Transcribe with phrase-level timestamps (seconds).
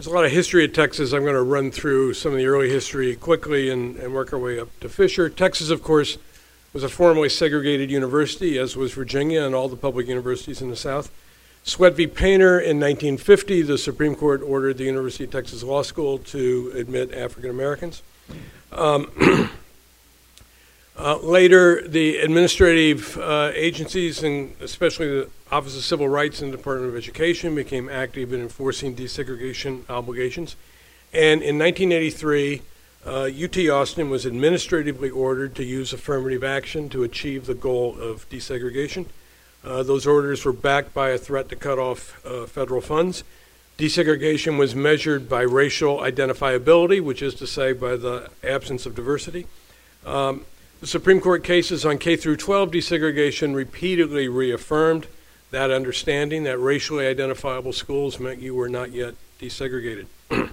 [0.00, 1.12] There's a lot of history at Texas.
[1.12, 4.38] I'm going to run through some of the early history quickly and, and work our
[4.38, 5.28] way up to Fisher.
[5.28, 6.16] Texas, of course,
[6.72, 10.74] was a formerly segregated university, as was Virginia and all the public universities in the
[10.74, 11.12] South.
[11.64, 12.06] Sweatt v.
[12.06, 17.12] Painter in 1950, the Supreme Court ordered the University of Texas Law School to admit
[17.12, 18.02] African Americans.
[18.72, 19.50] Um,
[21.00, 26.58] uh, later, the administrative uh, agencies, and especially the Office of Civil Rights and the
[26.58, 30.56] Department of Education, became active in enforcing desegregation obligations.
[31.14, 32.60] And in 1983,
[33.06, 38.28] uh, UT Austin was administratively ordered to use affirmative action to achieve the goal of
[38.28, 39.06] desegregation.
[39.64, 43.24] Uh, those orders were backed by a threat to cut off uh, federal funds.
[43.78, 49.46] Desegregation was measured by racial identifiability, which is to say, by the absence of diversity.
[50.04, 50.44] Um,
[50.80, 55.06] the Supreme Court cases on K through 12 desegregation repeatedly reaffirmed
[55.50, 60.06] that understanding that racially identifiable schools meant you were not yet desegregated.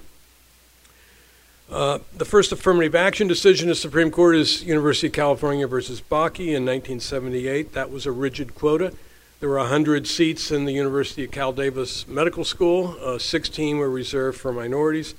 [1.71, 6.01] uh, the first affirmative action decision of the Supreme Court is University of California versus
[6.01, 7.73] Bakke in 1978.
[7.73, 8.93] That was a rigid quota.
[9.39, 12.97] There were 100 seats in the University of Cal Davis Medical School.
[13.01, 15.13] Uh, 16 were reserved for minorities.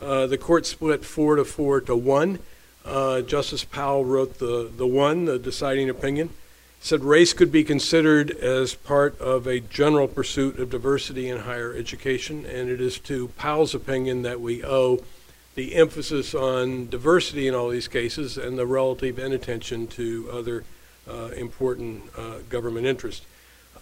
[0.00, 2.40] Uh, the court split four to four to one.
[2.84, 6.30] Uh, Justice Powell wrote the, the one, the deciding opinion
[6.82, 11.72] said race could be considered as part of a general pursuit of diversity in higher
[11.72, 14.98] education, and it is to Powell's opinion that we owe
[15.54, 20.64] the emphasis on diversity in all these cases and the relative inattention to other
[21.08, 23.24] uh, important uh, government interests.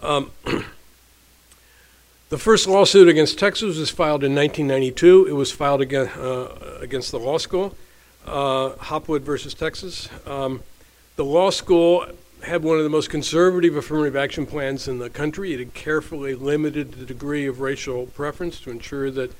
[0.03, 0.29] Um,
[2.29, 5.25] the first lawsuit against Texas was filed in 1992.
[5.25, 7.75] It was filed against, uh, against the law school,
[8.25, 10.09] uh, Hopwood versus Texas.
[10.25, 10.63] Um,
[11.15, 12.05] the law school
[12.43, 15.53] had one of the most conservative affirmative action plans in the country.
[15.53, 19.31] It had carefully limited the degree of racial preference to ensure that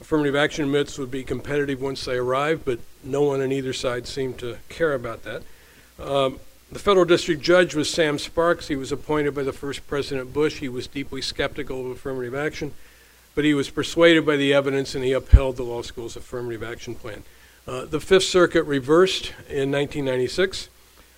[0.00, 4.06] affirmative action admits would be competitive once they arrived, but no one on either side
[4.06, 5.42] seemed to care about that.
[5.98, 6.38] Um,
[6.70, 8.68] the federal district judge was Sam Sparks.
[8.68, 10.58] He was appointed by the first President Bush.
[10.58, 12.74] He was deeply skeptical of affirmative action,
[13.34, 16.94] but he was persuaded by the evidence and he upheld the law school's affirmative action
[16.94, 17.22] plan.
[17.66, 20.68] Uh, the Fifth Circuit reversed in 1996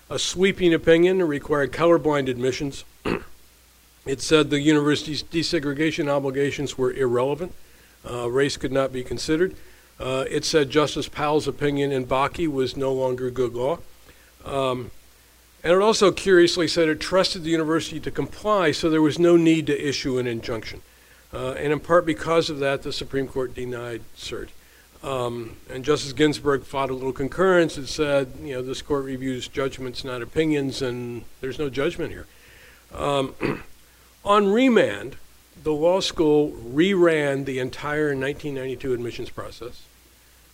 [0.08, 2.84] a sweeping opinion required colorblind admissions.
[4.06, 7.52] it said the university's desegregation obligations were irrelevant.
[8.08, 9.56] Uh, race could not be considered.
[9.98, 13.78] Uh, it said Justice Powell's opinion in Bakke was no longer good law.
[14.44, 14.92] Um,
[15.64, 19.36] and it also curiously said it trusted the university to comply, so there was no
[19.36, 20.82] need to issue an injunction.
[21.32, 24.50] Uh, and in part because of that, the Supreme Court denied cert.
[25.02, 29.48] Um, and Justice Ginsburg fought a little concurrence and said, you know, this court reviews
[29.48, 32.26] judgments, not opinions, and there's no judgment here.
[32.94, 33.34] Um,
[34.24, 35.16] on remand,
[35.62, 39.84] the law school reran the entire 1992 admissions process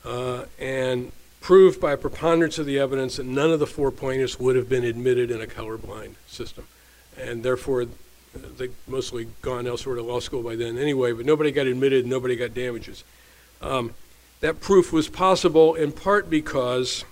[0.05, 4.57] uh, and proved by preponderance of the evidence that none of the four plaintiffs would
[4.57, 6.67] have been admitted in a colorblind system.
[7.19, 7.87] And therefore,
[8.57, 12.37] they'd mostly gone elsewhere to law school by then anyway, but nobody got admitted, nobody
[12.37, 13.05] got damages.
[13.61, 13.95] Um,
[14.43, 17.05] that proof was possible in part because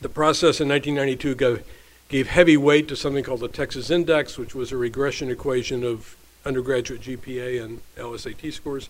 [0.00, 1.64] the process in 1992 gave,
[2.08, 6.16] gave heavy weight to something called the Texas Index, which was a regression equation of
[6.46, 8.88] undergraduate GPA and LSAT scores.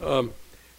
[0.00, 0.32] Um,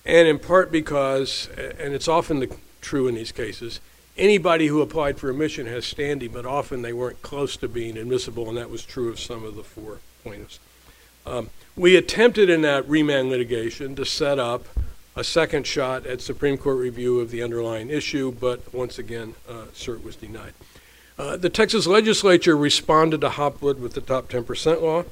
[0.05, 3.79] and in part because, and it's often the, true in these cases,
[4.17, 8.49] anybody who applied for admission has standing, but often they weren't close to being admissible,
[8.49, 10.59] and that was true of some of the four plaintiffs.
[11.25, 14.67] Um, we attempted in that remand litigation to set up
[15.15, 19.65] a second shot at Supreme Court review of the underlying issue, but once again, uh,
[19.73, 20.53] cert was denied.
[21.17, 25.03] Uh, the Texas legislature responded to Hopwood with the top 10% law.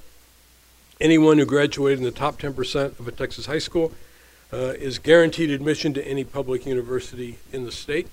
[1.00, 3.92] Anyone who graduated in the top 10% of a Texas high school
[4.52, 8.08] uh, is guaranteed admission to any public university in the state.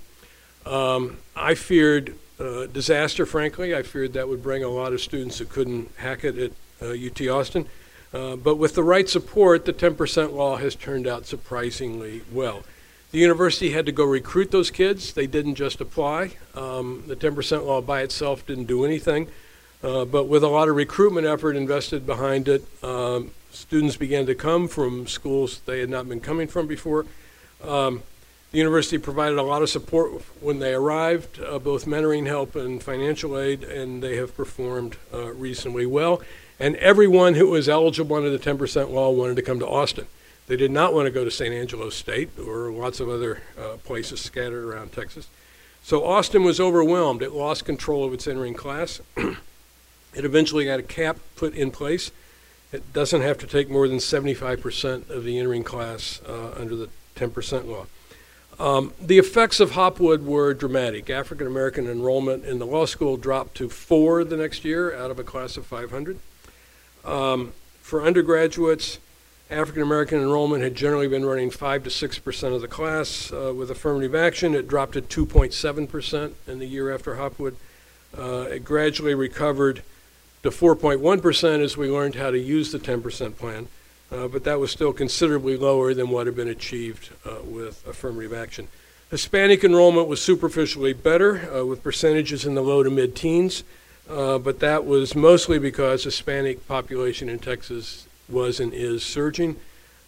[0.67, 3.75] Um, I feared uh, disaster, frankly.
[3.75, 7.21] I feared that would bring a lot of students who couldn't hack it at UT
[7.21, 7.67] uh, Austin.
[8.13, 12.63] Uh, but with the right support, the 10% law has turned out surprisingly well.
[13.11, 15.13] The university had to go recruit those kids.
[15.13, 16.33] They didn't just apply.
[16.55, 19.29] Um, the 10% law by itself didn't do anything.
[19.83, 24.35] Uh, but with a lot of recruitment effort invested behind it, um, students began to
[24.35, 27.07] come from schools they had not been coming from before.
[27.63, 28.03] Um,
[28.51, 32.83] the university provided a lot of support when they arrived, uh, both mentoring help and
[32.83, 36.23] financial aid, and they have performed uh, reasonably well.
[36.61, 40.07] And everyone who was eligible under the 10% law wanted to come to Austin.
[40.49, 43.77] They did not want to go to San Angelo State or lots of other uh,
[43.85, 45.29] places scattered around Texas.
[45.83, 47.23] So Austin was overwhelmed.
[47.23, 49.01] It lost control of its entering class.
[49.17, 49.37] it
[50.25, 52.11] eventually got a cap put in place.
[52.73, 56.89] It doesn't have to take more than 75% of the entering class uh, under the
[57.15, 57.87] 10% law.
[58.59, 61.09] Um, the effects of Hopwood were dramatic.
[61.09, 65.19] African American enrollment in the law school dropped to four the next year out of
[65.19, 66.19] a class of 500.
[67.09, 68.99] Um, for undergraduates,
[69.51, 73.33] African American enrollment had generally been running 5 to 6 percent of the class.
[73.33, 77.57] Uh, with affirmative action, it dropped to 2.7 percent in the year after Hopwood.
[78.17, 79.83] Uh, it gradually recovered
[80.43, 83.69] to 4.1 percent as we learned how to use the 10 percent plan,
[84.13, 88.35] uh, but that was still considerably lower than what had been achieved uh, with affirmative
[88.35, 88.69] action.
[89.11, 93.65] Hispanic enrollment was superficially better, uh, with percentages in the low to mid teens.
[94.09, 99.57] Uh, but that was mostly because Hispanic population in Texas was and is surging.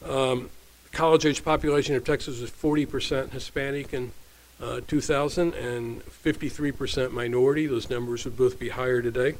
[0.05, 0.50] Um,
[0.93, 4.12] college age population of Texas was 40% Hispanic in
[4.61, 7.67] uh, 2000 and 53% minority.
[7.67, 9.35] Those numbers would both be higher today.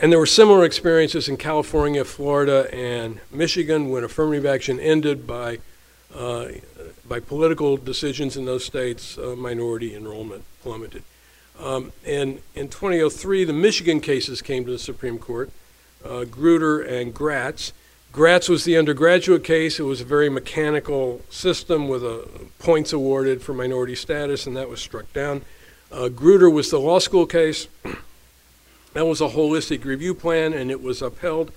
[0.00, 5.58] And there were similar experiences in California, Florida, and Michigan when affirmative action ended by,
[6.14, 6.48] uh,
[7.06, 11.04] by political decisions in those states, uh, minority enrollment plummeted.
[11.58, 15.50] Um, and in 2003, the Michigan cases came to the Supreme Court
[16.04, 17.72] uh, Grutter and Gratz.
[18.12, 19.80] Gratz was the undergraduate case.
[19.80, 22.28] It was a very mechanical system with a
[22.58, 25.42] points awarded for minority status, and that was struck down.
[25.90, 27.66] Uh, Grutter was the law school case.
[28.92, 31.50] that was a holistic review plan, and it was upheld.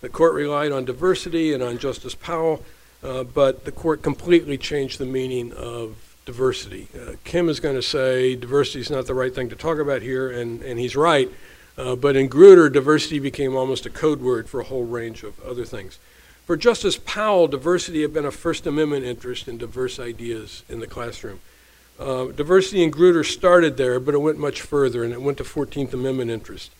[0.00, 2.64] The court relied on diversity and on Justice Powell,
[3.02, 6.88] uh, but the court completely changed the meaning of diversity.
[6.94, 10.02] Uh, Kim is going to say diversity is not the right thing to talk about
[10.02, 11.30] here, and, and he's right.
[11.76, 15.40] Uh, but in Grutter, diversity became almost a code word for a whole range of
[15.40, 15.98] other things.
[16.44, 20.86] For Justice Powell, diversity had been a First Amendment interest in diverse ideas in the
[20.86, 21.40] classroom.
[21.98, 25.44] Uh, diversity in Grutter started there, but it went much further, and it went to
[25.44, 26.72] 14th Amendment interest.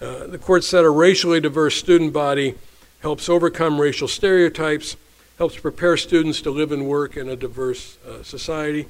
[0.00, 2.54] Uh, the court said a racially diverse student body
[3.00, 4.96] helps overcome racial stereotypes,
[5.38, 8.86] helps prepare students to live and work in a diverse uh, society.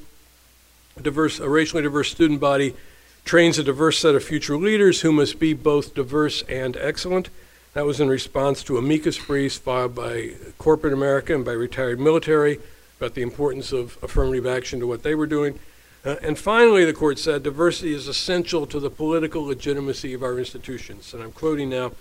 [0.96, 2.74] A, diverse, a racially diverse student body
[3.24, 7.28] trains a diverse set of future leaders who must be both diverse and excellent.
[7.74, 12.58] That was in response to amicus briefs filed by corporate America and by retired military
[12.98, 15.58] about the importance of affirmative action to what they were doing.
[16.04, 20.38] Uh, and finally, the court said diversity is essential to the political legitimacy of our
[20.38, 21.12] institutions.
[21.12, 21.92] And I'm quoting now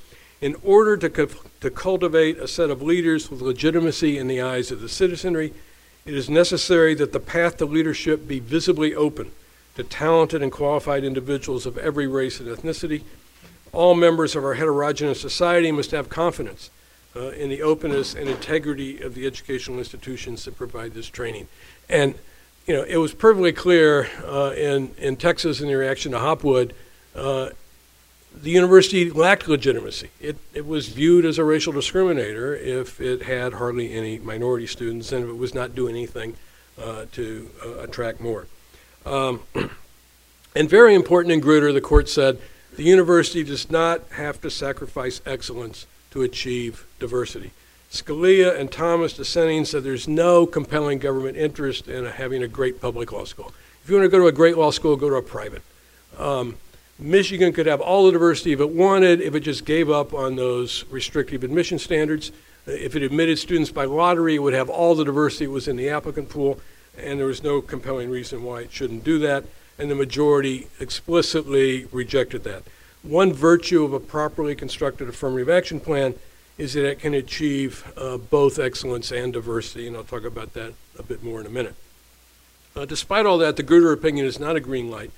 [0.42, 4.72] in order to, co- to cultivate a set of leaders with legitimacy in the eyes
[4.72, 5.54] of the citizenry,
[6.06, 9.32] it is necessary that the path to leadership be visibly open
[9.76, 13.04] to talented and qualified individuals of every race and ethnicity.
[13.74, 16.72] All members of our heterogeneous society must have confidence
[17.16, 21.48] uh, in the openness and integrity of the educational institutions that provide this training.
[21.90, 22.16] And,
[22.66, 26.74] you know, it was perfectly clear uh, in, in Texas in the reaction to Hopwood
[27.16, 27.50] uh,
[28.42, 30.10] the university lacked legitimacy.
[30.20, 35.12] It, it was viewed as a racial discriminator if it had hardly any minority students
[35.12, 36.36] and if it was not doing anything
[36.82, 38.48] uh, to uh, attract more.
[39.06, 39.42] Um,
[40.56, 42.40] and very important in Grutter, the court said
[42.76, 47.52] the university does not have to sacrifice excellence to achieve diversity.
[47.92, 53.12] Scalia and Thomas dissenting said there's no compelling government interest in having a great public
[53.12, 53.54] law school.
[53.84, 55.62] If you want to go to a great law school, go to a private.
[56.18, 56.58] Um,
[57.00, 60.36] Michigan could have all the diversity if it wanted, if it just gave up on
[60.36, 62.32] those restrictive admission standards.
[62.66, 65.76] If it admitted students by lottery, it would have all the diversity that was in
[65.76, 66.60] the applicant pool,
[66.98, 69.46] and there was no compelling reason why it shouldn't do that,
[69.78, 72.64] and the majority explicitly rejected that.
[73.04, 76.16] One virtue of a properly constructed affirmative action plan
[76.58, 80.74] is that it can achieve uh, both excellence and diversity, and I'll talk about that
[80.98, 81.76] a bit more in a minute.
[82.76, 85.12] Uh, despite all that, the Grutter opinion is not a green light.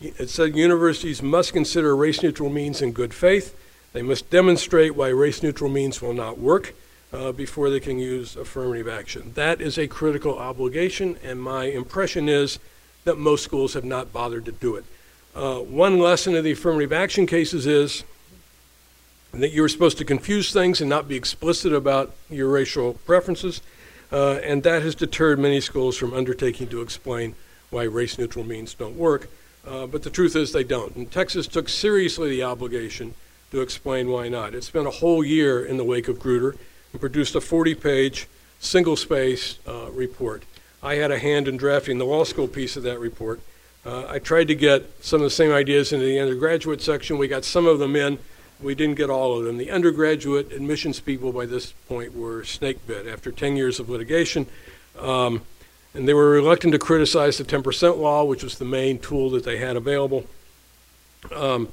[0.00, 3.56] It said universities must consider race neutral means in good faith.
[3.92, 6.74] They must demonstrate why race neutral means will not work
[7.12, 9.32] uh, before they can use affirmative action.
[9.34, 12.60] That is a critical obligation, and my impression is
[13.04, 14.84] that most schools have not bothered to do it.
[15.34, 18.04] Uh, one lesson of the affirmative action cases is
[19.32, 23.62] that you're supposed to confuse things and not be explicit about your racial preferences,
[24.12, 27.34] uh, and that has deterred many schools from undertaking to explain
[27.70, 29.28] why race neutral means don't work.
[29.66, 30.96] Uh, but the truth is they don't.
[30.96, 33.14] And Texas took seriously the obligation
[33.50, 34.54] to explain why not.
[34.54, 36.56] It spent a whole year in the wake of Grutter
[36.92, 38.28] and produced a 40 page,
[38.60, 40.44] single space uh, report.
[40.82, 43.40] I had a hand in drafting the law school piece of that report.
[43.84, 47.18] Uh, I tried to get some of the same ideas into the undergraduate section.
[47.18, 48.18] We got some of them in.
[48.60, 49.56] We didn't get all of them.
[49.56, 54.46] The undergraduate admissions people by this point were snake bit after 10 years of litigation.
[54.98, 55.42] Um,
[55.94, 59.44] and they were reluctant to criticize the 10% law, which was the main tool that
[59.44, 60.26] they had available.
[61.34, 61.68] Um,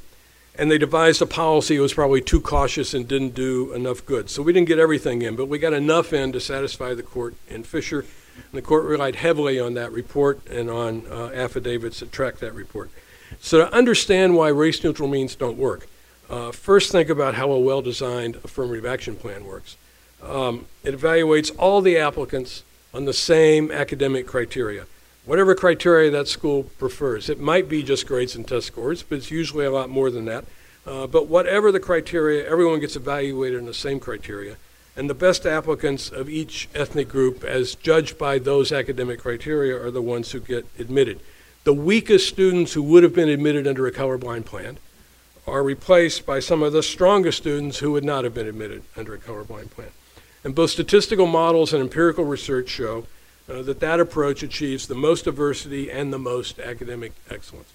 [0.57, 4.29] and they devised a policy that was probably too cautious and didn't do enough good.
[4.29, 7.36] So we didn't get everything in, but we got enough in to satisfy the court
[7.50, 8.05] in Fisher.
[8.36, 12.53] And the court relied heavily on that report and on uh, affidavits that track that
[12.53, 12.89] report.
[13.39, 15.88] So to understand why race neutral means don't work,
[16.29, 19.77] uh, first think about how a well designed affirmative action plan works.
[20.24, 22.63] Um, it evaluates all the applicants
[22.95, 24.85] on the same academic criteria
[25.25, 27.29] whatever criteria that school prefers.
[27.29, 30.25] It might be just grades and test scores, but it's usually a lot more than
[30.25, 30.45] that.
[30.85, 34.57] Uh, but whatever the criteria, everyone gets evaluated in the same criteria.
[34.95, 39.91] And the best applicants of each ethnic group, as judged by those academic criteria, are
[39.91, 41.19] the ones who get admitted.
[41.63, 44.77] The weakest students who would have been admitted under a colorblind plan
[45.47, 49.15] are replaced by some of the strongest students who would not have been admitted under
[49.15, 49.89] a colorblind plan.
[50.45, 53.07] And both statistical models and empirical research show
[53.49, 57.73] uh, that that approach achieves the most diversity and the most academic excellence.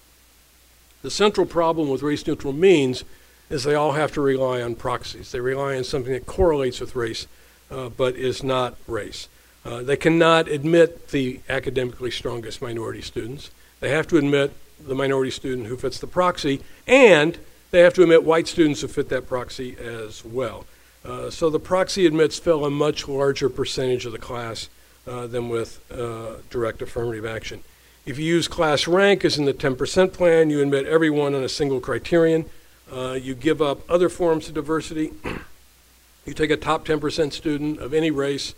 [1.01, 3.03] The central problem with race neutral means
[3.49, 5.33] is they all have to rely on proxies.
[5.33, 7.27] They rely on something that correlates with race
[7.69, 9.27] uh, but is not race.
[9.65, 13.51] Uh, they cannot admit the academically strongest minority students.
[13.81, 17.37] They have to admit the minority student who fits the proxy, and
[17.71, 20.65] they have to admit white students who fit that proxy as well.
[21.03, 24.69] Uh, so the proxy admits fill a much larger percentage of the class
[25.07, 27.63] uh, than with uh, direct affirmative action.
[28.05, 31.49] If you use class rank, as in the 10% plan, you admit everyone on a
[31.49, 32.45] single criterion.
[32.91, 35.11] Uh, you give up other forms of diversity.
[36.25, 38.53] you take a top 10% student of any race,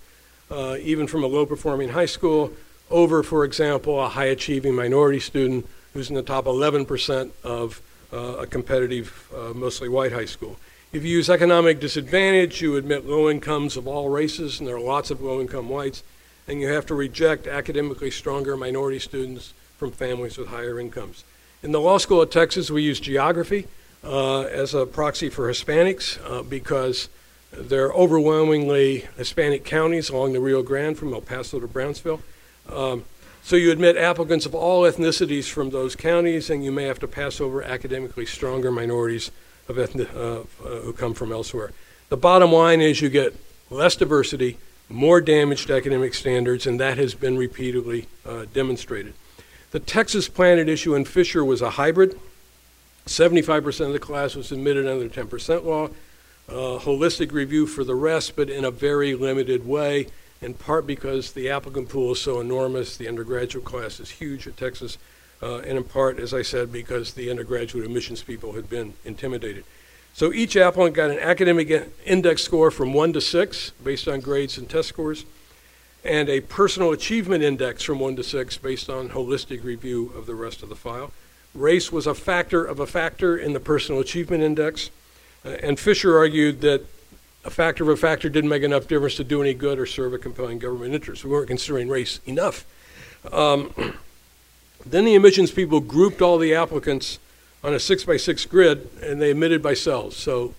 [0.51, 2.51] uh, even from a low performing high school,
[2.89, 7.81] over, for example, a high achieving minority student who's in the top 11% of
[8.11, 10.57] a competitive, mostly white high school.
[10.93, 14.79] If you use economic disadvantage, you admit low incomes of all races, and there are
[14.79, 16.03] lots of low income whites
[16.47, 21.23] and you have to reject academically stronger minority students from families with higher incomes.
[21.61, 23.67] In the Law School of Texas, we use geography
[24.03, 27.09] uh, as a proxy for Hispanics uh, because
[27.51, 32.21] there are overwhelmingly Hispanic counties along the Rio Grande from El Paso to Brownsville.
[32.69, 33.05] Um,
[33.41, 37.07] so you admit applicants of all ethnicities from those counties, and you may have to
[37.07, 39.31] pass over academically stronger minorities
[39.67, 41.71] of ethnic, uh, who come from elsewhere.
[42.09, 43.35] The bottom line is you get
[43.69, 44.57] less diversity
[44.89, 49.13] more damage to academic standards, and that has been repeatedly uh, demonstrated.
[49.71, 52.19] The Texas plan at issue in Fisher was a hybrid.
[53.07, 55.87] 75% of the class was admitted under the 10% law,
[56.47, 60.07] uh, holistic review for the rest, but in a very limited way,
[60.41, 64.55] in part because the applicant pool is so enormous, the undergraduate class is huge at
[64.55, 64.97] Texas,
[65.43, 69.65] uh, and in part, as I said, because the undergraduate admissions people had been intimidated.
[70.13, 74.57] So each applicant got an academic index score from 1 to 6 based on grades
[74.57, 75.25] and test scores,
[76.03, 80.35] and a personal achievement index from 1 to 6 based on holistic review of the
[80.35, 81.11] rest of the file.
[81.53, 84.91] Race was a factor of a factor in the personal achievement index,
[85.45, 86.85] uh, and Fisher argued that
[87.43, 90.13] a factor of a factor didn't make enough difference to do any good or serve
[90.13, 91.25] a compelling government interest.
[91.25, 92.65] We weren't considering race enough.
[93.31, 93.73] Um,
[94.91, 97.19] then the admissions people grouped all the applicants
[97.63, 100.15] on a six by six grid, and they admitted by cells.
[100.15, 100.53] So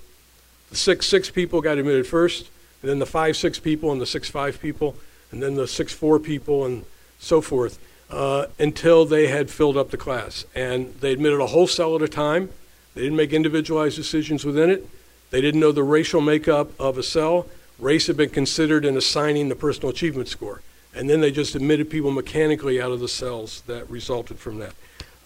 [0.70, 2.48] the six six people got admitted first,
[2.80, 4.96] and then the five six people, and the six five people,
[5.30, 6.84] and then the six four people, and
[7.18, 7.78] so forth,
[8.10, 10.44] uh, until they had filled up the class.
[10.54, 12.50] And they admitted a whole cell at a time.
[12.94, 14.88] They didn't make individualized decisions within it.
[15.30, 17.46] They didn't know the racial makeup of a cell.
[17.78, 20.62] Race had been considered in assigning the personal achievement score.
[20.94, 24.74] And then they just admitted people mechanically out of the cells that resulted from that.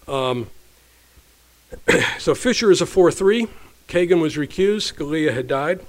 [0.07, 0.49] Um,
[2.19, 3.47] so Fisher is a 4 3.
[3.87, 4.93] Kagan was recused.
[4.93, 5.81] Scalia had died.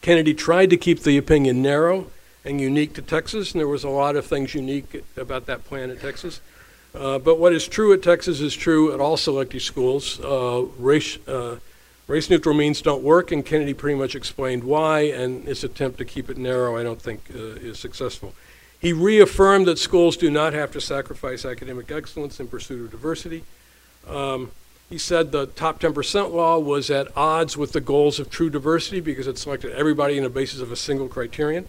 [0.00, 2.10] Kennedy tried to keep the opinion narrow
[2.44, 5.90] and unique to Texas, and there was a lot of things unique about that plan
[5.90, 6.40] at Texas.
[6.94, 10.18] Uh, but what is true at Texas is true at all selective schools.
[10.20, 11.56] Uh, race, uh,
[12.06, 16.04] race neutral means don't work, and Kennedy pretty much explained why, and his attempt to
[16.04, 18.34] keep it narrow, I don't think, uh, is successful.
[18.80, 23.44] He reaffirmed that schools do not have to sacrifice academic excellence in pursuit of diversity.
[24.08, 24.52] Um,
[24.88, 29.00] he said the top 10% law was at odds with the goals of true diversity
[29.00, 31.68] because it selected everybody on the basis of a single criterion.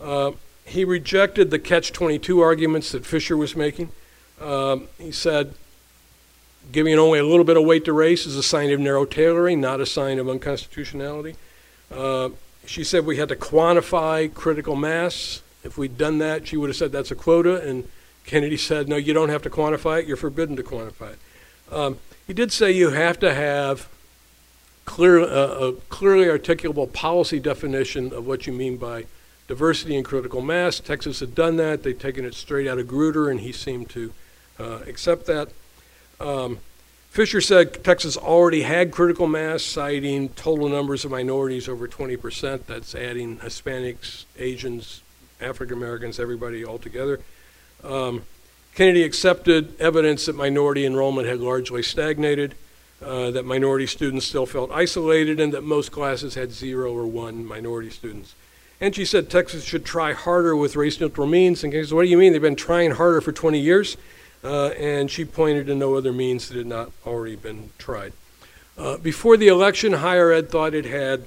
[0.00, 0.32] Uh,
[0.64, 3.90] he rejected the catch 22 arguments that Fisher was making.
[4.40, 5.54] Um, he said
[6.72, 9.60] giving only a little bit of weight to race is a sign of narrow tailoring,
[9.60, 11.36] not a sign of unconstitutionality.
[11.94, 12.30] Uh,
[12.66, 15.42] she said we had to quantify critical mass.
[15.64, 17.60] If we'd done that, she would have said that's a quota.
[17.60, 17.88] And
[18.24, 20.06] Kennedy said, no, you don't have to quantify it.
[20.06, 21.18] You're forbidden to quantify it.
[21.72, 23.88] Um, he did say you have to have
[24.84, 29.06] clear, uh, a clearly articulable policy definition of what you mean by
[29.48, 30.78] diversity and critical mass.
[30.78, 31.82] Texas had done that.
[31.82, 34.12] They'd taken it straight out of Grutter, and he seemed to
[34.58, 35.48] uh, accept that.
[36.20, 36.58] Um,
[37.10, 42.66] Fisher said Texas already had critical mass, citing total numbers of minorities over 20%.
[42.66, 45.02] That's adding Hispanics, Asians,
[45.40, 47.20] African Americans, everybody all together.
[47.84, 48.22] Um,
[48.74, 52.54] Kennedy accepted evidence that minority enrollment had largely stagnated,
[53.04, 57.44] uh, that minority students still felt isolated, and that most classes had zero or one
[57.44, 58.34] minority students.
[58.80, 61.64] And she said Texas should try harder with race neutral means.
[61.64, 62.32] And said, what do you mean?
[62.32, 63.96] They've been trying harder for 20 years.
[64.44, 68.12] Uh, and she pointed to no other means that had not already been tried.
[68.76, 71.24] Uh, before the election, higher ed thought it had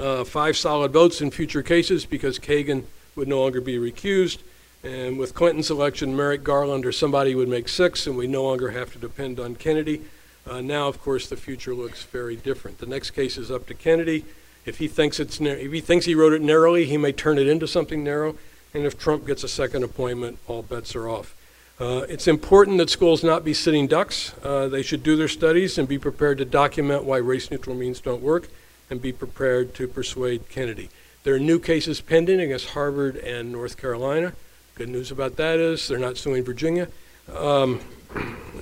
[0.00, 2.84] uh, five solid votes in future cases because Kagan
[3.16, 4.38] would no longer be recused.
[4.82, 8.70] And with Clinton's election, Merrick Garland or somebody would make six, and we no longer
[8.70, 10.02] have to depend on Kennedy.
[10.48, 12.78] Uh, now, of course, the future looks very different.
[12.78, 14.24] The next case is up to Kennedy.
[14.64, 17.46] If he thinks it's if he thinks he wrote it narrowly, he may turn it
[17.46, 18.36] into something narrow.
[18.72, 21.34] And if Trump gets a second appointment, all bets are off.
[21.78, 24.34] Uh, it's important that schools not be sitting ducks.
[24.42, 28.00] Uh, they should do their studies and be prepared to document why race neutral means
[28.00, 28.48] don't work
[28.90, 30.90] and be prepared to persuade Kennedy.
[31.22, 34.32] There are new cases pending against Harvard and North Carolina.
[34.74, 36.88] Good news about that is they're not suing Virginia.
[37.36, 37.80] Um,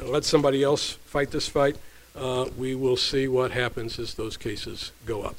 [0.02, 1.76] let somebody else fight this fight.
[2.16, 5.36] Uh, we will see what happens as those cases go up.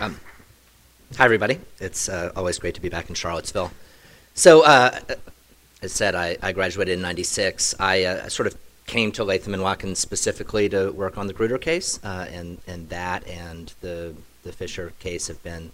[0.00, 0.18] Um,
[1.16, 1.60] hi, everybody.
[1.78, 3.70] It's uh, always great to be back in Charlottesville.
[4.34, 4.98] So, uh,
[5.80, 7.76] as said, I, I, graduated in 96.
[7.78, 8.56] I uh, sort of
[8.90, 12.88] came to Latham and Watkins specifically to work on the Grutter case, uh, and, and
[12.88, 15.70] that and the, the Fisher case have been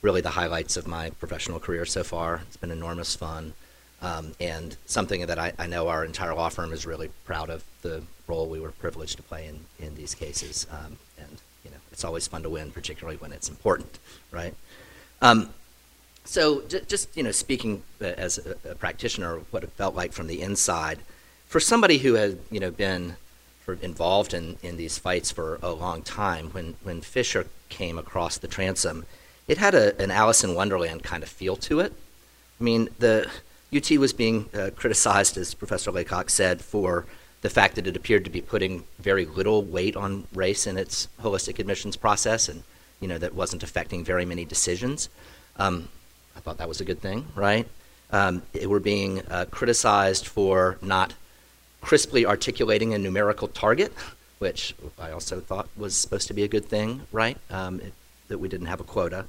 [0.00, 2.42] really the highlights of my professional career so far.
[2.46, 3.54] It's been enormous fun.
[4.00, 7.64] Um, and something that I, I, know our entire law firm is really proud of
[7.82, 10.66] the role we were privileged to play in, in these cases.
[10.70, 13.98] Um, and you know, it's always fun to win, particularly when it's important,
[14.32, 14.54] right?
[15.20, 15.50] Um,
[16.24, 20.26] so just you know, speaking uh, as a, a, practitioner, what it felt like from
[20.26, 20.98] the inside,
[21.52, 23.16] for somebody who had you know been
[23.82, 28.48] involved in, in these fights for a long time, when when Fisher came across the
[28.48, 29.04] transom,
[29.46, 31.92] it had a, an Alice in Wonderland kind of feel to it.
[32.58, 33.28] I mean, the
[33.74, 37.04] UT was being uh, criticized, as Professor Laycock said, for
[37.42, 41.08] the fact that it appeared to be putting very little weight on race in its
[41.20, 42.62] holistic admissions process and
[43.00, 45.08] you know that wasn't affecting very many decisions
[45.56, 45.88] um,
[46.36, 47.66] i thought that was a good thing right
[48.12, 51.14] um, it were being uh, criticized for not
[51.82, 53.92] crisply articulating a numerical target
[54.38, 57.36] which i also thought was supposed to be a good thing right?
[57.50, 57.92] Um, it,
[58.32, 59.26] that we didn't have a quota.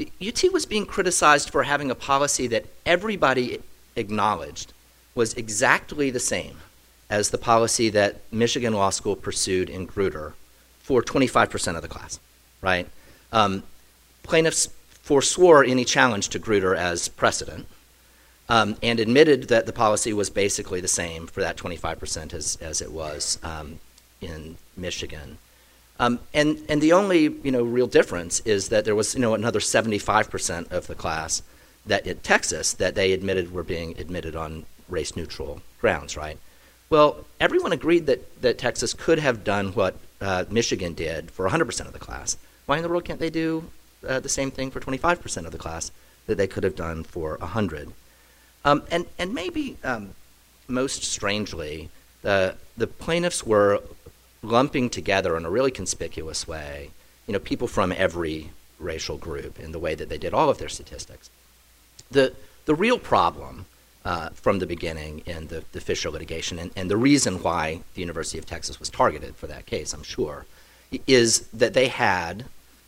[0.00, 3.60] Ut was being criticized for having a policy that everybody
[3.96, 4.72] acknowledged
[5.16, 6.58] was exactly the same
[7.10, 10.34] as the policy that Michigan Law School pursued in Grutter
[10.78, 12.20] for 25% of the class,
[12.62, 12.86] right?
[13.32, 13.64] Um,
[14.22, 14.68] plaintiffs
[15.04, 17.66] forswore any challenge to Grutter as precedent
[18.48, 22.80] um, and admitted that the policy was basically the same for that 25% as, as
[22.80, 23.78] it was um,
[24.20, 25.38] in Michigan.
[26.00, 29.34] Um, and, and the only you know, real difference is that there was you know,
[29.34, 31.42] another 75% of the class
[31.86, 36.38] that in Texas that they admitted were being admitted on race neutral grounds, right?
[36.90, 41.86] Well, everyone agreed that, that Texas could have done what uh, Michigan did for 100%
[41.86, 42.36] of the class.
[42.66, 43.70] Why in the world can't they do
[44.06, 45.90] uh, the same thing for 25% of the class
[46.26, 47.92] that they could have done for 100?
[48.64, 50.14] Um, and, and maybe um,
[50.66, 51.90] most strangely,
[52.22, 53.82] the, the plaintiffs were
[54.42, 56.90] lumping together in a really conspicuous way,
[57.26, 60.58] you know, people from every racial group in the way that they did all of
[60.58, 61.30] their statistics.
[62.10, 62.34] The,
[62.66, 63.66] the real problem
[64.04, 68.00] uh, from the beginning in the, the Fisher litigation, and, and the reason why the
[68.00, 70.46] University of Texas was targeted for that case, I'm sure,
[71.06, 72.44] is that they had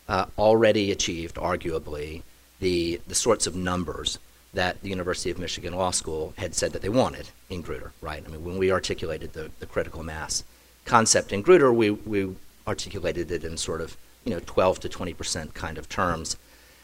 [0.08, 2.22] uh, already achieved, arguably,
[2.60, 4.18] the, the sorts of numbers
[4.52, 8.22] that the University of Michigan Law School had said that they wanted in Grutter, right?
[8.24, 10.44] I mean, when we articulated the, the critical mass
[10.84, 12.34] concept in Grutter, we, we
[12.66, 16.36] articulated it in sort of, you know, 12 to 20 percent kind of terms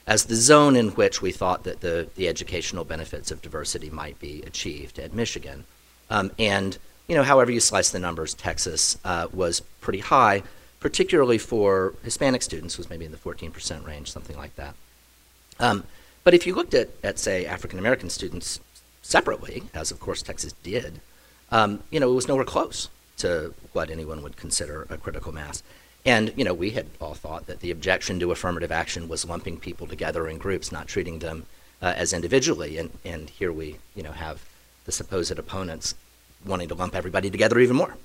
[0.07, 4.19] as the zone in which we thought that the, the educational benefits of diversity might
[4.21, 5.65] be achieved at Michigan.
[6.11, 10.45] Um, and, you know, however you slice the numbers, Texas uh, was pretty high,
[10.79, 14.77] particularly for Hispanic students, was maybe in the 14% range, something like that.
[15.59, 15.83] Um,
[16.27, 18.59] but if you looked at, at say, African American students
[19.01, 21.01] separately, as of course Texas did,
[21.53, 25.63] um, you know, it was nowhere close to what anyone would consider a critical mass.
[26.05, 29.61] And you know, we had all thought that the objection to affirmative action was lumping
[29.61, 31.47] people together in groups, not treating them
[31.81, 32.77] uh, as individually.
[32.77, 34.45] And, and here we, you know, have
[34.85, 35.95] the supposed opponents
[36.45, 37.97] wanting to lump everybody together even more.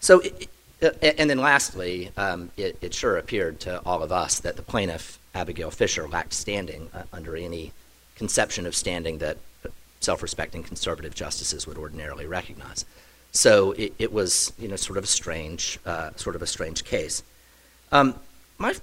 [0.00, 0.48] So, it,
[0.82, 4.62] uh, and then lastly, um, it, it, sure appeared to all of us that the
[4.62, 7.72] plaintiff, Abigail Fisher, lacked standing uh, under any
[8.16, 9.38] conception of standing that
[10.00, 12.84] self-respecting conservative justices would ordinarily recognize.
[13.32, 16.84] So it, it was, you know, sort of a strange, uh, sort of a strange
[16.84, 17.22] case.
[17.92, 18.14] Um,
[18.58, 18.74] my,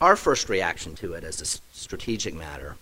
[0.00, 2.76] our first reaction to it as a strategic matter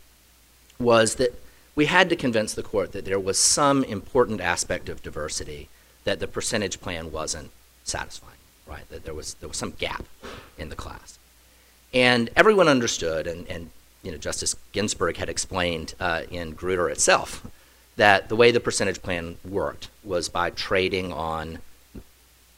[0.79, 1.35] was that
[1.75, 5.69] we had to convince the court that there was some important aspect of diversity
[6.05, 7.51] that the percentage plan wasn't
[7.85, 8.33] satisfying,
[8.67, 8.89] right?
[8.91, 10.05] That there was, there was some gap
[10.59, 11.19] in the class.
[11.93, 13.71] And everyone understood, and, and
[14.03, 17.47] you know, Justice Ginsburg had explained uh, in Grutter itself,
[17.97, 21.59] that the way the percentage plan worked was by trading on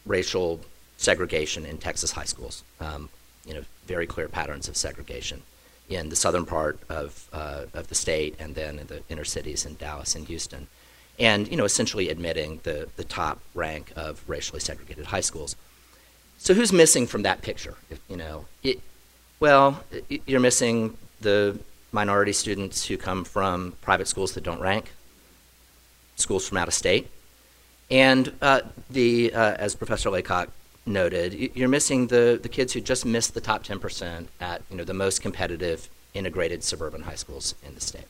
[0.07, 0.61] racial
[0.97, 2.63] segregation in Texas high schools.
[2.81, 3.09] Um,
[3.45, 5.43] you know, very clear patterns of segregation
[5.89, 9.67] in the southern part of, uh, of the state and then in the inner cities
[9.67, 10.69] in Dallas and Houston.
[11.19, 15.57] And, you know, essentially admitting the, the top rank of racially segregated high schools.
[16.39, 17.75] So who's missing from that picture?
[17.91, 18.81] If, you know, it,
[19.41, 19.83] well,
[20.27, 21.59] you're missing the
[21.93, 24.93] minority students who come from private schools that don't rank,
[26.17, 27.09] schools from out of state,
[27.91, 30.51] and uh, the, uh, as Professor Laycock
[30.87, 34.85] noted, you're missing the, the kids who just missed the top 10% at you know,
[34.85, 38.07] the most competitive integrated suburban high schools in the state.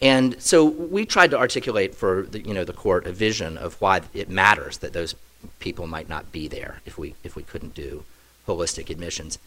[0.00, 3.80] And so we tried to articulate for the, you know, the court a vision of
[3.80, 5.14] why it matters that those
[5.58, 8.04] people might not be there if we, if we couldn't do
[8.46, 9.38] holistic admissions.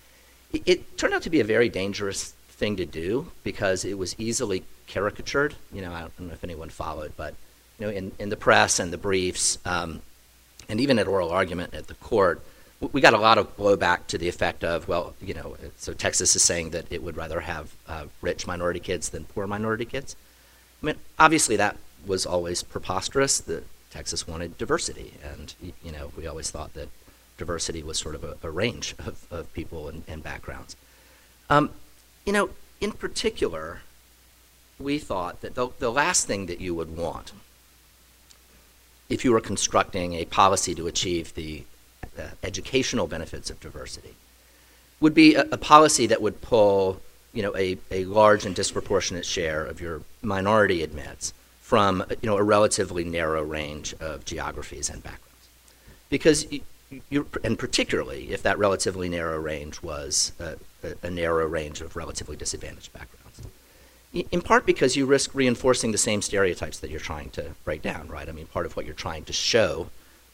[0.52, 4.64] It, turned out to be a very dangerous thing to do because it was easily
[4.88, 5.56] caricatured.
[5.72, 7.36] You know, I don't know if anyone followed, but
[7.78, 10.02] you know, in, in the press and the briefs, um,
[10.68, 12.42] and even at oral argument at the court,
[12.80, 16.36] we got a lot of blowback to the effect of, well, you know, so Texas
[16.36, 20.16] is saying that it would rather have uh, rich minority kids than poor minority kids.
[20.82, 23.40] I mean, obviously that was always preposterous.
[23.40, 26.88] That Texas wanted diversity, and you know, we always thought that
[27.40, 30.76] diversity was sort of a, a range of, of people and, and backgrounds.
[31.50, 31.72] Um,
[32.26, 32.50] you know,
[32.80, 33.82] in particular,
[34.78, 37.34] we thought that the, the last thing that you would want
[39.10, 41.64] if you were constructing a policy to achieve the
[42.18, 44.14] uh, educational benefits of diversity
[45.00, 47.02] would be a, a, policy that would pull
[47.34, 52.38] you know a, a large and disproportionate share of your minority admits from you know
[52.38, 55.48] a relatively narrow range of geographies and backgrounds
[56.10, 56.46] because
[57.44, 60.56] and particularly if that relatively narrow range was a,
[61.04, 63.20] a narrow range of relatively disadvantaged backgrounds
[64.14, 68.08] in part because you risk reinforcing the same stereotypes that you're trying to break down,
[68.08, 68.28] right?
[68.28, 69.90] I mean, part of what you're trying to show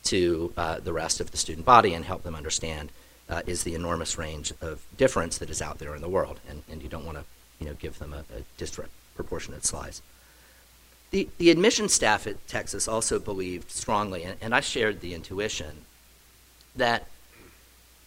[0.06, 2.92] to uh, the rest of the student body and help them understand
[3.30, 6.64] uh, is the enormous range of difference that is out there in the world, and,
[6.72, 7.24] and you don't want to,
[7.60, 10.02] you know, give them a, a disproportionate slice.
[11.12, 15.86] The, the admission staff at Texas also believed strongly, and, and I shared the intuition,
[16.76, 17.08] that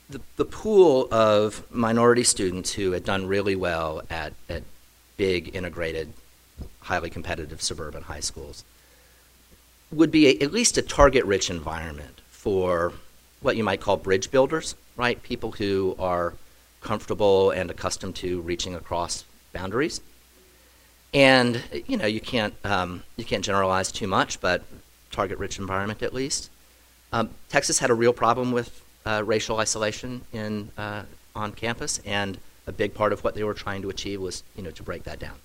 [0.09, 4.63] the, the pool of minority students who had done really well at, at
[5.17, 6.13] big, integrated,
[6.81, 8.65] highly competitive suburban high schools
[9.91, 12.93] would be a, at least a target rich environment for
[13.41, 15.23] what you might call bridge builders, right?
[15.23, 16.35] People who are
[16.81, 20.01] comfortable and accustomed to reaching across boundaries.
[21.15, 24.63] And you know you can't um, you can't generalize too much, but
[25.11, 26.51] target rich environment at least.
[27.13, 31.03] Um, Texas had a real problem with uh, racial isolation in uh,
[31.35, 34.63] on campus, and a big part of what they were trying to achieve was, you
[34.63, 35.37] know, to break that down.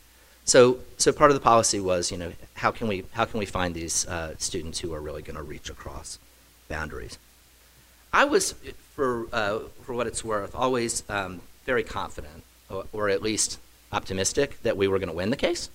[0.46, 3.46] So, so part of the policy was, you know, how can we how can we
[3.46, 6.20] find these uh, students who are really going to reach across
[6.68, 7.18] boundaries?
[8.12, 8.54] I was,
[8.94, 13.58] for uh, for what it's worth, always um, very confident, or, or, at least
[13.92, 15.70] optimistic, that we were going to win the case,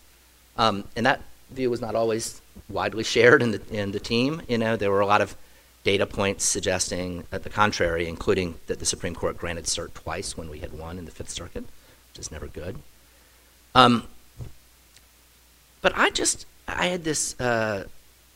[0.58, 4.42] um, and that view was not always widely shared in the in the team.
[4.48, 5.34] You know, there were a lot of
[5.88, 10.50] data points suggesting that the contrary, including that the Supreme Court granted cert twice when
[10.50, 11.64] we had won in the Fifth Circuit,
[12.10, 12.76] which is never good.
[13.74, 14.06] Um,
[15.80, 17.86] but I just, I had this uh,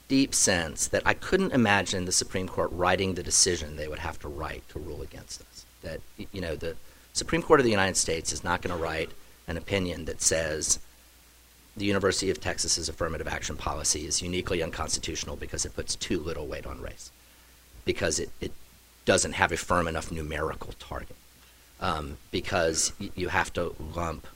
[0.09, 4.19] deep sense that I couldn't imagine the Supreme Court writing the decision they would have
[4.21, 5.67] to write to rule against us.
[5.83, 6.01] That,
[6.33, 6.75] you know, the
[7.13, 9.11] Supreme Court of the United States is not going to write
[9.47, 10.79] an opinion that says
[11.77, 16.47] the University of Texas's affirmative action policy is uniquely unconstitutional because it puts too little
[16.47, 17.12] weight on race
[17.85, 18.53] because it, it
[19.05, 21.17] doesn't have a firm enough numerical target.
[21.81, 24.29] Um, because you have to lump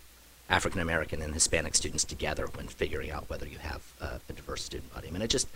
[0.49, 4.65] African American and Hispanic students together when figuring out whether you have uh, a diverse
[4.65, 5.09] student body.
[5.09, 5.47] I mean, it just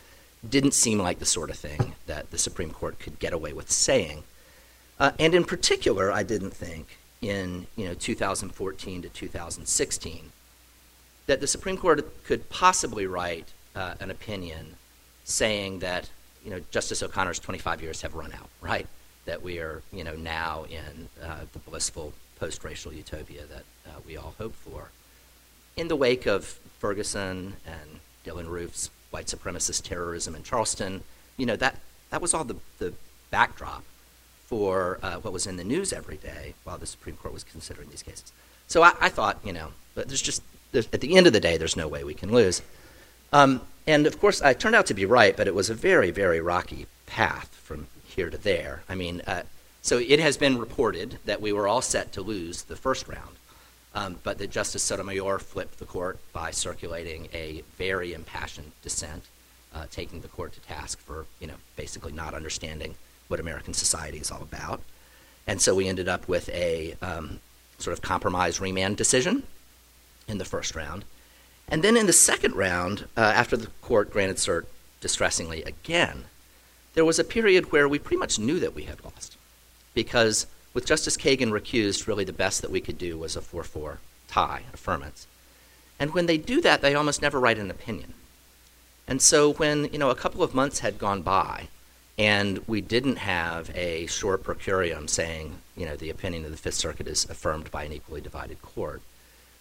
[0.49, 3.71] didn't seem like the sort of thing that the Supreme Court could get away with
[3.71, 4.23] saying.
[4.99, 10.33] Uh, and in particular, I didn't think in you know 2014 to 2016
[11.27, 14.77] that the Supreme Court could possibly write uh, an opinion
[15.25, 16.09] saying that
[16.45, 18.87] you know, Justice O'Connor's 25 years have run out, right?
[19.27, 24.17] That we are, you know, now in uh, the blissful post-racial utopia that uh, we
[24.17, 24.91] all hope for.
[25.77, 31.03] in the wake of Ferguson and Dylann Roof's white supremacist terrorism in Charleston,
[31.37, 31.77] you know, that,
[32.11, 32.93] that was all the, the
[33.31, 33.85] backdrop
[34.47, 37.89] for uh, what was in the news every day while the Supreme Court was considering
[37.91, 38.33] these cases.
[38.67, 41.41] So I, I thought, you know, but there's just, there's, at the end of the
[41.41, 42.63] day, there's no way we can lose.
[43.33, 46.11] Um, and of course, I turned out to be right, but it was a very,
[46.11, 48.83] very rocky path from here to there.
[48.89, 49.43] I mean, uh,
[49.83, 53.37] so it has been reported that we were all set to lose the first round,
[53.95, 59.25] um, but that Justice Sotomayor flipped the court by circulating a very impassioned dissent,
[59.75, 62.95] uh, taking the court to task for, you know, basically not understanding
[63.29, 64.83] what American society is all about.
[65.47, 67.41] And so we ended up with a um,
[67.79, 69.45] sort of compromise remand decision
[70.29, 71.05] in the first round.
[71.71, 74.67] And then in the second round, uh, after the court granted cert
[75.01, 76.25] distressingly again,
[76.95, 79.37] there was a period where we pretty much knew that we had lost.
[79.95, 83.63] Because with Justice Kagan recused, really the best that we could do was a 4
[83.63, 85.27] 4 tie, affirmance.
[85.99, 88.15] And when they do that, they almost never write an opinion.
[89.07, 91.69] And so when, you know, a couple of months had gone by
[92.19, 96.57] and we didn't have a short per curiam saying, you know, the opinion of the
[96.57, 99.03] Fifth Circuit is affirmed by an equally divided court,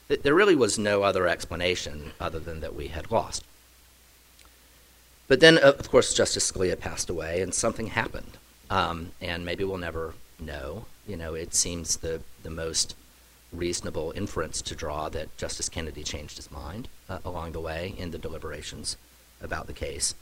[0.10, 3.43] there really was no other explanation other than that we had lost.
[5.28, 8.38] But then, of course, Justice Scalia passed away, and something happened.
[8.72, 10.86] Um, and maybe we'll never know.
[11.08, 12.95] You know, it seems the, the most
[13.54, 18.12] reasonable inference to draw that Justice Kennedy changed his mind uh, along the way in
[18.12, 18.98] the deliberations
[19.41, 20.15] about the case.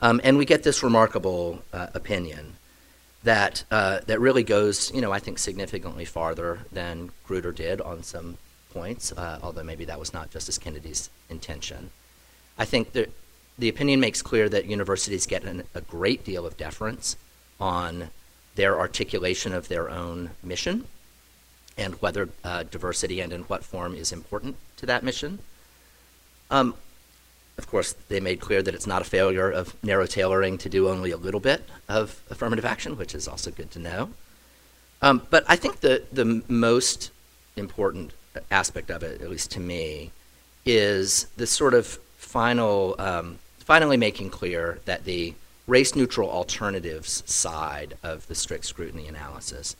[0.00, 2.54] Um, and we get this remarkable uh, opinion
[3.22, 8.02] that, uh, that really goes, you know, I think significantly farther than Grutter did on
[8.02, 8.38] some
[8.72, 11.90] points, uh, although maybe that was not Justice Kennedy's intention.
[12.58, 13.12] I think that
[13.58, 17.16] the opinion makes clear that universities get an, a great deal of deference
[17.60, 18.10] on
[18.54, 20.86] their articulation of their own mission
[21.76, 25.38] and whether uh, diversity and in what form is important to that mission.
[26.50, 26.74] Um,
[27.58, 30.88] of course, they made clear that it's not a failure of narrow tailoring to do
[30.88, 34.10] only a little bit of affirmative action, which is also good to know.
[35.00, 37.10] Um, but I think the, the most
[37.56, 38.12] important
[38.50, 40.12] aspect of it, at least to me,
[40.64, 45.34] is this sort of final, um, finally making clear that the
[45.66, 49.76] race neutral alternatives side of the strict scrutiny analysis,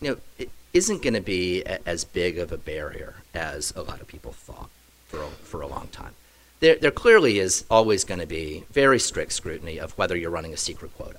[0.00, 3.82] you know, it isn't going to be a, as big of a barrier as a
[3.82, 4.70] lot of people thought
[5.06, 6.14] for a, for a long time.
[6.60, 10.52] There, there clearly is always going to be very strict scrutiny of whether you're running
[10.52, 11.18] a secret quota.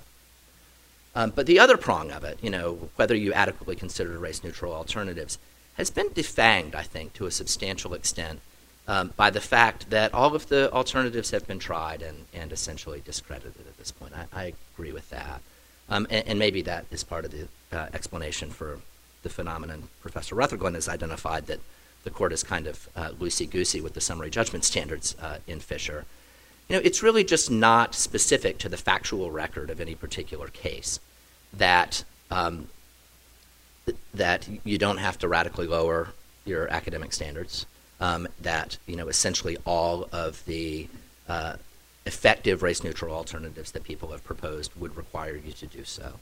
[1.14, 4.72] Um, but the other prong of it, you know, whether you adequately consider race neutral
[4.72, 5.38] alternatives,
[5.76, 8.40] has been defanged, I think, to a substantial extent
[8.88, 13.00] um, by the fact that all of the alternatives have been tried and, and essentially
[13.04, 14.12] discredited at this point.
[14.14, 15.40] I, I agree with that.
[15.88, 18.80] Um, and, and, maybe that is part of the uh, explanation for
[19.22, 21.60] the phenomenon Professor Rutherglen has identified that
[22.04, 25.60] the court is kind of uh, loosey goosey with the summary judgment standards uh, in
[25.60, 26.04] Fisher.
[26.68, 30.98] You know, it's really just not specific to the factual record of any particular case
[31.52, 32.68] that um,
[34.14, 36.08] that you don't have to radically lower
[36.44, 37.66] your academic standards.
[38.00, 40.88] Um, that you know essentially all of the
[41.28, 41.54] uh,
[42.04, 46.14] effective race neutral alternatives that people have proposed would require you to do so.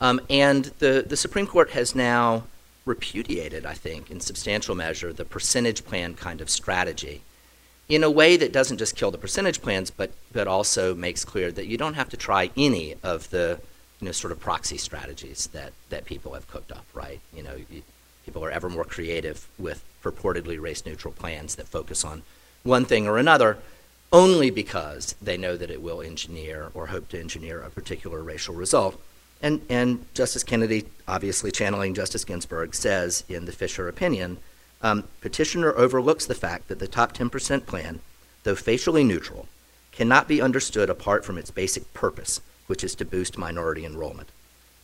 [0.00, 2.44] Um, and the, the Supreme Court has now
[2.84, 7.22] repudiated, I think, in substantial measure, the percentage plan kind of strategy
[7.88, 11.52] in a way that doesn't just kill the percentage plans, but, but also makes clear
[11.52, 13.60] that you don't have to try any of the
[14.04, 17.20] you know, sort of proxy strategies that, that people have cooked up, right?
[17.34, 17.82] You know, you,
[18.26, 22.20] people are ever more creative with purportedly race neutral plans that focus on
[22.64, 23.56] one thing or another
[24.12, 28.54] only because they know that it will engineer or hope to engineer a particular racial
[28.54, 29.00] result.
[29.40, 34.36] And, and Justice Kennedy, obviously channeling Justice Ginsburg, says in the Fisher opinion
[34.82, 38.00] um, petitioner overlooks the fact that the top 10% plan,
[38.42, 39.48] though facially neutral,
[39.92, 44.30] cannot be understood apart from its basic purpose which is to boost minority enrollment.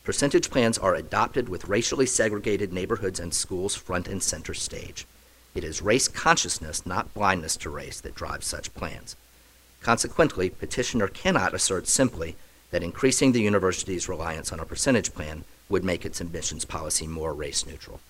[0.05, 5.07] Percentage plans are adopted with racially segregated neighborhoods and schools front and center stage.
[5.55, 9.17] It is race consciousness, not blindness to race, that drives such plans.
[9.83, 12.37] Consequently, petitioner cannot assert simply
[12.71, 17.35] that increasing the university's reliance on a percentage plan would make its admissions policy more
[17.35, 18.01] race neutral.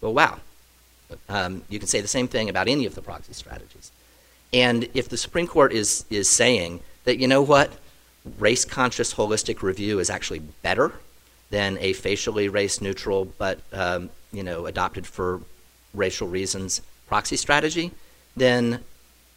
[0.00, 0.40] Well, wow.
[1.28, 3.90] Um, you can say the same thing about any of the proxy strategies.
[4.52, 7.72] And if the Supreme Court is, is saying that, you know what,
[8.38, 10.92] race conscious holistic review is actually better
[11.50, 15.40] than a facially race neutral but um, you know adopted for
[15.94, 17.90] racial reasons proxy strategy,
[18.36, 18.84] then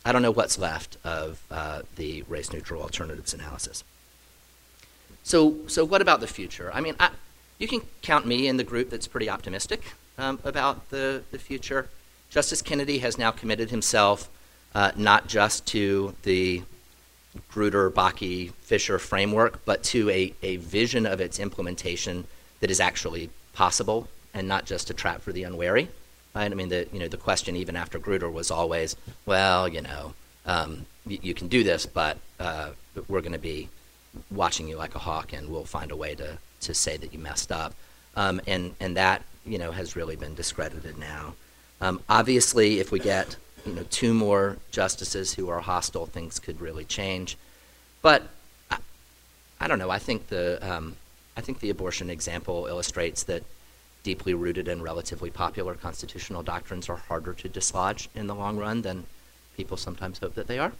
[0.05, 3.83] I don't know what's left of uh, the race neutral alternatives analysis.
[5.23, 6.69] So, so what about the future?
[6.73, 7.09] I mean, I,
[7.57, 9.81] you can count me in the group that's pretty optimistic
[10.17, 11.89] um, about the, the future.
[12.29, 14.29] Justice Kennedy has now committed himself
[14.75, 16.61] uh, not just to the
[17.51, 22.25] Grutter, Bakke, Fisher framework, but to a, a vision of its implementation
[22.59, 25.89] that is actually possible and not just a trap for the unwary.
[26.35, 26.51] Right?
[26.51, 30.13] I mean, the, you know, the question even after Grutter was always, well, you know,
[30.45, 32.69] um, y- you can do this, but uh,
[33.07, 33.69] we're going to be
[34.31, 37.19] watching you like a hawk, and we'll find a way to, to say that you
[37.19, 37.73] messed up.
[38.15, 41.33] Um, and, and that, you know, has really been discredited now.
[41.81, 46.59] Um, obviously, if we get you know two more justices who are hostile, things could
[46.61, 47.37] really change.
[48.01, 48.23] But
[48.69, 48.77] I,
[49.59, 49.89] I don't know.
[49.89, 50.95] I think the um,
[51.35, 53.43] I think the abortion example illustrates that
[54.03, 58.81] deeply rooted and relatively popular constitutional doctrines are harder to dislodge in the long run
[58.81, 59.05] than
[59.55, 60.73] people sometimes hope that they are.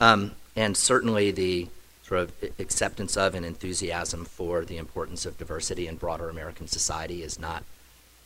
[0.00, 1.68] Um, and certainly the
[2.02, 7.22] sort of acceptance of and enthusiasm for the importance of diversity in broader American society
[7.22, 7.64] is not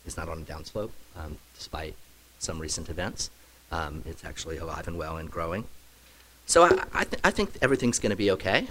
[0.06, 1.94] is not on a downslope, um, despite
[2.38, 3.30] some recent events.
[3.72, 5.64] Um, it's actually alive and well and growing.
[6.46, 8.68] So I, I, th- I think everything's going to be okay.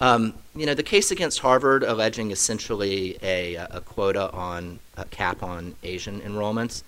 [0.00, 5.42] Um, you know, the case against Harvard alleging essentially a, a quota on a cap
[5.42, 6.82] on Asian enrollments,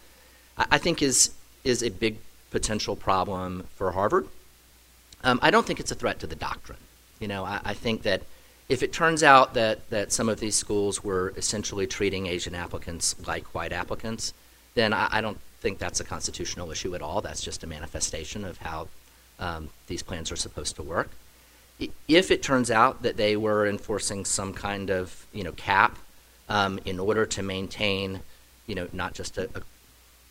[0.56, 1.32] I, I think is
[1.64, 2.16] is a big
[2.50, 4.26] potential problem for Harvard.
[5.24, 6.78] Um, I don't think it's a threat to the doctrine.
[7.20, 8.22] You know, I, I, think that
[8.68, 13.14] if it turns out that, that some of these schools were essentially treating Asian applicants
[13.26, 14.34] like white applicants,
[14.74, 17.20] then I, I don't think that's a constitutional issue at all.
[17.20, 18.88] That's just a manifestation of how
[19.38, 21.08] um, these plans are supposed to work
[22.08, 25.98] if it turns out that they were enforcing some kind of you know cap
[26.48, 28.20] um, in order to maintain
[28.66, 29.62] you know not just a, a,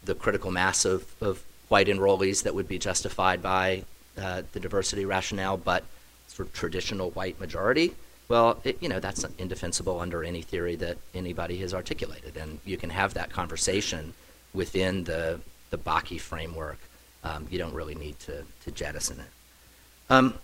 [0.03, 3.83] the critical mass of, of white enrollees that would be justified by
[4.17, 5.83] uh, the diversity rationale, but
[6.27, 7.93] sort of traditional white majority.
[8.27, 12.77] Well, it, you know that's indefensible under any theory that anybody has articulated, and you
[12.77, 14.13] can have that conversation
[14.53, 16.79] within the the Bakke framework.
[17.23, 19.29] Um, you don't really need to to jettison it.
[20.09, 20.35] Um,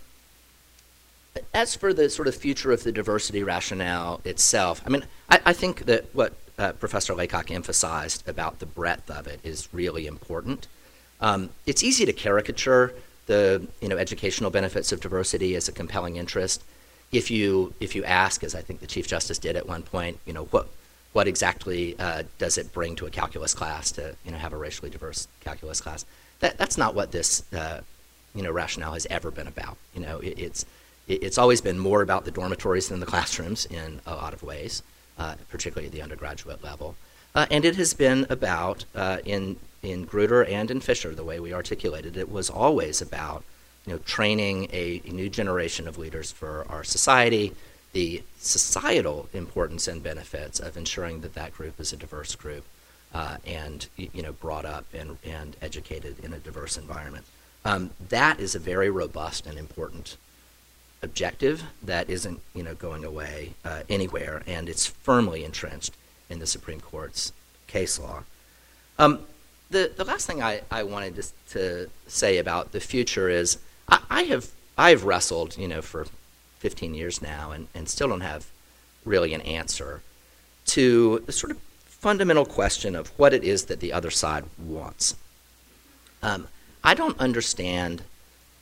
[1.54, 5.52] as for the sort of future of the diversity rationale itself, I mean, I, I
[5.52, 10.66] think that what uh, Professor Laycock emphasized about the breadth of it is really important.
[11.20, 12.94] Um, it's easy to caricature
[13.26, 16.64] the you know educational benefits of diversity as a compelling interest.
[17.12, 20.18] If you if you ask, as I think the Chief Justice did at one point,
[20.26, 20.68] you know what
[21.18, 24.56] what exactly uh, does it bring to a calculus class to you know have a
[24.56, 26.04] racially diverse calculus class?
[26.38, 27.80] That that's not what this uh,
[28.36, 29.76] you know rationale has ever been about.
[29.96, 30.64] You know it, it's
[31.08, 34.84] it's always been more about the dormitories than the classrooms in a lot of ways,
[35.18, 36.94] uh, particularly at the undergraduate level.
[37.34, 41.40] Uh, and it has been about, uh, in, in Grutter and in Fisher, the way
[41.40, 43.42] we articulated it, was always about
[43.86, 47.54] you know, training a, a new generation of leaders for our society,
[47.92, 52.64] the societal importance and benefits of ensuring that that group is a diverse group
[53.14, 57.24] uh, and you know brought up and, and educated in a diverse environment.
[57.64, 60.16] Um, that is a very robust and important
[61.02, 65.94] objective that isn't you know going away uh, anywhere, and it's firmly entrenched
[66.28, 67.32] in the Supreme Court's
[67.66, 68.24] case law.
[68.98, 69.20] Um,
[69.70, 74.00] the the last thing I, I wanted to, to say about the future is I,
[74.10, 76.06] I have I've wrestled you know for
[76.58, 78.46] 15 years now and, and still don't have
[79.04, 80.02] really an answer
[80.66, 85.16] to the sort of fundamental question of what it is that the other side wants.
[86.22, 86.48] Um,
[86.84, 88.02] I don't understand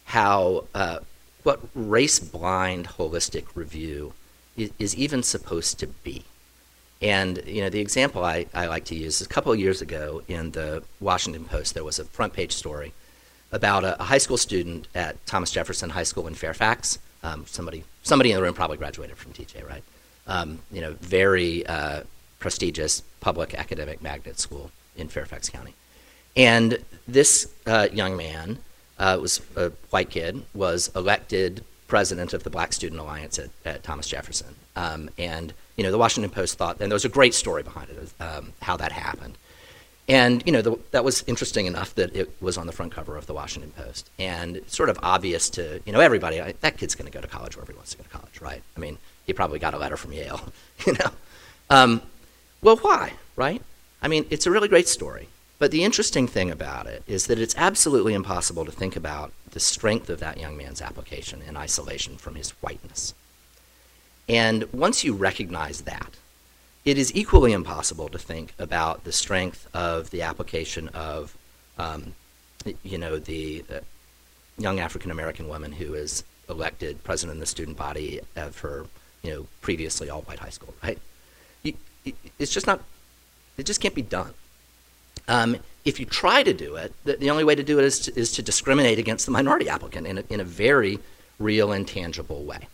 [0.05, 1.01] how uh,
[1.43, 4.15] what race blind holistic review
[4.57, 6.25] is, is, even supposed to be.
[7.03, 9.83] And you know, the example I, I like to use is a couple of years
[9.83, 12.95] ago in the Washington Post, there was a front page story
[13.53, 16.99] about a, a high school student at Thomas Jefferson High School in Fairfax.
[17.27, 19.83] Um, somebody, somebody in the room probably graduated from TJ, right?
[20.29, 22.03] Um, you know, very uh,
[22.39, 25.75] prestigious public academic magnet school in Fairfax County.
[26.37, 28.59] And this uh, young man
[28.99, 33.83] uh, was a white kid, was elected president of the Black Student Alliance at, at
[33.83, 34.55] Thomas Jefferson.
[34.75, 37.89] Um, and, you know, the Washington Post thought, and there was a great story behind
[37.91, 39.37] it, um, how that happened.
[40.09, 43.17] And, you know, the, that was interesting enough that it was on the front cover
[43.17, 44.09] of the Washington Post.
[44.19, 47.27] And sort of obvious to, you know, everybody, I, that kid's going to go to
[47.27, 48.63] college wherever he wants to go to college, right?
[48.77, 50.41] I mean, he probably got a letter from Yale,
[50.87, 51.11] you know.
[51.71, 52.03] Um,
[52.63, 53.61] well, why, right?
[54.01, 55.29] I mean, it's a really great story.
[55.59, 59.61] But the interesting thing about it is that it's absolutely impossible to think about the
[59.61, 63.15] strength of that young man's application in isolation from his whiteness.
[64.29, 66.11] And once you recognize that,
[66.87, 71.37] it is equally impossible to think about the strength of the application of,
[71.79, 72.15] um,
[72.85, 73.81] you know, the uh,
[74.57, 78.87] young African American woman who is elected president of the student body of her,
[79.23, 80.99] you know, previously all white high school, right?
[82.39, 82.81] it's just not,
[83.57, 84.33] it just can't be done.
[85.27, 87.99] Um, if you try to do it, the, the only way to do it is
[87.99, 91.01] to, is to discriminate against the minority applicant in a, in a very
[91.41, 92.69] real and tangible way.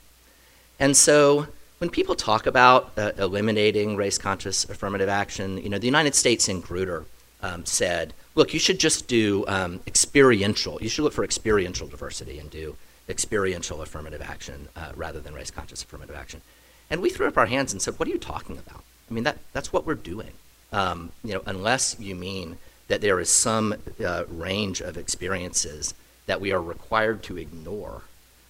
[0.78, 1.46] And so
[1.82, 6.48] when people talk about uh, eliminating race conscious affirmative action, you know, the United States
[6.48, 7.06] in Grutter
[7.42, 12.38] um, said, look, you should just do um, experiential, you should look for experiential diversity
[12.38, 12.76] and do
[13.08, 16.40] experiential affirmative action uh, rather than race conscious affirmative action.
[16.88, 18.84] And we threw up our hands and said, what are you talking about?
[19.10, 20.30] I mean, that, that's what we're doing.
[20.72, 25.94] Um, you know, unless you mean that there is some uh, range of experiences
[26.26, 28.02] that we are required to ignore,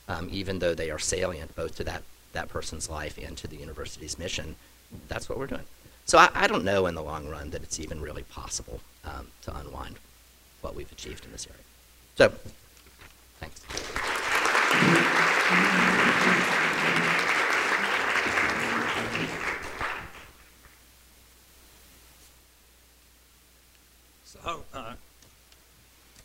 [0.07, 2.03] um, even though they are salient both to that,
[2.33, 4.57] that person's life and to the university's mission,
[5.09, 5.65] that's what we're doing.
[6.05, 9.29] So I, I don't know in the long run that it's even really possible um,
[9.43, 9.97] to unwind
[10.61, 11.63] what we've achieved in this area.
[12.17, 12.33] So,
[13.41, 13.61] thanks.
[24.25, 24.95] So, uh,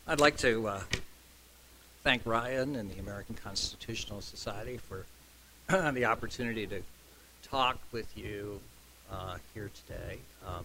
[0.07, 0.81] I'd like to uh,
[2.03, 5.05] thank Ryan and the American Constitutional Society for
[5.93, 6.81] the opportunity to
[7.43, 8.61] talk with you
[9.11, 10.17] uh, here today.
[10.47, 10.63] Um,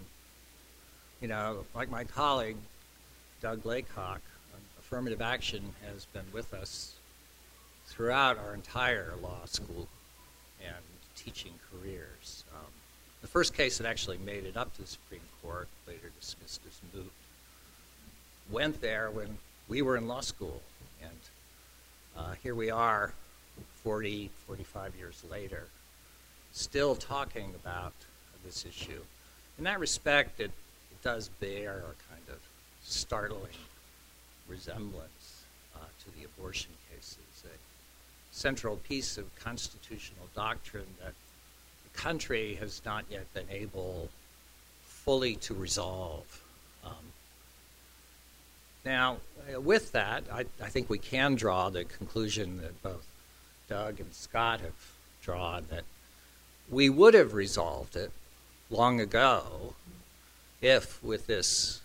[1.20, 2.56] you know, like my colleague,
[3.40, 4.20] Doug Laycock,
[4.78, 6.92] affirmative action has been with us
[7.86, 9.88] throughout our entire law school
[10.64, 10.84] and
[11.16, 12.44] teaching careers.
[12.54, 12.70] Um,
[13.22, 16.78] the first case that actually made it up to the Supreme Court, later dismissed as
[16.94, 17.10] moot,
[18.52, 19.38] went there when
[19.68, 20.62] we were in law school.
[21.02, 21.18] And
[22.16, 23.14] uh, here we are,
[23.82, 25.64] 40, 45 years later,
[26.52, 27.92] still talking about
[28.44, 29.00] this issue.
[29.58, 30.50] In that respect, it,
[30.90, 32.38] it does bear a kind of
[32.82, 33.50] startling
[34.48, 35.42] resemblance
[35.74, 37.48] uh, to the abortion cases, a
[38.32, 41.12] central piece of constitutional doctrine that
[41.84, 44.08] the country has not yet been able
[44.84, 46.42] fully to resolve.
[46.84, 46.92] Um,
[48.84, 49.18] now,
[49.58, 53.06] with that, I, I, think we can draw the conclusion that both
[53.72, 54.92] Doug and Scott have
[55.22, 55.84] drawn that
[56.68, 58.10] we would have resolved it
[58.68, 59.72] long ago
[60.60, 61.80] if, with this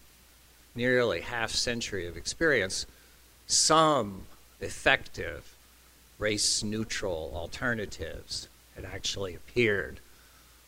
[0.75, 2.85] nearly half century of experience,
[3.47, 4.23] some
[4.59, 5.55] effective
[6.19, 10.01] race neutral alternatives had actually appeared.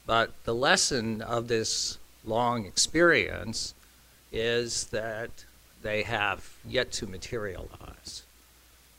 [0.06, 3.74] But the lesson of this long experience
[4.32, 5.44] is that
[5.82, 8.24] they have yet to materialize.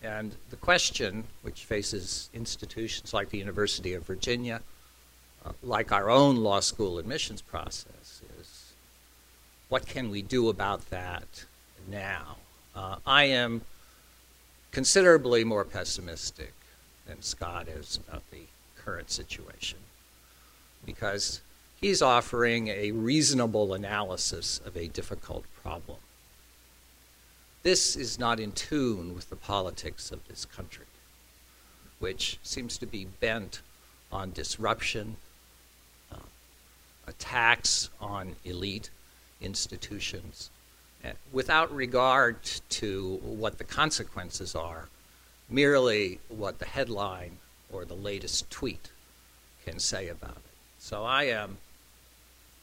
[0.03, 4.63] And the question, which faces institutions like the University of Virginia,
[5.45, 8.73] uh, like our own law school admissions process, is
[9.69, 11.45] what can we do about that
[11.89, 12.37] now?
[12.75, 13.63] Uh, I am
[14.71, 16.55] considerably more pessimistic
[17.07, 18.43] than Scott is about the
[18.77, 19.79] current situation
[20.87, 21.41] because
[21.81, 25.99] he's offering a reasonable analysis of a difficult problem.
[27.63, 30.87] This is not in tune with the politics of this country,
[31.99, 33.61] which seems to be bent
[34.11, 35.17] on disruption,
[36.11, 36.17] uh,
[37.07, 38.89] attacks on elite
[39.43, 40.49] institutions,
[41.05, 44.89] uh, without regard to what the consequences are,
[45.51, 47.37] merely what the headline
[47.71, 48.91] or the latest tweet
[49.67, 50.57] can say about it.
[50.79, 51.59] So I am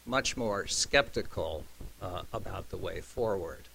[0.08, 1.66] much more skeptical
[2.02, 3.67] uh, about the way forward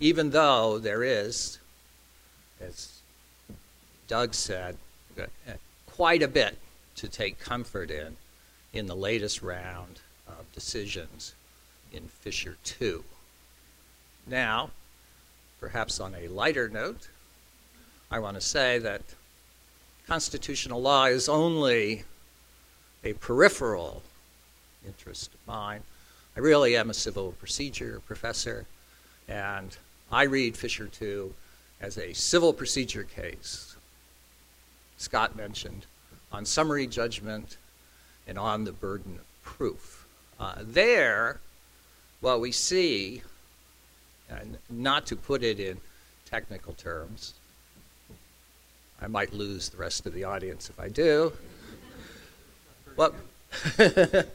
[0.00, 1.58] even though there is,
[2.60, 3.00] as
[4.08, 4.76] Doug said,
[5.18, 5.26] uh,
[5.86, 6.58] quite a bit
[6.96, 8.16] to take comfort in
[8.72, 11.34] in the latest round of decisions
[11.92, 13.04] in Fisher 2.
[14.26, 14.70] Now,
[15.60, 17.08] perhaps on a lighter note,
[18.10, 19.02] I want to say that
[20.06, 22.04] constitutional law is only
[23.04, 24.02] a peripheral
[24.86, 25.82] interest of mine.
[26.36, 28.66] I really am a civil procedure professor,
[29.28, 29.76] and
[30.12, 31.32] I read Fisher 2
[31.80, 33.76] as a civil procedure case,
[34.96, 35.86] Scott mentioned,
[36.32, 37.56] on summary judgment
[38.26, 40.06] and on the burden of proof.
[40.38, 41.38] Uh, there,
[42.20, 43.22] what we see,
[44.28, 45.80] and not to put it in
[46.26, 47.34] technical terms,
[49.00, 51.32] I might lose the rest of the audience if I do.
[52.96, 53.14] what,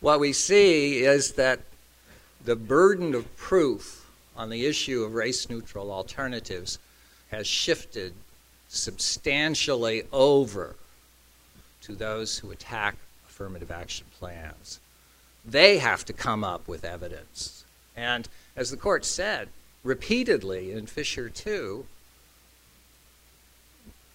[0.00, 1.60] what we see is that
[2.44, 4.05] the burden of proof
[4.36, 6.78] on the issue of race neutral alternatives
[7.30, 8.12] has shifted
[8.68, 10.76] substantially over
[11.82, 12.96] to those who attack
[13.28, 14.80] affirmative action plans.
[15.44, 17.64] They have to come up with evidence.
[17.96, 19.48] And as the court said
[19.84, 21.86] repeatedly in Fisher 2,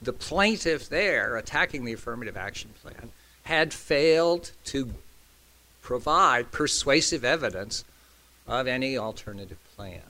[0.02, 3.12] the plaintiff there attacking the affirmative action plan
[3.44, 4.94] had failed to
[5.82, 7.84] provide persuasive evidence
[8.48, 10.02] of any alternative plan.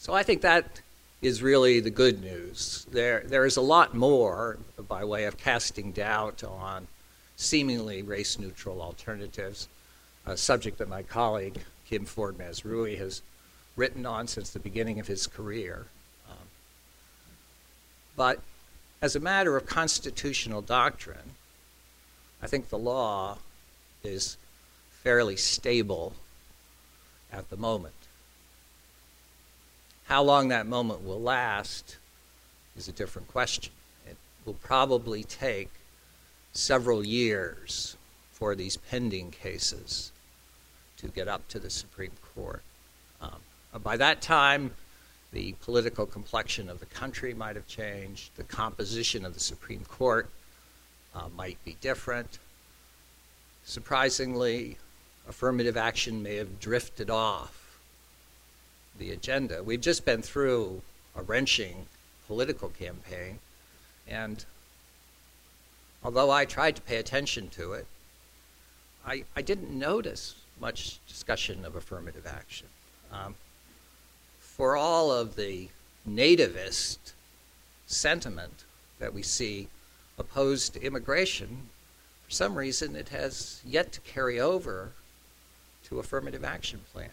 [0.00, 0.80] So I think that
[1.20, 2.86] is really the good news.
[2.90, 4.56] There, there is a lot more
[4.88, 6.86] by way of casting doubt on
[7.36, 9.68] seemingly race neutral alternatives,
[10.24, 13.20] a subject that my colleague Kim Forde-Mazrui has
[13.76, 15.84] written on since the beginning of his career.
[16.30, 16.46] Um,
[18.16, 18.40] but
[19.02, 21.34] as a matter of constitutional doctrine,
[22.42, 23.36] I think the law
[24.02, 24.38] is
[25.02, 26.14] fairly stable
[27.30, 27.99] at the moment.
[30.10, 31.96] How long that moment will last
[32.76, 33.72] is a different question.
[34.08, 35.70] It will probably take
[36.52, 37.96] several years
[38.32, 40.10] for these pending cases
[40.96, 42.64] to get up to the Supreme Court.
[43.20, 43.36] Um,
[43.84, 44.72] by that time,
[45.30, 50.28] the political complexion of the country might have changed, the composition of the Supreme Court
[51.14, 52.40] uh, might be different.
[53.64, 54.76] Surprisingly,
[55.28, 57.59] affirmative action may have drifted off
[59.00, 59.62] the agenda.
[59.64, 60.82] We've just been through
[61.16, 61.86] a wrenching
[62.28, 63.40] political campaign,
[64.06, 64.44] and
[66.04, 67.86] although I tried to pay attention to it,
[69.04, 72.66] I, I didn't notice much discussion of affirmative action.
[73.10, 73.34] Um,
[74.38, 75.68] for all of the
[76.08, 76.98] nativist
[77.86, 78.64] sentiment
[78.98, 79.68] that we see
[80.18, 81.70] opposed to immigration,
[82.26, 84.90] for some reason it has yet to carry over
[85.84, 87.12] to affirmative action plans.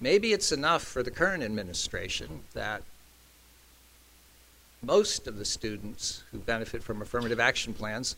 [0.00, 2.82] Maybe it's enough for the current administration that
[4.82, 8.16] most of the students who benefit from affirmative action plans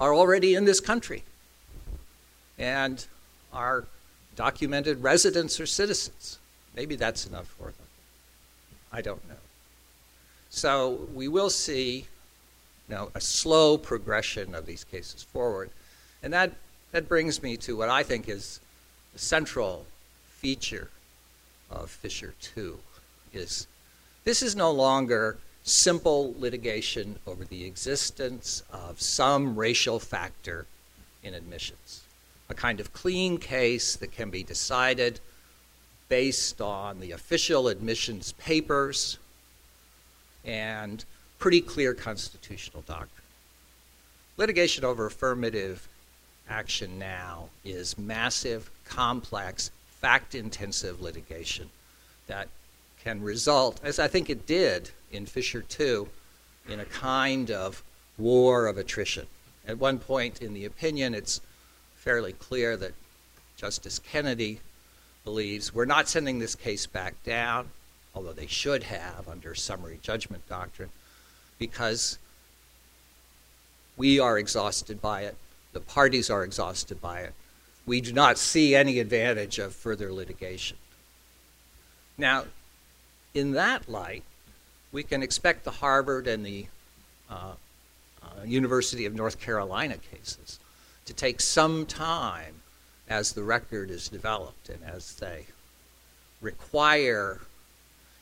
[0.00, 1.22] are already in this country
[2.58, 3.06] and
[3.52, 3.84] are
[4.34, 6.38] documented residents or citizens.
[6.74, 7.86] Maybe that's enough for them.
[8.92, 9.36] I don't know.
[10.50, 12.06] So we will see
[12.88, 15.70] you know, a slow progression of these cases forward.
[16.22, 16.52] And that,
[16.90, 18.58] that brings me to what I think is
[19.12, 19.86] the central
[20.42, 20.90] feature
[21.70, 22.76] of Fisher 2
[23.32, 23.68] is
[24.24, 30.66] this is no longer simple litigation over the existence of some racial factor
[31.22, 32.02] in admissions.
[32.48, 35.20] A kind of clean case that can be decided
[36.08, 39.18] based on the official admissions papers
[40.44, 41.04] and
[41.38, 43.08] pretty clear constitutional doctrine.
[44.36, 45.86] Litigation over affirmative
[46.48, 49.70] action now is massive, complex,
[50.02, 51.70] fact intensive litigation
[52.26, 52.48] that
[53.04, 56.08] can result, as I think it did in Fisher 2,
[56.68, 57.82] in a kind of
[58.18, 59.26] war of attrition.
[59.66, 61.40] At one point in the opinion, it's
[61.96, 62.92] fairly clear that
[63.56, 64.60] Justice Kennedy
[65.24, 67.68] believes we're not sending this case back down,
[68.12, 70.90] although they should have under summary judgment doctrine,
[71.60, 72.18] because
[73.96, 75.36] we are exhausted by it,
[75.72, 77.34] the parties are exhausted by it.
[77.84, 80.76] We do not see any advantage of further litigation.
[82.16, 82.44] Now,
[83.34, 84.22] in that light,
[84.92, 86.66] we can expect the Harvard and the
[87.30, 87.52] uh,
[88.22, 90.60] uh, University of North Carolina cases
[91.06, 92.56] to take some time
[93.08, 95.46] as the record is developed and as they
[96.40, 97.40] require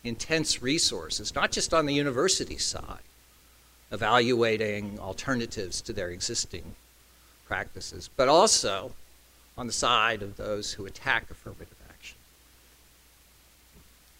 [0.05, 3.03] intense resources, not just on the university side,
[3.93, 6.75] evaluating alternatives to their existing
[7.47, 8.93] practices, but also
[9.61, 12.17] on the side of those who attack affirmative action.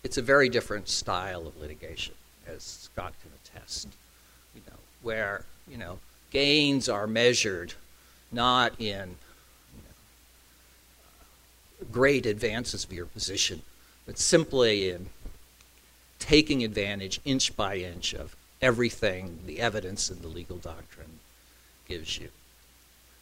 [0.05, 2.13] It's a very different style of litigation,
[2.47, 3.89] as Scott can attest,
[4.55, 5.99] you know, where, you know,
[6.31, 7.73] gains are measured
[8.31, 9.17] not in
[9.75, 9.83] you
[11.81, 13.63] know, great advances of your position,
[14.05, 15.09] but simply in
[16.19, 21.19] taking advantage inch by inch of everything the evidence and the legal doctrine
[21.89, 22.29] gives you.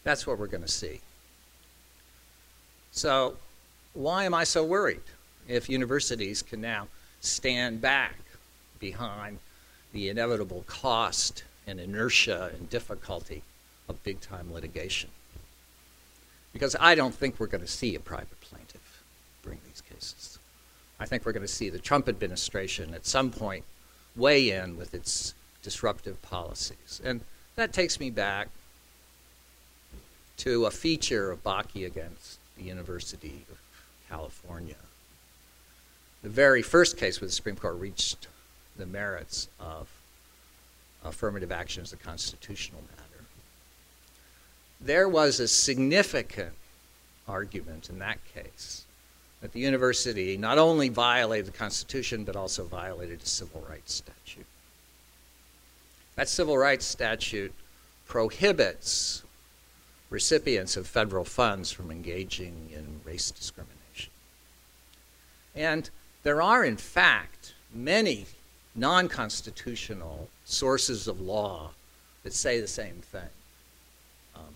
[0.02, 1.00] That's what we're going to see.
[2.98, 3.36] So,
[3.94, 5.02] why am I so worried
[5.46, 6.88] if universities can now
[7.20, 8.16] stand back
[8.80, 9.38] behind
[9.92, 13.44] the inevitable cost and inertia and difficulty
[13.88, 15.10] of big time litigation?
[16.52, 19.04] Because I don't think we're going to see a private plaintiff
[19.44, 20.40] bring these cases.
[20.98, 23.62] I think we're going to see the Trump administration at some point
[24.16, 27.00] weigh in with its disruptive policies.
[27.04, 27.20] And
[27.54, 28.48] that takes me back
[30.38, 33.58] to a feature of Bakke against the University of
[34.08, 34.74] California.
[36.22, 38.26] The very first case where the Supreme Court reached
[38.76, 39.88] the merits of
[41.04, 43.24] affirmative action as a constitutional matter.
[44.80, 46.52] There was a significant
[47.26, 48.84] argument in that case
[49.40, 54.46] that the university not only violated the Constitution but also violated a civil rights statute.
[56.16, 57.52] That civil rights statute
[58.06, 59.22] prohibits
[60.10, 64.12] recipients of federal funds from engaging in race discrimination.
[65.54, 65.90] And
[66.22, 68.26] there are, in fact, many
[68.74, 71.70] non constitutional sources of law
[72.22, 73.30] that say the same thing.
[74.34, 74.54] Um,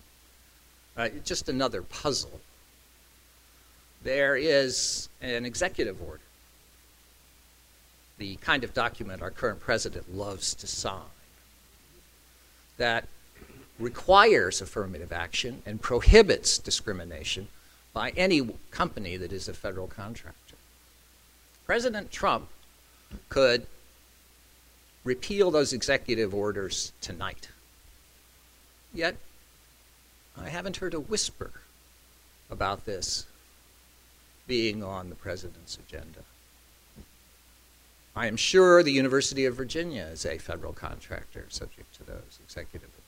[0.97, 2.39] uh, just another puzzle.
[4.03, 6.19] There is an executive order,
[8.17, 11.01] the kind of document our current president loves to sign,
[12.77, 13.07] that
[13.79, 17.47] requires affirmative action and prohibits discrimination
[17.93, 20.55] by any company that is a federal contractor.
[21.65, 22.49] President Trump
[23.29, 23.65] could
[25.03, 27.49] repeal those executive orders tonight.
[28.93, 29.15] Yet,
[30.39, 31.51] I haven't heard a whisper
[32.49, 33.25] about this
[34.47, 36.19] being on the president's agenda.
[38.15, 42.89] I am sure the University of Virginia is a federal contractor subject to those executive
[42.89, 43.02] orders.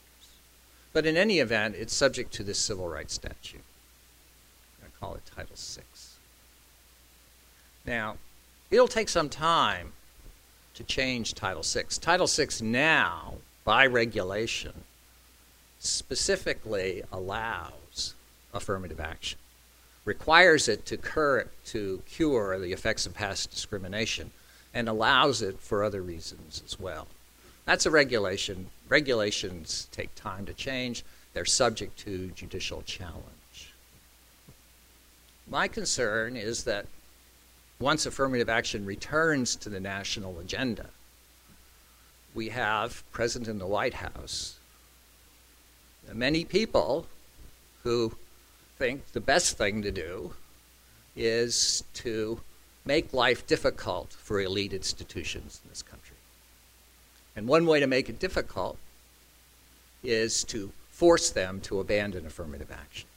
[0.96, 3.66] But in any event, it's subject to this civil rights statute.
[4.82, 5.82] I call it Title VI.
[7.86, 8.16] Now,
[8.72, 9.92] it'll take some time
[10.74, 11.84] to change Title VI.
[12.00, 13.34] Title VI now,
[13.66, 14.86] by regulation,
[15.80, 18.14] specifically allows
[18.54, 19.38] affirmative action,
[20.06, 24.32] requires it to cure, to cure the effects of past discrimination,
[24.74, 27.08] and allows it for other reasons as well.
[27.66, 28.68] That's a regulation.
[28.90, 33.74] Regulations take time to change, they're subject to judicial challenge.
[35.48, 36.86] My concern is that
[37.80, 40.88] once affirmative action returns to the national agenda,
[42.34, 44.60] we have present in the White House
[46.14, 47.06] many people
[47.84, 48.16] who
[48.78, 50.34] think the best thing to do
[51.16, 52.40] is to
[52.86, 56.15] make life difficult for elite institutions in this country.
[57.36, 58.78] And one way to make it difficult
[60.04, 63.08] is to force them to abandon affirmative action.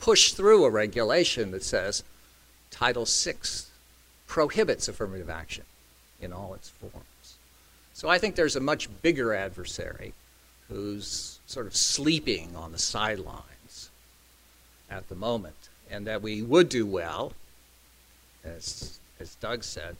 [0.00, 2.02] Push through a regulation that says
[2.70, 3.34] Title VI
[4.26, 5.64] prohibits affirmative action
[6.20, 7.36] in all its forms.
[7.94, 10.12] So I think there's a much bigger adversary
[10.68, 13.90] who's sort of sleeping on the sidelines
[14.90, 17.32] at the moment, and that we would do well,
[18.44, 19.96] as, as Doug said,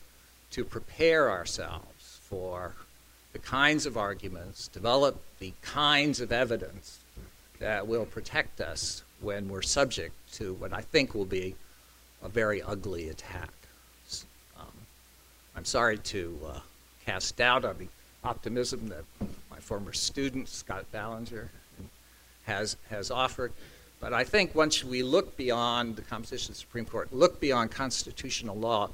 [0.50, 2.74] to prepare ourselves for
[3.40, 6.98] the kinds of arguments, develop the kinds of evidence
[7.60, 11.54] that will protect us when we're subject to what I think will be
[12.22, 13.50] a very ugly attack.
[14.58, 14.66] Um,
[15.56, 16.60] I'm sorry to uh,
[17.06, 17.86] cast doubt on the
[18.24, 19.04] optimism that
[19.50, 21.50] my former student, Scott Ballinger,
[22.46, 23.52] has, has offered.
[24.00, 27.70] But I think once we look beyond the composition of the Supreme Court, look beyond
[27.70, 28.90] constitutional law,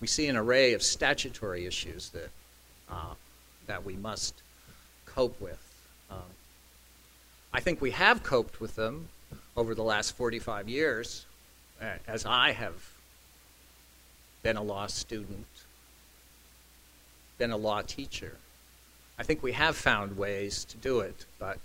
[0.00, 2.30] we see an array of statutory issues that,
[2.90, 3.14] uh,
[3.66, 4.34] that we must
[5.06, 5.60] cope with.
[6.10, 6.18] Um,
[7.52, 9.08] I think we have coped with them
[9.56, 11.26] over the last 45 years,
[12.06, 12.90] as I have
[14.42, 15.46] been a law student,
[17.38, 18.36] been a law teacher.
[19.18, 21.58] I think we have found ways to do it, but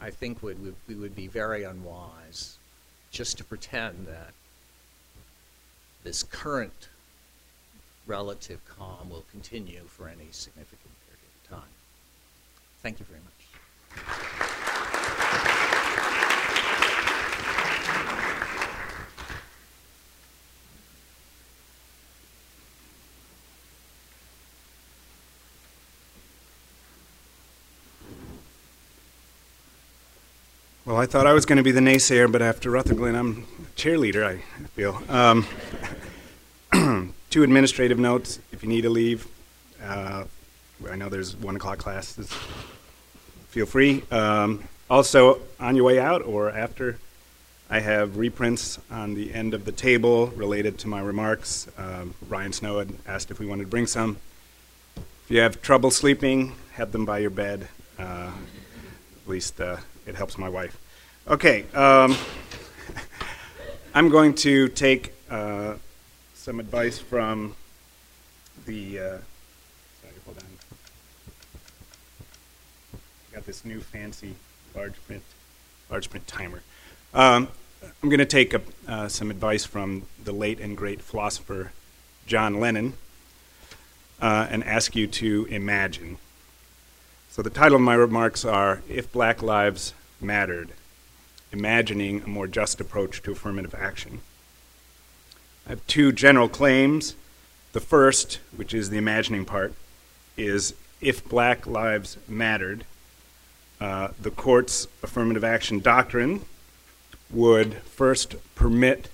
[0.00, 2.58] I think we would, we would be very unwise
[3.10, 4.32] just to pretend that
[6.04, 6.88] this current
[8.06, 10.91] relative calm will continue for any significant.
[12.82, 13.32] Thank you very much.
[30.84, 34.26] Well, I thought I was going to be the naysayer, but after Rutherglen, I'm cheerleader,
[34.26, 34.38] I
[34.74, 35.00] feel.
[35.08, 35.46] Um,
[37.30, 39.28] two administrative notes if you need to leave.
[39.80, 40.24] Uh,
[40.90, 42.30] I know there's one o'clock classes.
[43.48, 44.02] Feel free.
[44.10, 46.98] Um, also, on your way out or after,
[47.70, 51.68] I have reprints on the end of the table related to my remarks.
[51.78, 54.18] Um, Ryan Snow had asked if we wanted to bring some.
[54.96, 57.68] If you have trouble sleeping, have them by your bed.
[57.98, 58.30] Uh,
[59.22, 60.78] at least uh, it helps my wife.
[61.28, 62.16] Okay, um,
[63.94, 65.74] I'm going to take uh,
[66.34, 67.54] some advice from
[68.66, 68.98] the.
[68.98, 70.44] Uh, sorry, hold on.
[73.42, 74.36] Got this new fancy
[74.72, 75.24] large print,
[75.90, 76.62] large print timer.
[77.12, 77.48] Um,
[77.82, 81.72] I'm going to take a, uh, some advice from the late and great philosopher
[82.24, 82.92] John Lennon
[84.20, 86.18] uh, and ask you to imagine.
[87.30, 90.70] So the title of my remarks are If Black Lives Mattered
[91.50, 94.20] Imagining a More Just Approach to Affirmative Action.
[95.66, 97.16] I have two general claims.
[97.72, 99.74] The first, which is the imagining part,
[100.36, 102.84] is if black lives mattered,
[103.82, 106.44] uh, the court's affirmative action doctrine
[107.32, 109.08] would first permit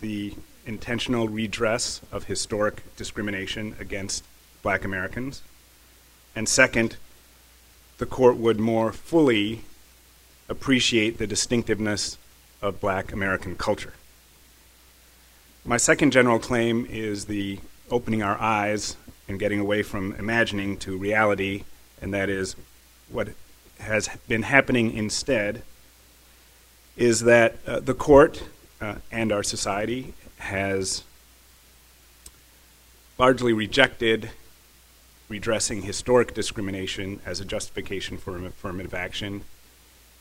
[0.00, 0.32] the
[0.66, 4.22] intentional redress of historic discrimination against
[4.62, 5.42] black Americans.
[6.36, 6.94] And second,
[7.98, 9.62] the court would more fully
[10.48, 12.16] appreciate the distinctiveness
[12.62, 13.94] of black American culture.
[15.64, 17.58] My second general claim is the
[17.90, 18.96] opening our eyes
[19.26, 21.64] and getting away from imagining to reality,
[22.00, 22.54] and that is
[23.08, 23.30] what
[23.80, 25.62] has been happening instead
[26.96, 28.42] is that uh, the court
[28.80, 31.04] uh, and our society has
[33.18, 34.30] largely rejected
[35.28, 39.42] redressing historic discrimination as a justification for affirmative action,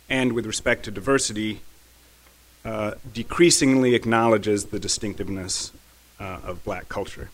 [0.10, 1.62] and with respect to diversity,
[2.64, 5.72] uh, decreasingly acknowledges the distinctiveness
[6.20, 7.30] uh, of black culture.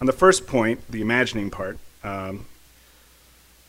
[0.00, 2.44] On the first point, the imagining part, um,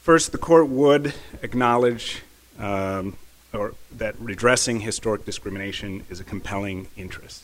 [0.06, 2.22] first, the court would acknowledge
[2.60, 3.18] um,
[3.52, 7.44] or that redressing historic discrimination is a compelling interest.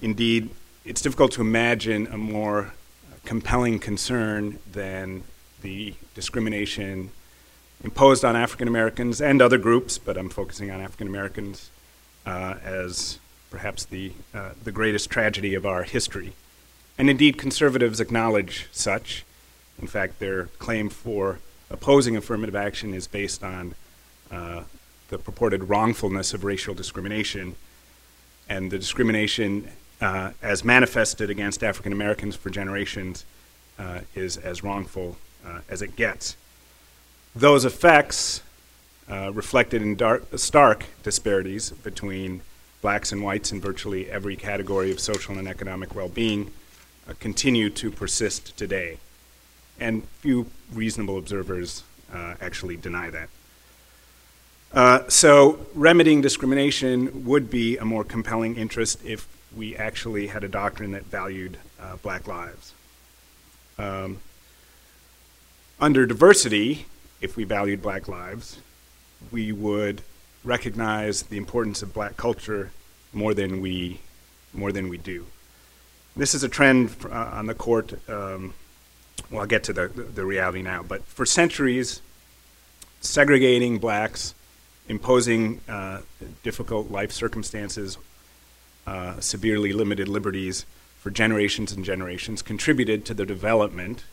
[0.00, 0.50] Indeed,
[0.84, 2.72] it's difficult to imagine a more
[3.24, 5.24] compelling concern than
[5.62, 7.10] the discrimination
[7.82, 11.70] imposed on African Americans and other groups, but I'm focusing on African Americans
[12.24, 13.18] uh, as
[13.50, 16.32] perhaps the, uh, the greatest tragedy of our history.
[16.96, 19.24] And indeed, conservatives acknowledge such.
[19.80, 21.40] In fact, their claim for
[21.70, 23.74] opposing affirmative action is based on
[24.30, 24.62] uh,
[25.08, 27.54] the purported wrongfulness of racial discrimination
[28.48, 29.68] and the discrimination
[30.00, 33.24] uh, as manifested against African Americans for generations
[33.78, 36.36] uh, is as wrongful uh, as it gets.
[37.34, 38.42] Those effects,
[39.08, 42.42] uh, reflected in dark, stark disparities between
[42.82, 46.52] blacks and whites in virtually every category of social and economic well being,
[47.08, 48.98] uh, continue to persist today.
[49.78, 53.28] And few reasonable observers uh, actually deny that.
[54.72, 60.48] Uh, so, remedying discrimination would be a more compelling interest if we actually had a
[60.48, 62.74] doctrine that valued uh, black lives.
[63.78, 64.18] Um,
[65.80, 66.86] under diversity,
[67.20, 68.58] if we valued black lives,
[69.30, 70.02] we would
[70.44, 72.70] recognize the importance of black culture
[73.12, 74.00] more than we,
[74.52, 75.26] more than we do.
[76.16, 77.94] This is a trend uh, on the court.
[78.08, 78.54] Um,
[79.30, 82.00] well, I'll get to the, the reality now, but for centuries,
[83.00, 84.34] segregating blacks,
[84.88, 86.00] imposing uh,
[86.42, 87.98] difficult life circumstances
[88.86, 90.64] uh, severely limited liberties
[91.00, 94.04] for generations and generations contributed to the development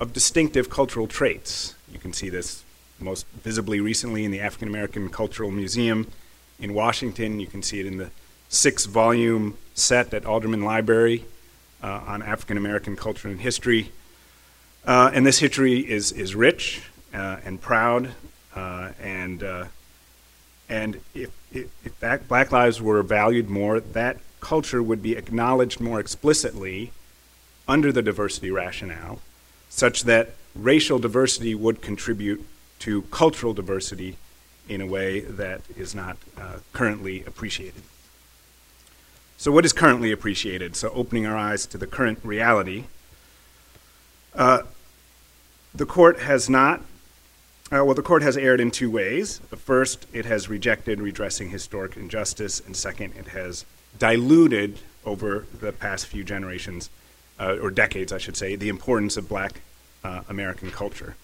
[0.00, 1.74] of distinctive cultural traits.
[1.92, 2.64] You can see this
[2.98, 6.10] most visibly recently in the African American Cultural Museum
[6.58, 7.38] in Washington.
[7.40, 8.10] You can see it in the
[8.48, 11.24] six volume set at Alderman Library
[11.82, 13.92] uh, on African American culture and history.
[14.84, 16.82] Uh, and this history is, is rich
[17.14, 18.10] uh, and proud,
[18.54, 19.64] uh, and, uh,
[20.68, 26.00] and if if, if black lives were valued more, that culture would be acknowledged more
[26.00, 26.92] explicitly
[27.66, 29.20] under the diversity rationale,
[29.70, 32.44] such that racial diversity would contribute
[32.80, 34.16] to cultural diversity
[34.68, 37.82] in a way that is not uh, currently appreciated.
[39.36, 40.76] So, what is currently appreciated?
[40.76, 42.84] So, opening our eyes to the current reality.
[44.34, 44.62] Uh,
[45.74, 46.82] the court has not
[47.72, 49.40] uh, well, the court has erred in two ways.
[49.56, 53.64] First, it has rejected redressing historic injustice, and second, it has
[53.98, 56.90] diluted over the past few generations,
[57.40, 59.62] uh, or decades, I should say, the importance of black
[60.04, 61.16] uh, American culture.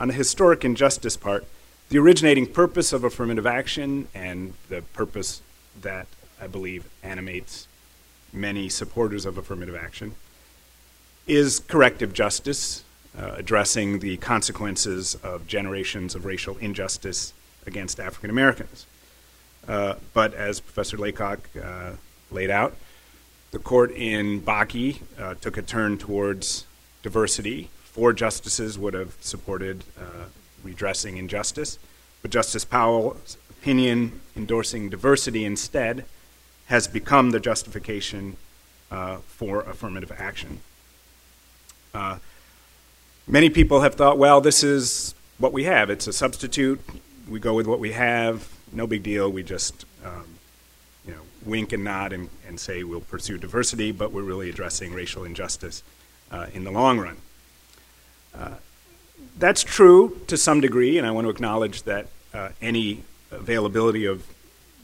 [0.00, 1.46] On the historic injustice part,
[1.90, 5.42] the originating purpose of affirmative action and the purpose
[5.80, 6.06] that
[6.40, 7.68] I believe animates
[8.32, 10.16] many supporters of affirmative action
[11.26, 12.82] is corrective justice,
[13.18, 17.32] uh, addressing the consequences of generations of racial injustice
[17.66, 18.86] against African Americans.
[19.68, 21.92] Uh, but as Professor Laycock uh,
[22.30, 22.74] laid out,
[23.50, 26.66] the court in Bakke uh, took a turn towards
[27.02, 27.68] diversity.
[27.84, 30.24] Four justices would have supported uh,
[30.64, 31.78] redressing injustice,
[32.22, 36.06] but Justice Powell's opinion endorsing diversity instead
[36.66, 38.36] has become the justification
[38.90, 40.60] uh, for affirmative action.
[43.26, 45.90] Many people have thought, well, this is what we have.
[45.90, 46.80] It's a substitute.
[47.28, 48.48] We go with what we have.
[48.72, 49.30] No big deal.
[49.30, 50.24] We just, um,
[51.06, 54.92] you know, wink and nod and, and say we'll pursue diversity, but we're really addressing
[54.92, 55.82] racial injustice
[56.30, 57.16] uh, in the long run.
[58.34, 58.54] Uh,
[59.38, 64.26] that's true to some degree, and I want to acknowledge that uh, any availability of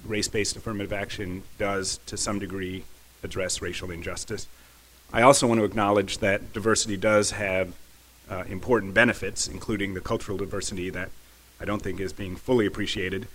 [0.06, 2.84] race-based affirmative action does, to some degree,
[3.22, 4.46] address racial injustice.
[5.12, 7.74] I also want to acknowledge that diversity does have
[8.30, 11.10] uh, important benefits, including the cultural diversity that
[11.60, 13.26] I don't think is being fully appreciated.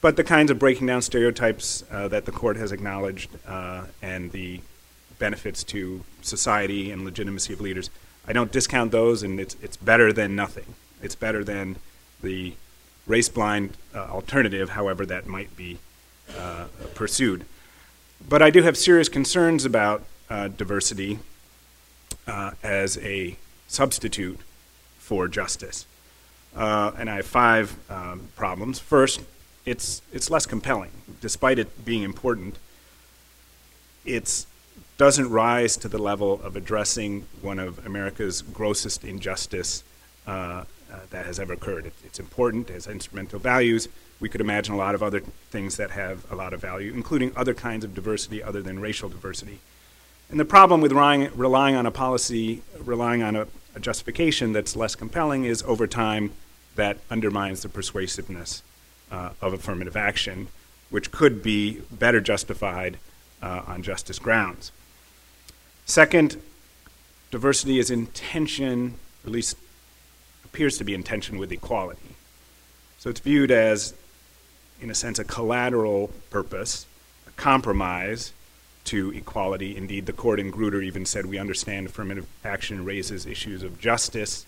[0.00, 4.32] But the kinds of breaking down stereotypes uh, that the court has acknowledged uh, and
[4.32, 4.60] the
[5.18, 7.90] benefits to society and legitimacy of leaders,
[8.26, 10.74] I don't discount those, and it's, it's better than nothing.
[11.02, 11.76] It's better than
[12.22, 12.54] the
[13.06, 15.78] race blind uh, alternative, however, that might be
[16.38, 17.44] uh, pursued.
[18.26, 21.18] But I do have serious concerns about uh, diversity
[22.62, 23.36] as a
[23.70, 24.40] substitute
[24.98, 25.86] for justice.
[26.54, 28.80] Uh, and I have five um, problems.
[28.80, 29.20] First,
[29.64, 30.90] it's, it's less compelling.
[31.20, 32.56] Despite it being important,
[34.04, 34.44] it
[34.98, 39.84] doesn't rise to the level of addressing one of America's grossest injustice
[40.26, 40.64] uh, uh,
[41.10, 41.86] that has ever occurred.
[41.86, 43.88] It, it's important, it has instrumental values.
[44.18, 47.32] We could imagine a lot of other things that have a lot of value, including
[47.36, 49.60] other kinds of diversity other than racial diversity.
[50.28, 54.76] And the problem with relying, relying on a policy, relying on a, a justification that's
[54.76, 56.32] less compelling is over time
[56.76, 58.62] that undermines the persuasiveness
[59.10, 60.48] uh, of affirmative action,
[60.88, 62.98] which could be better justified
[63.42, 64.72] uh, on justice grounds.
[65.84, 66.40] Second,
[67.30, 68.94] diversity is in tension,
[69.24, 69.56] at least
[70.44, 72.16] appears to be in tension with equality.
[72.98, 73.94] So it's viewed as,
[74.80, 76.86] in a sense, a collateral purpose,
[77.26, 78.32] a compromise
[78.90, 79.76] to equality.
[79.76, 84.46] Indeed, the court in Grutter even said we understand affirmative action raises issues of justice.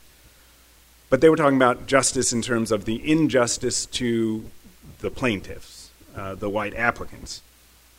[1.10, 4.50] But they were talking about justice in terms of the injustice to
[4.98, 7.40] the plaintiffs, uh, the white applicants.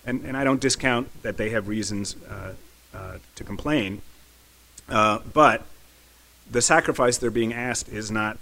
[0.06, 2.54] And, and I don't discount that they have reasons uh,
[2.94, 4.02] uh, to complain.
[4.90, 5.64] Uh, but
[6.52, 8.38] the sacrifice they're being asked is not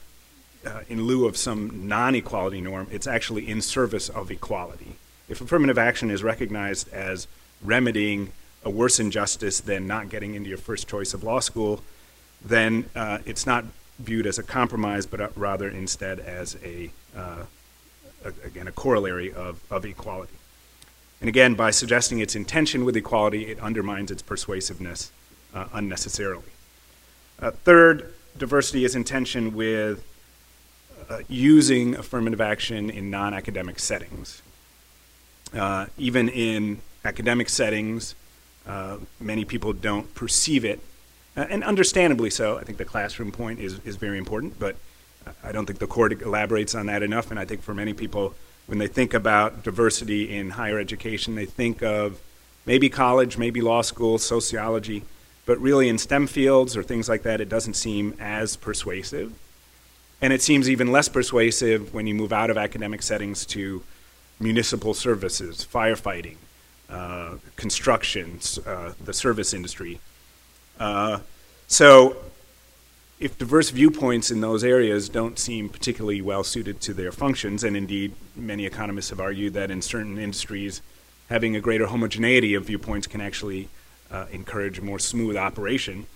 [0.66, 4.95] uh, in lieu of some non equality norm, it's actually in service of equality.
[5.30, 7.28] If affirmative action is recognized as
[7.64, 8.32] remedying
[8.64, 11.82] a worse injustice than not getting into your first choice of law school,
[12.43, 13.66] then uh, it's not
[13.99, 17.43] viewed as a compromise, but uh, rather instead as a, uh,
[18.26, 20.34] a, again, a corollary of, of equality.
[21.20, 25.12] And again, by suggesting its intention with equality, it undermines its persuasiveness
[25.53, 26.43] uh, unnecessarily.
[27.39, 30.03] Uh, third, diversity is intention with
[31.09, 34.41] uh, using affirmative action in non academic settings.
[35.97, 38.16] Even in academic settings,
[38.68, 40.80] uh, many people don't perceive it,
[41.36, 42.58] uh, and understandably so.
[42.58, 44.76] I think the classroom point is, is very important, but
[45.43, 48.34] I don't think the court elaborates on that enough, and I think for many people,
[48.68, 52.20] when they think about diversity in higher education, they think of
[52.66, 55.04] maybe college, maybe law school, sociology,
[55.45, 59.34] but really in STEM fields or things like that, it doesn't seem as persuasive.
[60.22, 63.84] And it seems even less persuasive when you move out of academic settings to
[64.39, 66.36] municipal services, firefighting,
[66.92, 70.00] uh, construction, uh, the service industry.
[70.80, 71.20] Uh,
[71.68, 72.18] so,
[73.20, 77.78] if diverse viewpoints in those areas don't seem particularly well suited to their functions, and
[77.78, 80.82] indeed many economists have argued that in certain industries,
[81.30, 83.70] having a greater homogeneity of viewpoints can actually
[84.12, 86.08] uh, encourage more smooth operation,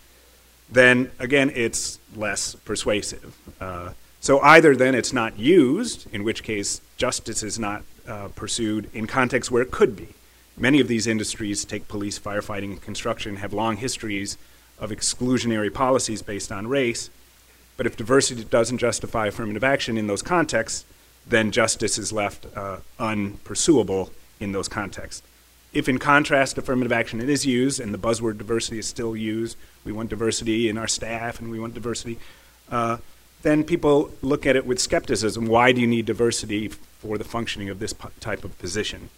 [0.70, 3.38] then again it's less persuasive.
[3.62, 8.90] Uh, so either then it's not used, in which case justice is not uh, pursued
[8.94, 10.08] in contexts where it could be.
[10.58, 14.38] Many of these industries, take police, firefighting, and construction, have long histories
[14.80, 17.10] of exclusionary policies based on race.
[17.78, 20.86] But if diversity doesn't justify affirmative action in those contexts,
[21.28, 25.24] then justice is left uh, unpursuable in those contexts.
[25.74, 29.92] If, in contrast, affirmative action is used and the buzzword diversity is still used, we
[29.92, 32.18] want diversity in our staff and we want diversity,
[32.72, 32.98] uh,
[33.42, 35.48] then people look at it with skepticism.
[35.48, 39.10] Why do you need diversity for the functioning of this type of position?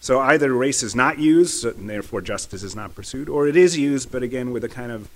[0.00, 3.76] So either race is not used, and therefore justice is not pursued, or it is
[3.76, 5.08] used, but again with a kind of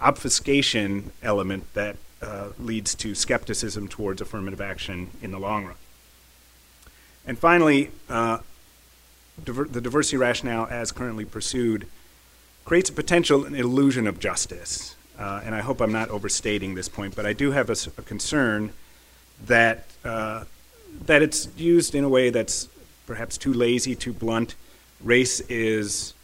[0.00, 5.76] obfuscation element that uh, leads to skepticism towards affirmative action in the long run.
[7.26, 8.38] And finally, uh,
[9.42, 11.86] diver- the diversity rationale as currently pursued
[12.64, 14.96] creates a potential illusion of justice.
[15.18, 18.02] Uh, and I hope I'm not overstating this point, but I do have a, a
[18.02, 18.72] concern
[19.46, 20.44] that uh,
[21.06, 22.68] that it's used in a way that's
[23.10, 24.54] perhaps too lazy, too blunt.
[25.02, 26.14] Race is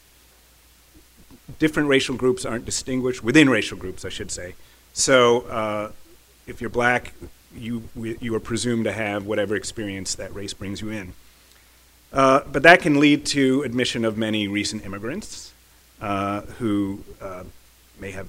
[1.59, 4.55] different racial groups aren't distinguished within racial groups, I should say.
[4.93, 5.91] So uh,
[6.47, 7.13] if you're black,
[7.57, 11.15] you you are presumed to have whatever experience that race brings you in.
[12.13, 15.53] Uh, but that can lead to admission of many recent immigrants
[16.01, 17.43] uh, who uh,
[17.99, 18.29] may have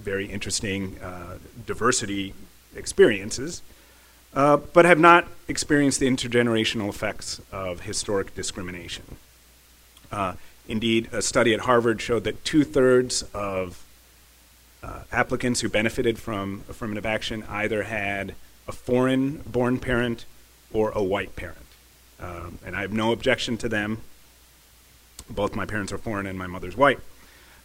[0.00, 2.34] very interesting uh, diversity
[2.76, 3.62] experiences,
[4.34, 9.04] uh, but have not experienced the intergenerational effects of historic discrimination.
[10.10, 10.34] Uh,
[10.68, 13.82] indeed, a study at Harvard showed that two thirds of
[15.12, 18.34] applicants who benefited from affirmative action either had
[18.68, 20.24] a foreign born parent
[20.72, 21.58] or a white parent.
[22.20, 24.02] Um, and I have no objection to them.
[25.28, 27.00] Both my parents are foreign and my mother's white.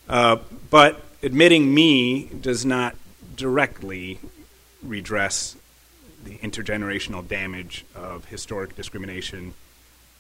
[0.10, 0.38] Uh,
[0.70, 2.96] but admitting me does not
[3.36, 4.20] directly
[4.84, 5.56] redress
[6.24, 9.54] the intergenerational damage of historic discrimination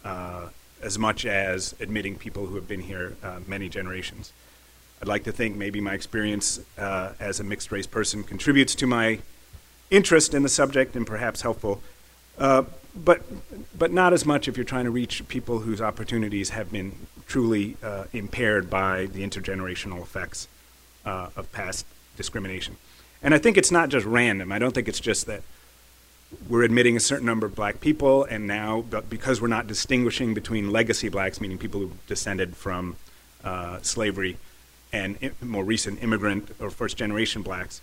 [0.03, 0.49] uh,
[0.81, 4.33] as much as admitting people who have been here uh, many generations.
[5.01, 8.87] I'd like to think maybe my experience uh, as a mixed race person contributes to
[8.87, 9.19] my
[9.89, 11.81] interest in the subject and perhaps helpful,
[12.37, 12.63] uh,
[12.95, 13.21] but,
[13.77, 16.93] but not as much if you're trying to reach people whose opportunities have been
[17.27, 20.47] truly uh, impaired by the intergenerational effects
[21.05, 21.85] uh, of past
[22.15, 22.77] discrimination.
[23.23, 24.51] And I think it's not just random.
[24.51, 25.41] I don't think it's just that
[26.47, 30.71] we're admitting a certain number of black people, and now, because we're not distinguishing between
[30.71, 32.95] legacy blacks, meaning people who descended from
[33.43, 34.37] uh, slavery,
[34.93, 37.81] and more recent immigrant or first generation blacks,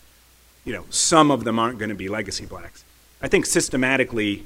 [0.64, 2.84] you know, some of them aren't going to be legacy blacks.
[3.22, 4.44] I think systematically,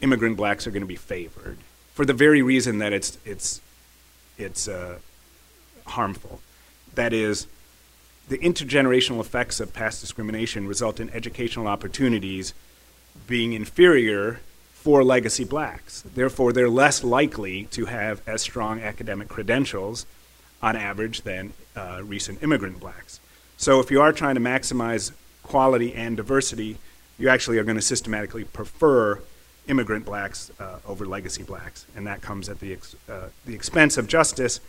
[0.00, 1.58] immigrant blacks are going to be favored
[1.94, 3.60] for the very reason that it's it's
[4.38, 4.98] it's uh,
[5.86, 6.40] harmful.
[6.94, 7.46] That is,
[8.28, 12.54] the intergenerational effects of past discrimination result in educational opportunities
[13.26, 14.40] being inferior
[14.74, 16.02] for legacy blacks.
[16.02, 20.06] Therefore, they're less likely to have as strong academic credentials
[20.60, 23.20] on average than uh, recent immigrant blacks.
[23.56, 25.12] So, if you are trying to maximize
[25.44, 26.78] quality and diversity,
[27.18, 29.20] you actually are going to systematically prefer
[29.68, 33.96] immigrant blacks uh, over legacy blacks, and that comes at the, ex- uh, the expense
[33.96, 34.60] of justice.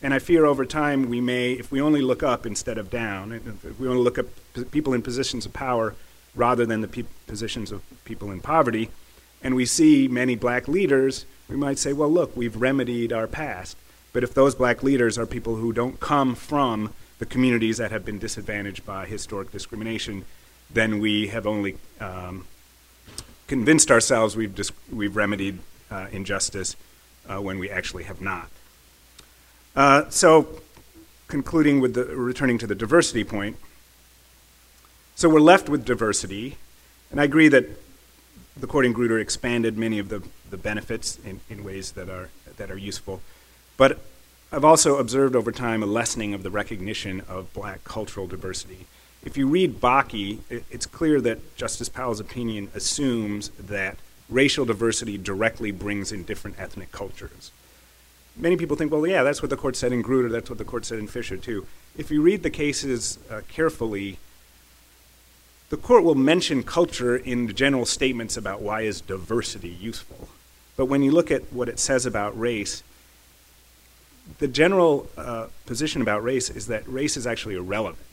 [0.00, 3.32] And I fear over time we may, if we only look up instead of down,
[3.32, 4.26] if we only look at
[4.70, 5.94] people in positions of power
[6.38, 8.90] rather than the pe- positions of people in poverty,
[9.42, 13.76] and we see many black leaders, we might say, well, look, we've remedied our past.
[14.12, 18.04] But if those black leaders are people who don't come from the communities that have
[18.04, 20.24] been disadvantaged by historic discrimination,
[20.70, 22.46] then we have only um,
[23.46, 25.58] convinced ourselves we've, dis- we've remedied
[25.90, 26.76] uh, injustice
[27.28, 28.48] uh, when we actually have not.
[29.74, 30.48] Uh, so,
[31.28, 33.56] concluding with the returning to the diversity point,
[35.18, 36.58] so we're left with diversity,
[37.10, 37.66] and I agree that
[38.56, 42.30] the court in Grutter expanded many of the, the benefits in, in ways that are,
[42.56, 43.20] that are useful.
[43.76, 43.98] But
[44.52, 48.86] I've also observed over time a lessening of the recognition of black cultural diversity.
[49.24, 50.38] If you read Bakke,
[50.70, 53.96] it's clear that Justice Powell's opinion assumes that
[54.28, 57.50] racial diversity directly brings in different ethnic cultures.
[58.36, 60.64] Many people think, well, yeah, that's what the court said in Grutter, that's what the
[60.64, 61.66] court said in Fisher, too.
[61.96, 64.18] If you read the cases uh, carefully,
[65.70, 70.28] the court will mention culture in the general statements about why is diversity useful.
[70.76, 72.82] But when you look at what it says about race,
[74.38, 78.04] the general uh, position about race is that race is actually irrelevant.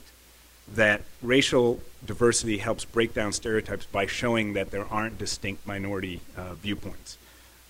[0.74, 6.54] That racial diversity helps break down stereotypes by showing that there aren't distinct minority uh,
[6.54, 7.18] viewpoints.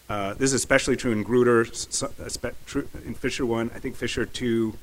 [0.09, 1.67] Uh, this is especially true in Grutter,
[3.05, 3.71] in Fisher 1.
[3.75, 4.75] I think Fisher 2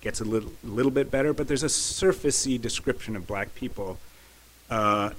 [0.00, 3.98] gets a little, little bit better, but there's a surfacey description of black people
[4.70, 5.10] uh,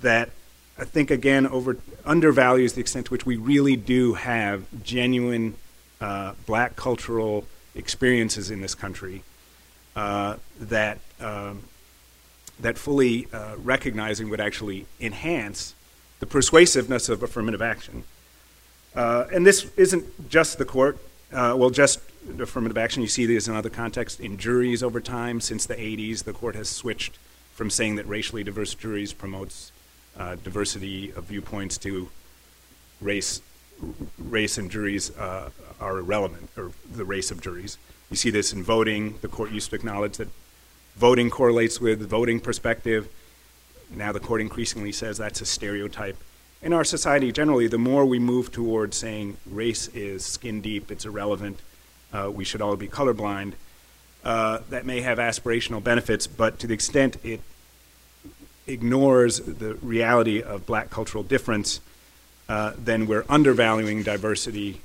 [0.00, 0.30] that
[0.78, 5.56] I think, again, over, undervalues the extent to which we really do have genuine
[6.00, 7.44] uh, black cultural
[7.74, 9.24] experiences in this country
[9.96, 11.62] uh, that um,
[12.60, 15.74] that fully uh, recognizing would actually enhance
[16.20, 18.04] the persuasiveness of affirmative action.
[18.94, 20.98] Uh, and this isn't just the court,
[21.32, 22.00] uh, well, just
[22.38, 23.02] affirmative action.
[23.02, 25.40] You see this in other contexts in juries over time.
[25.40, 27.18] Since the 80s, the court has switched
[27.52, 29.72] from saying that racially diverse juries promotes
[30.18, 32.08] uh, diversity of viewpoints to
[33.00, 33.40] race
[34.18, 35.50] race and juries uh,
[35.80, 37.78] are irrelevant, or the race of juries.
[38.10, 39.18] You see this in voting.
[39.20, 40.28] The court used to acknowledge that
[40.96, 43.08] voting correlates with voting perspective.
[43.90, 46.16] Now the court increasingly says that's a stereotype.
[46.60, 51.04] In our society generally, the more we move towards saying race is skin deep, it's
[51.04, 51.60] irrelevant,
[52.12, 53.52] uh, we should all be colorblind,
[54.24, 57.40] uh, that may have aspirational benefits, but to the extent it
[58.66, 61.80] ignores the reality of black cultural difference,
[62.48, 64.80] uh, then we're undervaluing diversity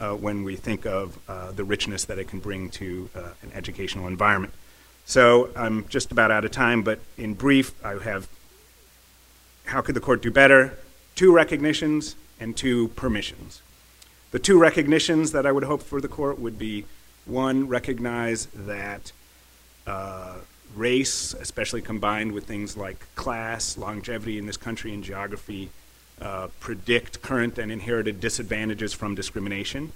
[0.00, 3.50] uh, when we think of uh, the richness that it can bring to uh, an
[3.54, 4.52] educational environment.
[5.04, 8.28] So I'm just about out of time, but in brief, I have
[9.64, 10.78] how could the court do better?
[11.14, 13.62] Two recognitions and two permissions.
[14.30, 16.84] The two recognitions that I would hope for the court would be
[17.24, 19.12] one, recognize that
[19.86, 20.36] uh,
[20.76, 25.70] race, especially combined with things like class, longevity in this country, and geography,
[26.20, 29.92] uh, predict current and inherited disadvantages from discrimination.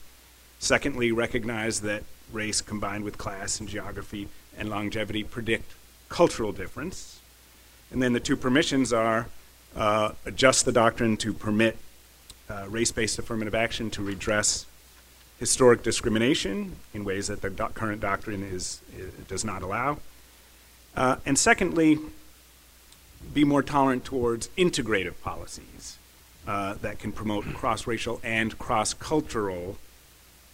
[0.58, 5.72] Secondly, recognize that race combined with class and geography and longevity predict
[6.08, 7.20] cultural difference.
[7.90, 9.26] And then the two permissions are
[9.76, 11.76] uh, adjust the doctrine to permit
[12.52, 14.66] uh, race based affirmative action to redress
[15.38, 18.80] historic discrimination in ways that the do- current doctrine is,
[19.28, 19.98] does not allow.
[20.96, 21.98] Uh, and secondly,
[23.32, 25.98] be more tolerant towards integrative policies
[26.46, 29.78] uh, that can promote cross racial and cross cultural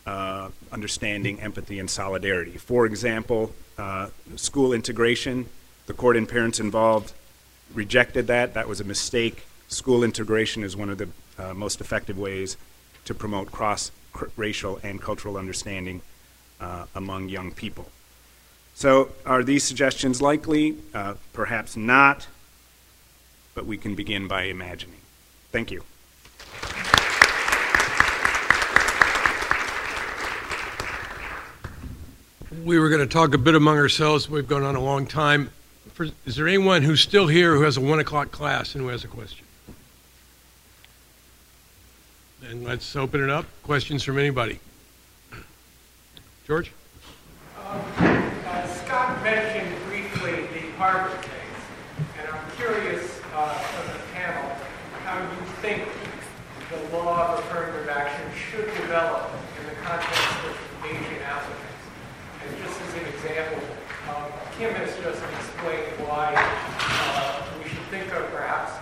[0.06, 2.52] uh, understanding, empathy, and solidarity.
[2.52, 5.46] For example, uh, school integration,
[5.86, 7.12] the court and parents involved
[7.74, 8.54] rejected that.
[8.54, 9.44] That was a mistake.
[9.68, 11.08] School integration is one of the
[11.38, 12.56] uh, most effective ways
[13.04, 13.90] to promote cross
[14.36, 16.02] racial and cultural understanding
[16.60, 17.88] uh, among young people.
[18.74, 20.76] So, are these suggestions likely?
[20.94, 22.28] Uh, perhaps not,
[23.54, 25.00] but we can begin by imagining.
[25.50, 25.82] Thank you.
[32.64, 34.28] We were going to talk a bit among ourselves.
[34.28, 35.50] We've gone on a long time.
[36.24, 39.02] Is there anyone who's still here who has a one o'clock class and who has
[39.02, 39.47] a question?
[42.46, 43.46] And let's open it up.
[43.64, 44.60] Questions from anybody?
[46.46, 46.72] George?
[47.66, 51.60] Um, uh, Scott mentioned briefly the Harvard case,
[52.18, 54.50] and I'm curious uh, from the panel
[55.04, 55.82] how you think
[56.70, 59.30] the law of affirmative action should develop
[59.60, 61.82] in the context of Asian applicants.
[62.46, 63.68] And just as an example,
[64.14, 68.72] um, Kim has just explained why uh, we should think of perhaps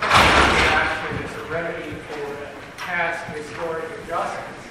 [0.00, 2.53] affirmative action as a remedy for
[2.84, 4.68] past historic injustice.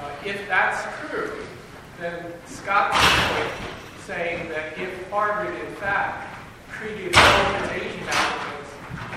[0.00, 1.46] Uh, if that's true,
[2.00, 3.52] then Scott's point
[4.04, 6.36] saying that if Harvard, in fact,
[6.72, 8.70] treated all its Asian applicants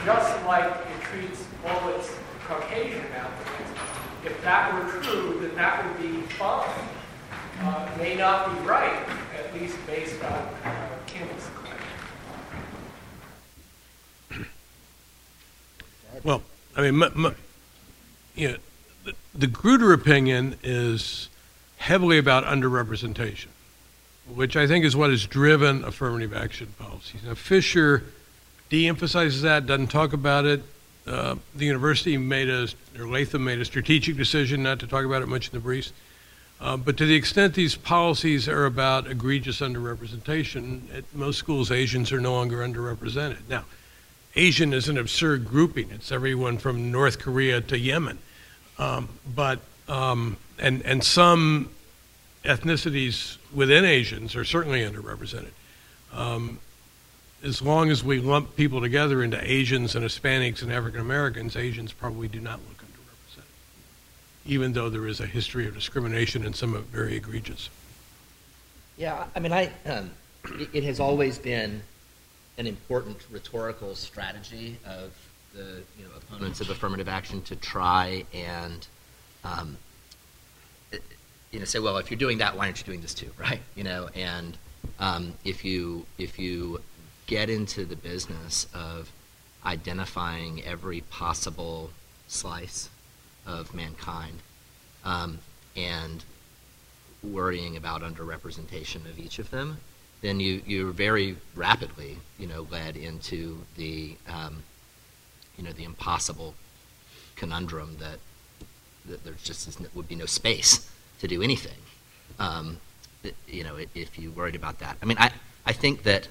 [0.05, 2.11] just like it treats all its
[2.45, 3.79] Caucasian applicants,
[4.25, 6.69] if that were true, then that would be fine.
[7.61, 9.05] Uh, may not be right,
[9.37, 10.31] at least based on
[10.63, 11.49] uh, Kim's
[14.29, 14.45] claim.
[16.23, 16.41] Well,
[16.77, 17.35] I mean, m-
[18.39, 21.27] you know, the, Grutter opinion is
[21.77, 23.47] heavily about underrepresentation,
[24.33, 27.21] which I think is what has driven affirmative action policies.
[27.25, 28.03] Now, Fisher
[28.69, 30.61] de-emphasizes that, doesn't talk about it.
[31.05, 32.67] Uh, the university made a,
[32.97, 35.91] or Latham made a strategic decision not to talk about it much in the briefs.
[36.61, 42.11] Uh, but to the extent these policies are about egregious underrepresentation, at most schools Asians
[42.11, 43.39] are no longer underrepresented.
[43.49, 43.65] Now,
[44.35, 45.89] Asian is an absurd grouping.
[45.89, 48.19] It's everyone from North Korea to Yemen.
[48.79, 51.69] Um, but um, and and some
[52.45, 55.51] ethnicities within Asians are certainly underrepresented.
[56.13, 56.59] Um,
[57.43, 61.93] as long as we lump people together into Asians and Hispanics and African Americans, Asians
[61.93, 63.43] probably do not look underrepresented,
[64.45, 67.69] even though there is a history of discrimination and some of very egregious.
[68.97, 70.11] Yeah, I mean, I um,
[70.73, 71.81] it has always been
[72.57, 75.11] an important rhetorical strategy of
[75.53, 78.87] the you know, opponents of affirmative action to try and
[79.43, 79.77] um,
[81.51, 83.61] you know say, well, if you're doing that, why aren't you doing this too, right?
[83.75, 84.57] You know, and
[84.99, 86.81] um, if you if you
[87.27, 89.11] get into the business of
[89.65, 91.91] identifying every possible
[92.27, 92.89] slice
[93.45, 94.39] of mankind
[95.03, 95.39] um,
[95.75, 96.23] and
[97.23, 99.77] worrying about underrepresentation of each of them,
[100.21, 104.63] then you, you're very rapidly, you know, led into the, um,
[105.59, 106.55] you know, the impossible
[107.35, 108.17] conundrum that,
[109.05, 110.89] that there just is, would be no space
[111.19, 111.77] to do anything,
[112.39, 112.77] um,
[113.45, 114.95] you know, if you worried about that.
[115.03, 115.31] I mean, I,
[115.65, 116.29] I think that,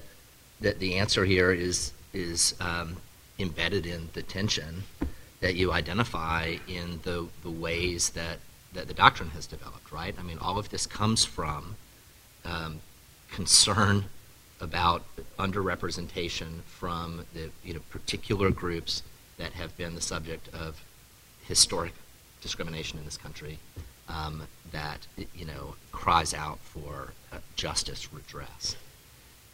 [0.61, 2.97] that the answer here is, is um,
[3.37, 4.83] embedded in the tension
[5.41, 8.39] that you identify in the, the ways that,
[8.73, 10.15] that the doctrine has developed, right?
[10.17, 11.75] I mean, all of this comes from
[12.45, 12.79] um,
[13.31, 14.05] concern
[14.59, 15.03] about
[15.37, 19.03] underrepresentation from the you know, particular groups
[19.39, 20.83] that have been the subject of
[21.47, 21.93] historic
[22.41, 23.57] discrimination in this country
[24.07, 28.75] um, that you know cries out for uh, justice redress,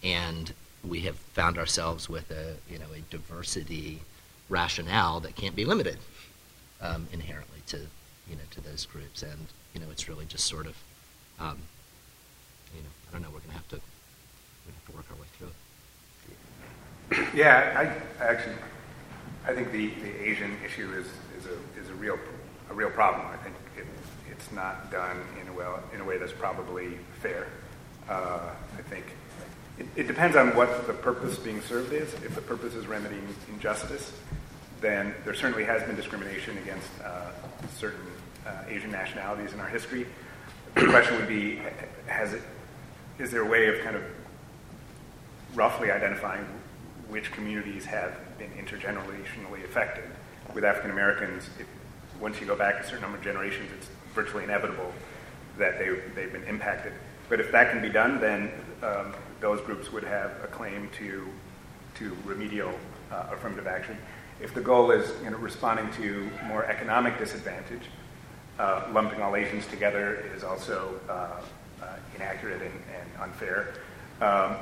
[0.04, 0.54] and
[0.84, 4.02] we have found ourselves with a you know a diversity
[4.50, 5.98] rationale that can't be limited
[6.82, 7.78] um, inherently to
[8.30, 10.76] you know to those groups, and you know it's really just sort of
[11.40, 11.58] um,
[12.76, 13.30] you know, I don't know.
[13.34, 17.36] We're to have to we have to work our way through it.
[17.36, 17.74] Yeah,
[18.20, 18.56] I, I actually
[19.48, 21.06] I think the, the Asian issue is,
[21.38, 22.18] is a is a real
[22.70, 23.28] a real problem.
[23.28, 23.86] I think it,
[24.32, 27.48] it's not done in a well in a way that's probably fair.
[28.10, 29.06] Uh, I think
[29.78, 32.14] it, it, depends on what the purpose being served is.
[32.16, 34.12] If the purpose is remedying injustice,
[34.82, 37.32] then there certainly has been discrimination against uh,
[37.78, 38.06] certain
[38.46, 40.08] uh, Asian nationalities in our history.
[40.74, 41.62] The question would be:
[42.08, 42.42] Has it
[43.20, 44.04] is there a way of kind of
[45.54, 46.46] roughly identifying
[47.10, 50.04] which communities have been intergenerationally affected.
[50.54, 51.50] With African Americans,
[52.20, 54.94] once you go back a certain number of generations, it's virtually inevitable
[55.58, 56.94] that they, they've been impacted.
[57.30, 58.52] But if that can be done, then
[58.84, 61.28] um, those groups would have a claim to,
[61.96, 62.74] to remedial
[63.12, 63.98] uh, affirmative action.
[64.42, 67.84] If the goal is you know, responding to more economic disadvantage,
[68.60, 71.42] uh, lumping all Asians together is also uh,
[71.82, 73.74] uh inaccurate and, and unfair.
[74.22, 74.56] Um,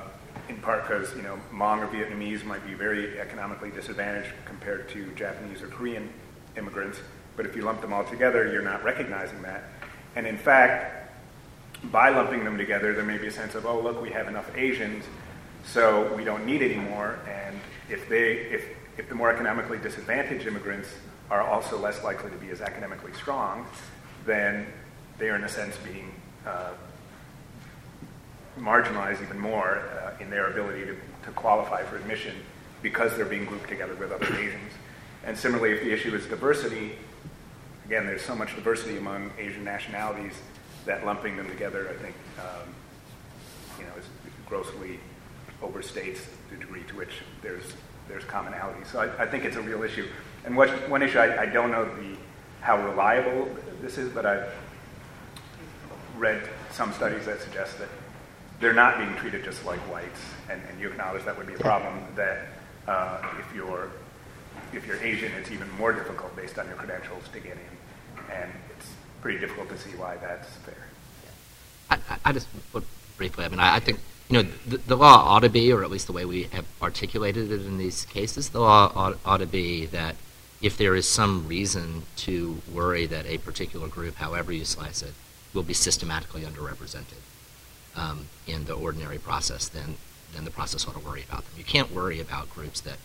[0.49, 5.11] in part because you know Hmong or Vietnamese might be very economically disadvantaged compared to
[5.11, 6.10] Japanese or Korean
[6.57, 6.99] immigrants.
[7.36, 9.64] But if you lump them all together, you're not recognizing that.
[10.15, 11.03] And in fact,
[11.91, 14.49] by lumping them together, there may be a sense of, oh, look, we have enough
[14.56, 15.03] Asians,
[15.65, 17.20] so we don't need any more.
[17.28, 17.60] And
[17.90, 18.65] if they, if,
[18.98, 20.90] if the more economically disadvantaged immigrants
[21.30, 23.65] are also less likely to be as academically strong,
[24.26, 24.68] then
[25.18, 26.14] they are in a sense being
[26.45, 26.72] uh,
[28.60, 32.36] marginalized even more uh, in their ability to, to qualify for admission
[32.82, 34.74] because they're being grouped together with other Asians.
[35.26, 36.94] And similarly, if the issue is diversity,
[37.86, 40.34] again, there's so much diversity among Asian nationalities
[40.86, 42.76] that lumping them together, I think, um,
[43.80, 44.06] you know, is
[44.48, 45.00] grossly
[45.62, 46.20] overstates
[46.50, 47.64] the degree to which there's
[48.08, 48.84] there's commonality.
[48.92, 50.08] So I, I think it's a real issue.
[50.46, 52.18] And what, one issue I, I don't know the
[52.62, 53.50] how reliable
[53.82, 54.50] this is, but I've
[56.18, 57.90] read some studies that suggest that
[58.64, 60.19] they're not being treated just like whites,
[60.49, 62.02] and, and you acknowledge that would be a problem.
[62.15, 62.48] That
[62.88, 63.90] uh, if you're
[64.73, 68.52] if you're Asian, it's even more difficult based on your credentials to get in, and
[68.76, 68.88] it's
[69.22, 70.88] pretty difficult to see why that's fair.
[71.90, 72.85] I, I just put
[73.18, 73.45] briefly.
[73.45, 73.99] I mean, I, I think
[74.30, 76.65] you know the, the, law ought to be, or at least the way we have
[76.81, 80.15] articulated it in these cases, the law ought, ought to be that
[80.61, 85.14] if there is some reason to worry that a particular group, however you slice it,
[85.53, 87.19] will be systematically underrepresented
[87.95, 89.95] um, in the ordinary process, then
[90.34, 91.53] then the process ought to worry about them.
[91.57, 92.98] You can't worry about groups that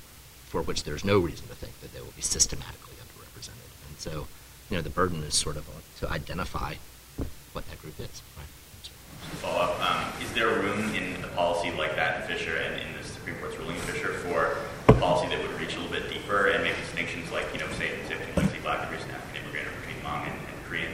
[0.47, 3.69] for which there's no reason to think that they will be systematically underrepresented.
[3.87, 4.27] And so,
[4.71, 5.69] you know, the burden is sort of
[6.01, 6.75] to identify
[7.53, 8.23] what that group is.
[8.37, 8.47] Right?
[9.43, 12.97] Follow up: um, Is there room in a policy like that in Fisher and in
[12.97, 14.57] the Supreme Court's ruling in Fisher for
[14.89, 17.69] a policy that would reach a little bit deeper and make distinctions, like you know,
[17.73, 20.93] say, say between say black and African immigrant, or between Hmong and, and Korean?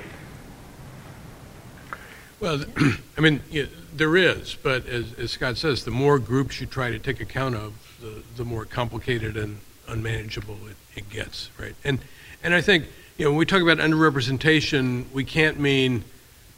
[2.41, 2.65] Well,
[3.17, 6.91] I mean, yeah, there is, but as, as, Scott says, the more groups you try
[6.91, 11.75] to take account of, the, the more complicated and unmanageable it, it gets, right?
[11.85, 12.01] And
[12.43, 16.05] and I think you know when we talk about underrepresentation, we can't mean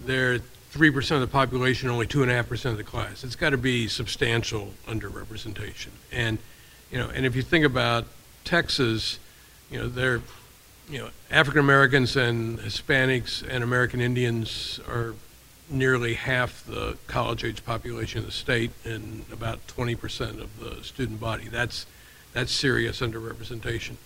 [0.00, 0.38] they're
[0.70, 3.22] three percent of the population, only two and a half percent of the class.
[3.22, 5.90] It's got to be substantial underrepresentation.
[6.10, 6.38] And
[6.90, 8.06] you know, and if you think about
[8.44, 9.18] Texas,
[9.70, 10.22] you know, they're
[10.88, 15.14] you know African Americans and Hispanics and American Indians are
[15.68, 21.20] nearly half the college age population of the state and about 20% of the student
[21.20, 21.48] body.
[21.48, 21.86] That's,
[22.32, 23.97] that's serious underrepresentation.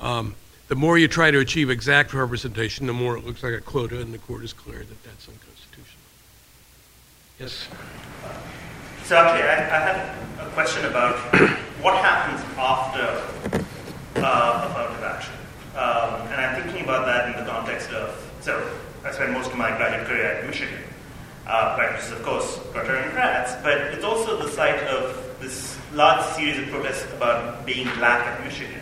[0.00, 0.34] Um,
[0.68, 4.00] the more you try to achieve exact representation, the more it looks like a quota,
[4.00, 6.02] and the court is clear that that's unconstitutional.
[7.38, 7.68] Yes?
[9.04, 11.16] So, actually, I, I had a question about
[11.80, 13.00] what happens after
[14.20, 15.34] uh, affirmative action.
[15.76, 18.68] Um, and I'm thinking about that in the context of, so
[19.04, 20.82] I spent most of my graduate career at Michigan
[21.46, 26.58] uh, practices, of course, torturing rats, but it's also the site of this large series
[26.58, 28.80] of protests about being black at Michigan,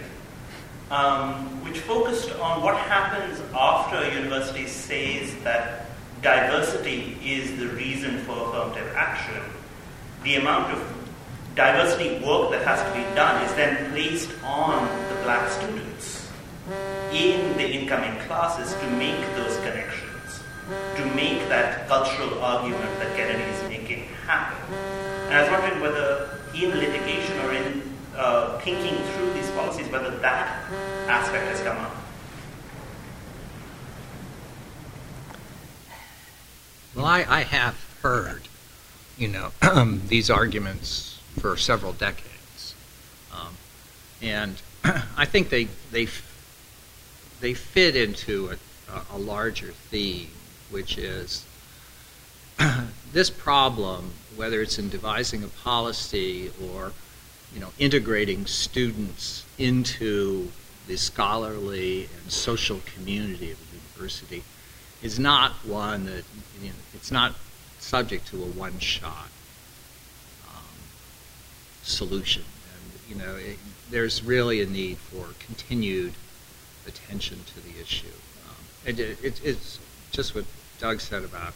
[0.90, 5.86] um, which focused on what happens after a university says that
[6.22, 9.42] diversity is the reason for affirmative action.
[10.22, 10.82] The amount of
[11.54, 16.30] diversity work that has to be done is then placed on the black students
[17.12, 20.03] in the incoming classes to make those connections
[20.68, 24.74] to make that cultural argument that Kennedy is making happen.
[25.26, 27.82] And I was wondering whether in litigation or in
[28.16, 30.64] uh, thinking through these policies, whether that
[31.08, 31.96] aspect has come up.
[36.94, 38.42] Well, I, I have heard,
[39.18, 39.50] you know,
[40.06, 42.74] these arguments for several decades,
[43.32, 43.54] um,
[44.22, 44.62] and
[45.16, 46.06] I think they they
[47.40, 48.52] they fit into
[48.92, 50.28] a, a larger theme
[50.74, 51.46] which is
[53.12, 56.92] this problem, whether it's in devising a policy or
[57.54, 60.48] you know, integrating students into
[60.88, 64.42] the scholarly and social community of the university
[65.02, 66.24] is not one that
[66.60, 67.34] you know, it's not
[67.78, 69.28] subject to a one-shot
[70.48, 70.76] um,
[71.84, 72.42] solution.
[72.42, 73.58] And you know, it,
[73.90, 76.14] there's really a need for continued
[76.88, 78.08] attention to the issue.
[78.48, 79.78] Um, it, it, it's
[80.10, 80.44] just what
[80.80, 81.54] Doug said about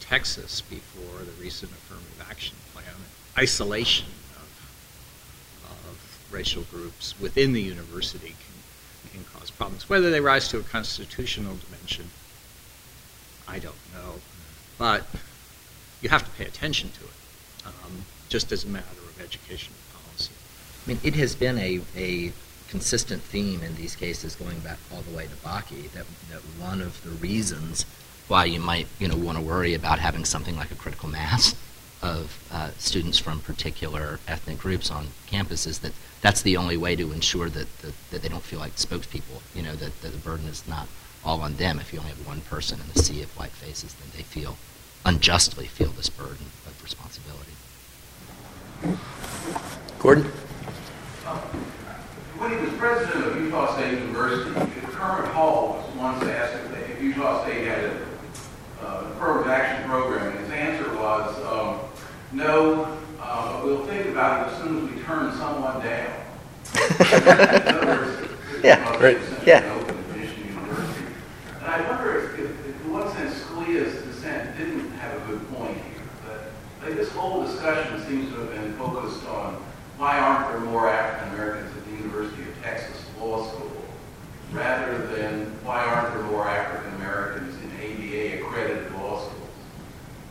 [0.00, 2.84] Texas before the recent affirmative action plan,
[3.38, 4.06] isolation
[4.36, 9.88] of, of racial groups within the university can, can cause problems.
[9.88, 12.10] Whether they rise to a constitutional dimension,
[13.48, 14.20] I don't know.
[14.78, 15.06] But
[16.02, 20.32] you have to pay attention to it, um, just as a matter of educational policy.
[20.84, 22.32] I mean, it has been a, a
[22.74, 26.80] consistent theme in these cases going back all the way to Bakke that, that one
[26.80, 27.86] of the reasons
[28.26, 31.54] why you might you know want to worry about having something like a critical mass
[32.02, 36.96] of uh, students from particular ethnic groups on campus is that that's the only way
[36.96, 39.40] to ensure that, that, that they don't feel like spokespeople.
[39.54, 40.88] You know that, that the burden is not
[41.24, 41.78] all on them.
[41.78, 44.56] If you only have one person in the sea of white faces, then they feel
[45.04, 47.52] unjustly feel this burden of responsibility.
[50.00, 50.32] Gordon.
[52.44, 54.50] When he was president of Utah State University,
[54.92, 58.06] Kermit Hall was once asked if Utah State had a
[58.82, 61.80] uh, affirmative action program, and his answer was, um,
[62.32, 66.20] no, uh, but we'll think about it as soon as we turn someone down.
[67.00, 68.28] In other words,
[68.62, 69.18] yeah, right.
[69.46, 69.78] Yeah.
[69.80, 71.06] Open at University.
[71.60, 75.50] And I wonder if, if, if in what sense Scalia's dissent didn't have a good
[75.54, 76.02] point here.
[76.28, 79.64] That like, this whole discussion seems to have been focused on
[80.04, 83.72] why aren't there more African Americans at the University of Texas Law School,
[84.52, 89.48] rather than why aren't there more African Americans in ABA accredited law schools.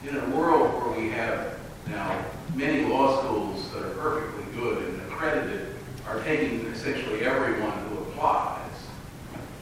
[0.07, 2.23] In a world where we have now
[2.53, 5.75] many law schools that are perfectly good and accredited
[6.05, 8.77] are taking essentially everyone who applies,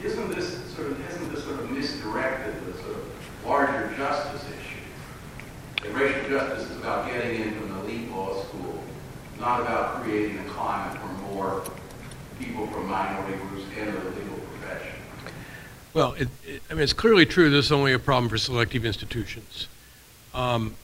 [0.04, 5.88] isn't this sort of hasn't this sort of misdirected the sort of larger justice issue?
[5.88, 8.81] That racial justice is about getting into an elite law school,
[9.42, 11.64] not about creating a climate where more
[12.40, 14.94] people from minority groups enter the legal profession.
[15.96, 18.86] Well, it, it, I mean, it's clearly true this is only a problem for selective
[18.86, 19.68] institutions.
[20.36, 20.76] Um,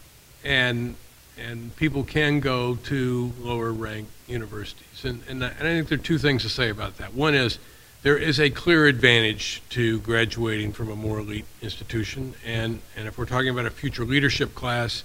[0.43, 0.95] and,
[1.37, 5.05] and people can go to lower ranked universities.
[5.05, 7.13] And, and, and I think there are two things to say about that.
[7.13, 7.59] One is
[8.01, 12.33] there is a clear advantage to graduating from a more elite institution.
[12.43, 15.03] And, and if we're talking about a future leadership class,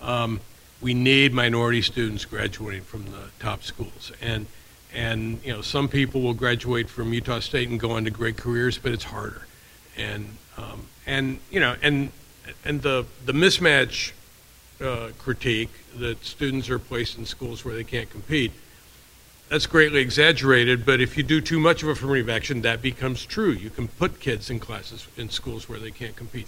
[0.00, 0.40] um,
[0.80, 4.12] we need minority students graduating from the top schools.
[4.20, 4.46] And
[4.94, 8.36] and you know, some people will graduate from Utah State and go on to great
[8.36, 9.42] careers, but it's harder.
[9.96, 12.10] And um, and you know, and
[12.64, 14.12] and the the mismatch
[14.80, 18.52] uh, critique that students are placed in schools where they can't compete.
[19.48, 23.50] That's greatly exaggerated, but if you do too much of affirmative action, that becomes true.
[23.50, 26.46] You can put kids in classes in schools where they can't compete.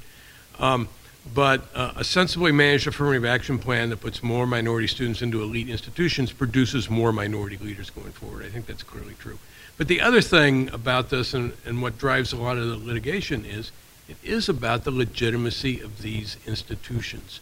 [0.58, 0.88] Um,
[1.34, 5.68] but uh, a sensibly managed affirmative action plan that puts more minority students into elite
[5.68, 8.44] institutions produces more minority leaders going forward.
[8.44, 9.38] I think that's clearly true.
[9.76, 13.44] But the other thing about this and, and what drives a lot of the litigation
[13.44, 13.70] is
[14.08, 17.40] it is about the legitimacy of these institutions.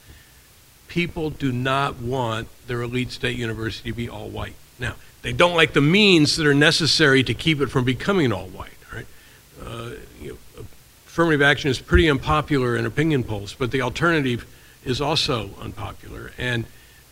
[0.86, 4.54] People do not want their elite state university to be all white.
[4.78, 8.46] Now, they don't like the means that are necessary to keep it from becoming all
[8.46, 8.70] white.
[8.92, 9.06] Right?
[9.64, 9.90] Uh,
[10.20, 10.38] you know,
[11.18, 14.46] affirmative action is pretty unpopular in opinion polls, but the alternative
[14.84, 16.30] is also unpopular.
[16.38, 16.64] And,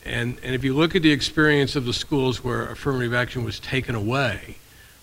[0.05, 3.59] and, and if you look at the experience of the schools where affirmative action was
[3.59, 4.59] taken away,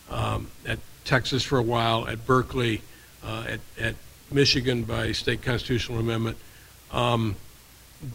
[0.10, 2.82] um, at Texas for a while, at Berkeley,
[3.26, 3.96] uh, at, at
[4.32, 6.38] Michigan by state constitutional amendment,
[6.94, 7.36] um,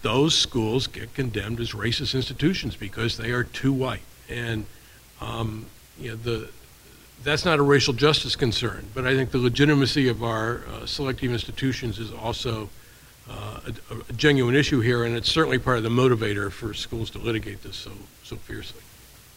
[0.00, 4.00] those schools get condemned as racist institutions because they are too white.
[4.30, 4.64] And
[5.20, 5.66] um,
[6.00, 6.48] you know, the,
[7.22, 11.32] that's not a racial justice concern, but I think the legitimacy of our uh, selective
[11.32, 12.68] institutions is also
[13.28, 17.10] uh, a, a, genuine issue here, and it's certainly part of the motivator for schools
[17.10, 17.92] to litigate this so
[18.22, 18.80] so fiercely.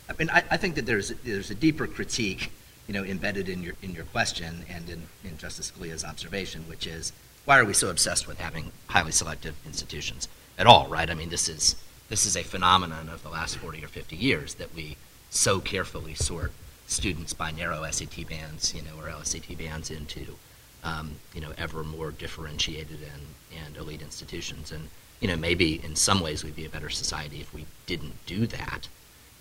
[0.09, 2.51] I mean, I, I think that there's there's a deeper critique,
[2.87, 6.87] you know, embedded in your in your question and in, in Justice Scalia's observation, which
[6.87, 7.11] is
[7.45, 10.27] why are we so obsessed with having highly selective institutions
[10.57, 11.09] at all, right?
[11.09, 11.75] I mean, this is
[12.09, 14.97] this is a phenomenon of the last 40 or 50 years that we
[15.29, 16.51] so carefully sort
[16.91, 20.35] students by narrow SAT bands, you know, or LSAT bands into,
[20.83, 24.71] um, you know, ever more differentiated and, and elite institutions.
[24.71, 24.89] And,
[25.19, 28.45] you know, maybe in some ways we'd be a better society if we didn't do
[28.47, 28.89] that,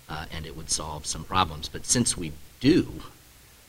[0.09, 1.67] uh, and it would solve some problems.
[1.67, 3.01] But since we do,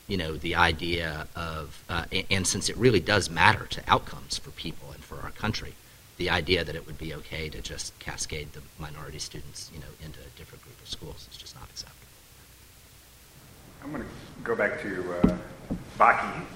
[0.07, 4.37] you know, the idea of, uh, and, and since it really does matter to outcomes
[4.37, 5.73] for people and for our country,
[6.17, 9.87] the idea that it would be okay to just cascade the minority students, you know,
[10.03, 12.03] into a different group of schools is just not acceptable.
[13.83, 14.09] I'm going to
[14.43, 15.37] go back to uh,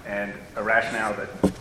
[0.06, 1.54] and a rationale that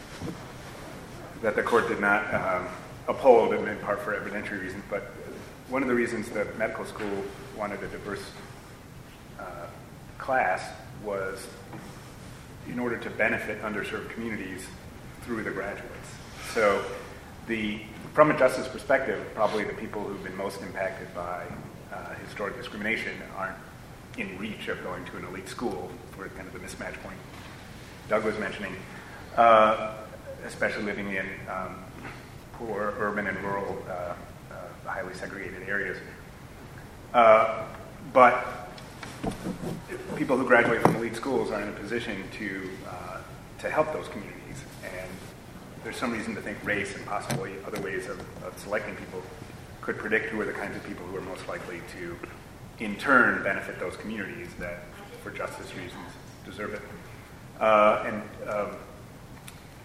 [1.43, 2.66] that the court did not um,
[3.09, 4.82] uphold, in part for evidentiary reasons.
[4.88, 5.02] But
[5.68, 7.24] one of the reasons the medical school
[7.56, 8.22] wanted a diverse
[9.38, 9.66] uh,
[10.18, 10.62] class
[11.05, 11.47] was
[12.68, 14.66] in order to benefit underserved communities
[15.22, 16.09] through the graduates.
[16.52, 16.84] So,
[17.47, 17.80] the
[18.14, 21.44] from a justice perspective, probably the people who've been most impacted by
[21.93, 23.59] uh, historic discrimination aren't
[24.18, 27.18] in reach of going to an elite school for kind of the mismatch point
[28.09, 28.74] Doug was mentioning,
[29.36, 29.94] uh,
[30.44, 31.74] especially living in um,
[32.52, 35.98] poor urban and rural, uh, uh, highly segregated areas.
[37.12, 37.64] Uh,
[38.12, 38.47] but
[40.14, 43.18] people who graduate from elite schools are in a position to, uh,
[43.59, 44.62] to help those communities.
[44.84, 45.10] And
[45.82, 49.20] there's some reason to think race and possibly other ways of, of selecting people
[49.80, 52.16] could predict who are the kinds of people who are most likely to,
[52.78, 54.85] in turn, benefit those communities that,
[55.23, 56.07] for justice reasons,
[56.44, 56.82] deserve it.
[57.61, 58.77] Uh, and um,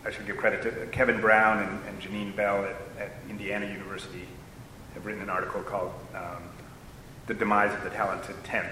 [0.05, 4.27] I should give credit to Kevin Brown and, and Jeannine Bell at, at, Indiana University
[4.93, 6.43] have written an article called um,
[7.27, 8.71] "The Demise of the Talented Tenth."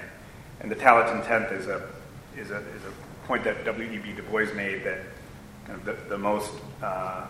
[0.59, 1.87] And the talented tenth is a
[2.35, 4.13] is a is a point that W.E.B.
[4.13, 4.99] Du Bois made that
[5.65, 6.51] kind of the, the most
[6.81, 7.25] uh,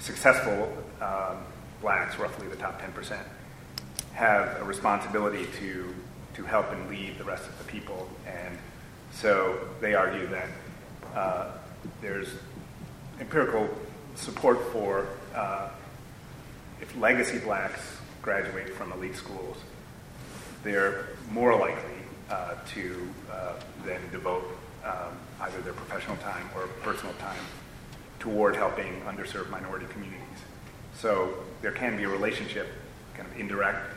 [0.00, 0.70] successful
[1.00, 1.38] um,
[1.80, 3.26] blacks, roughly the top ten percent,
[4.14, 5.94] have a responsibility to
[6.34, 8.08] to help and lead the rest of the people.
[8.26, 8.58] And
[9.12, 10.48] so they argue that
[11.14, 11.50] uh,
[12.00, 12.28] there's
[13.20, 13.68] empirical
[14.16, 15.68] support for uh,
[16.80, 17.80] if legacy blacks
[18.20, 19.56] graduate from elite schools,
[20.62, 22.00] they're more likely
[22.30, 23.52] uh, to uh,
[23.84, 24.44] then devote
[24.84, 27.38] um, either their professional time or personal time
[28.18, 30.20] toward helping underserved minority communities.
[30.98, 32.68] So there can be a relationship,
[33.14, 33.93] kind of indirect,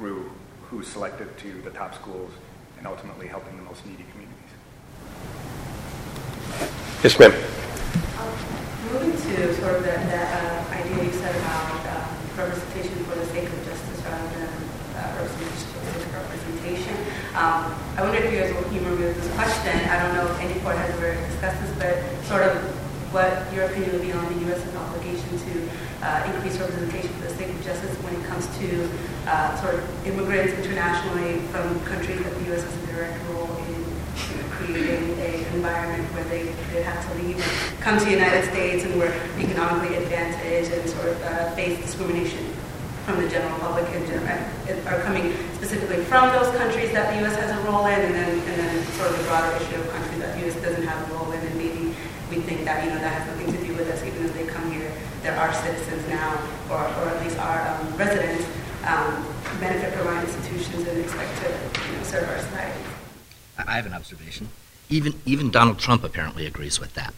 [0.00, 0.32] through
[0.72, 2.32] who's selected to the top schools
[2.78, 4.52] and ultimately helping the most needy communities.
[7.04, 7.28] Yes, ma'am.
[8.16, 8.32] Um,
[8.88, 13.26] moving to sort of that, that uh, idea you said about uh, representation for the
[13.26, 14.48] sake of justice rather than
[14.96, 15.28] uh,
[16.16, 16.96] representation.
[17.36, 19.76] Um, I wonder if you guys will humor me with this question.
[19.84, 22.56] I don't know if any court has ever discussed this, but sort of
[23.12, 25.68] what your opinion would be on the U.S.'s obligation to
[26.02, 28.90] uh, increase representation for the sake of justice when it comes to
[29.26, 32.62] uh, sort of immigrants internationally from countries that the U.S.
[32.62, 33.80] has a direct role in
[34.50, 38.84] creating an environment where they, they have to leave and come to the United States
[38.84, 42.44] and were economically advantaged and sort of uh, face discrimination
[43.04, 47.34] from the general public and are coming specifically from those countries that the U.S.
[47.36, 50.18] has a role in, and then, and then sort of the broader issue of countries
[50.20, 50.54] that the U.S.
[50.62, 51.94] doesn't have a role in, and maybe
[52.30, 54.46] we think that you know that has nothing to do with us, even as they
[55.22, 56.36] they're our citizens now,
[56.70, 58.46] or, or at least our um, residents,
[58.86, 59.26] um,
[59.60, 61.48] benefit from our institutions and expect to
[61.90, 62.82] you know, serve our society.
[63.58, 64.48] I have an observation.
[64.88, 67.12] Even even Donald Trump apparently agrees with that,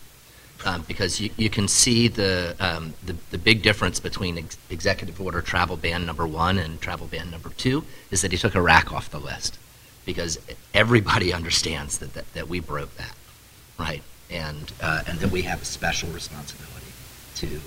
[0.67, 5.21] um, because you, you can see the, um, the, the big difference between ex- executive
[5.21, 8.93] order travel ban number one and travel ban number two is that he took Iraq
[8.93, 9.59] off the list,
[10.05, 10.39] because
[10.75, 13.15] everybody understands that that, that we broke that,
[13.79, 16.93] right, and uh, and that we have a special responsibility
[17.37, 17.61] to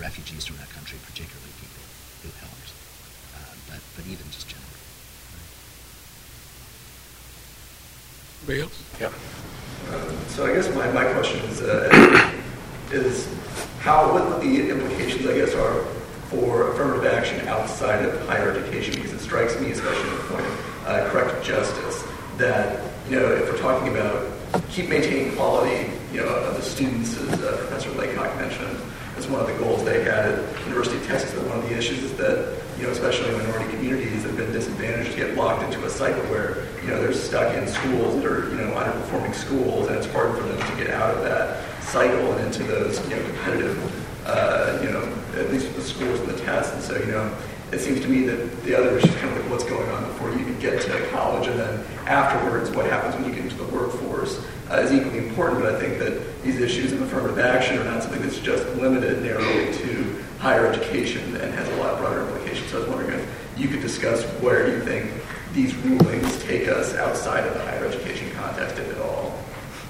[0.00, 1.82] refugees from that country, particularly people
[2.22, 2.70] who helped,
[3.36, 4.66] uh, but but even just generally.
[8.46, 8.78] Anybody else?
[9.00, 9.12] Yeah.
[9.90, 12.32] Uh, so I guess my, my question is, uh,
[12.92, 13.28] is
[13.80, 15.84] how, what the implications, I guess, are
[16.30, 20.46] for affirmative action outside of higher education, because it strikes me, especially at the point
[20.46, 22.04] of uh, corrective justice,
[22.36, 24.30] that, you know, if we're talking about
[24.70, 28.78] keep maintaining quality, you know, of the students, as uh, Professor Laycock mentioned,
[29.18, 31.76] as one of the goals they had at University of Texas, that one of the
[31.76, 35.90] issues is that, you know, especially minority communities have been disadvantaged get locked into a
[35.90, 39.96] cycle where, you know, they're stuck in schools that are, you know, underperforming schools, and
[39.96, 43.24] it's hard for them to get out of that cycle and into those, you know,
[43.24, 45.02] competitive, uh, you know,
[45.36, 46.72] at least the scores and the tests.
[46.74, 47.36] And so, you know,
[47.72, 50.04] it seems to me that the other issue is kind of like what's going on
[50.04, 53.47] before you even get to college, and then afterwards, what happens when you get
[54.70, 55.62] uh, is equally important.
[55.62, 59.22] But I think that these issues of affirmative action are not something that's just limited
[59.22, 62.70] narrowly to higher education and has a lot broader implications.
[62.70, 65.10] So I was wondering if you could discuss where you think
[65.52, 69.38] these rulings take us outside of the higher education context, if at all.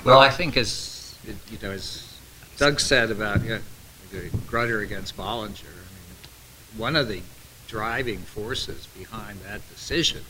[0.05, 2.19] Well, I think as you know, as
[2.57, 3.61] Doug said about you know,
[4.47, 7.21] Grutter against Bollinger, I mean, one of the
[7.67, 10.23] driving forces behind that decision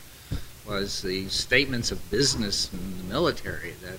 [0.66, 3.99] was the statements of business and the military that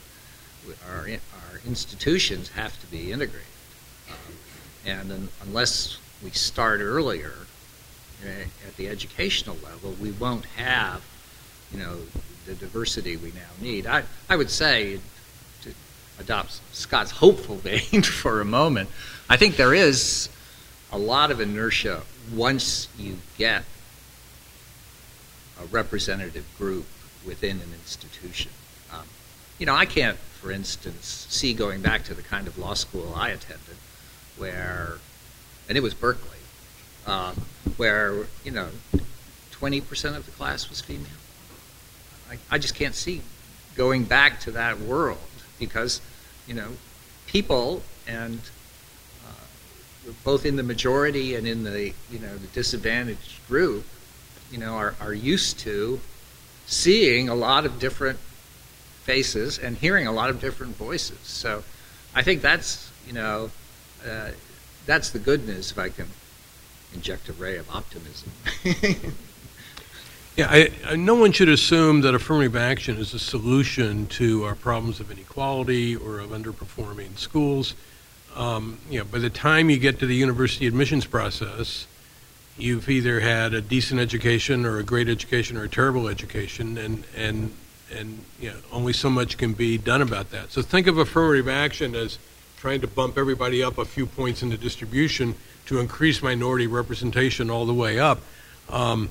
[0.89, 3.45] our, our institutions have to be integrated.
[4.09, 4.35] Um,
[4.85, 7.33] and unless we start earlier
[8.25, 11.03] eh, at the educational level, we won't have,
[11.71, 11.97] you know,
[12.45, 13.85] the diversity we now need.
[13.85, 14.99] I, I would say,
[15.61, 15.73] to
[16.19, 18.89] adopt Scott's hopeful vein for a moment,
[19.29, 20.29] I think there is
[20.91, 22.01] a lot of inertia
[22.33, 23.63] once you get
[25.61, 26.85] a representative group
[27.25, 28.51] within an institution.
[28.91, 29.03] Um,
[29.57, 33.13] you know, I can't, for instance, see going back to the kind of law school
[33.13, 33.75] I attended,
[34.37, 34.95] where,
[35.67, 36.37] and it was Berkeley,
[37.05, 37.33] uh,
[37.75, 38.69] where, you know,
[39.51, 41.07] 20% of the class was female.
[42.31, 43.21] I, I just can't see
[43.75, 45.17] going back to that world
[45.59, 45.99] because,
[46.47, 46.69] you know,
[47.27, 48.39] people and
[49.27, 53.85] uh, both in the majority and in the, you know, the disadvantaged group,
[54.51, 55.99] you know, are, are used to
[56.65, 58.19] seeing a lot of different
[59.09, 61.17] faces and hearing a lot of different voices.
[61.23, 61.63] So
[62.13, 63.49] I think that's, you know,
[64.07, 64.29] uh,
[64.85, 66.05] that's the good news if I can
[66.93, 68.31] inject a ray of optimism.
[70.37, 74.55] Yeah, I, I, no one should assume that affirmative action is a solution to our
[74.55, 77.75] problems of inequality or of underperforming schools.
[78.37, 81.87] Um, you know, by the time you get to the university admissions process,
[82.57, 87.03] you've either had a decent education or a great education or a terrible education, and
[87.17, 87.51] and
[87.91, 90.51] and you know, only so much can be done about that.
[90.51, 92.17] So think of affirmative action as
[92.57, 95.35] trying to bump everybody up a few points in the distribution
[95.67, 98.19] to increase minority representation all the way up.
[98.69, 99.09] Um,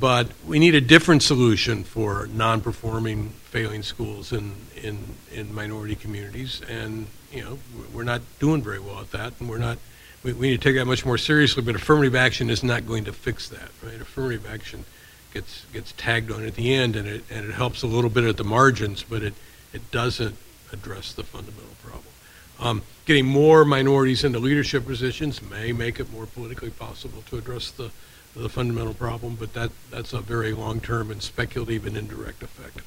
[0.00, 4.98] but we need a different solution for non-performing, failing schools in, in,
[5.32, 7.58] in minority communities, and you know
[7.94, 9.78] we're not doing very well at that, and we're not.
[10.22, 11.62] We, we need to take that much more seriously.
[11.62, 14.00] But affirmative action is not going to fix that, right?
[14.00, 14.84] Affirmative action
[15.32, 18.24] gets gets tagged on at the end, and it and it helps a little bit
[18.24, 19.34] at the margins, but it
[19.72, 20.36] it doesn't
[20.72, 22.12] address the fundamental problem.
[22.60, 27.70] Um, getting more minorities into leadership positions may make it more politically possible to address
[27.70, 27.90] the
[28.34, 32.80] the fundamental problem, but that, that's a very long-term and speculative and indirect effect.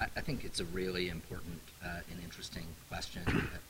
[0.00, 3.22] I, I think it's a really important uh, and interesting question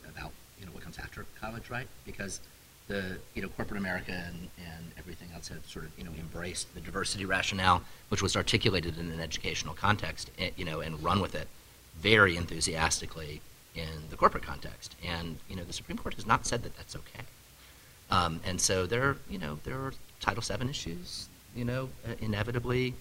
[0.08, 1.86] about you know what comes after college, right?
[2.06, 2.40] Because
[2.88, 6.74] the you know corporate America and, and everything else have sort of you know embraced
[6.74, 11.20] the diversity rationale, which was articulated in an educational context, eh, you know, and run
[11.20, 11.48] with it
[11.98, 13.40] very enthusiastically
[13.74, 14.96] in the corporate context.
[15.04, 17.24] And you know the Supreme Court has not said that that's okay.
[18.12, 22.94] Um, and so there, you know, there are Title VII issues, you know, uh, inevitably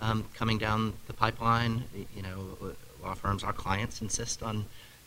[0.00, 1.84] um, coming down the pipeline.
[2.14, 4.64] You know, law firms, our clients insist on,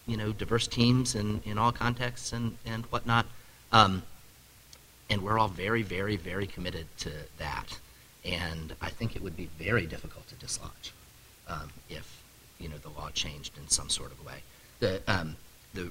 [0.08, 3.26] you know, diverse teams in, in all contexts and, and whatnot.
[3.74, 4.02] Um,
[5.10, 7.78] and we're all very, very, very committed to that.
[8.26, 10.94] And I think it would be very difficult to dislodge
[11.48, 12.22] um, if,
[12.60, 14.44] you know, the law changed in some sort of way.
[14.80, 15.36] The, um,
[15.74, 15.90] the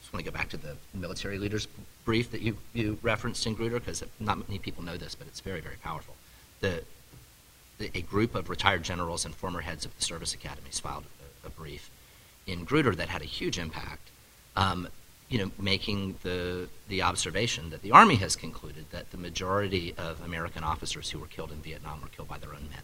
[0.00, 1.66] just want to go back to the military leaders
[2.04, 5.40] brief that you, you referenced in Grutter, because not many people know this, but it's
[5.40, 6.14] very, very powerful.
[6.60, 6.82] The,
[7.78, 11.04] the, a group of retired generals and former heads of the service academies filed
[11.44, 11.90] a, a brief
[12.46, 14.10] in Grutter that had a huge impact,
[14.54, 14.88] um,
[15.28, 20.20] you know, making the, the observation that the Army has concluded that the majority of
[20.22, 22.82] American officers who were killed in Vietnam were killed by their own men,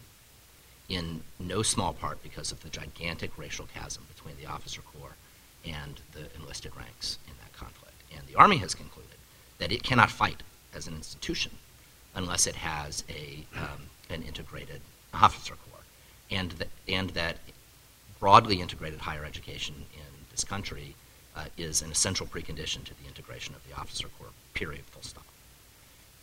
[0.88, 5.14] in no small part because of the gigantic racial chasm between the officer corps
[5.64, 7.94] and the enlisted ranks in that conflict.
[8.16, 9.18] And the Army has concluded
[9.58, 10.42] that it cannot fight
[10.74, 11.52] as an institution
[12.14, 14.80] unless it has a, um, an integrated
[15.14, 15.84] officer corps,
[16.30, 17.36] and that, and that
[18.18, 20.96] broadly integrated higher education in this country
[21.36, 25.24] uh, is an essential precondition to the integration of the officer corps, period, full stop.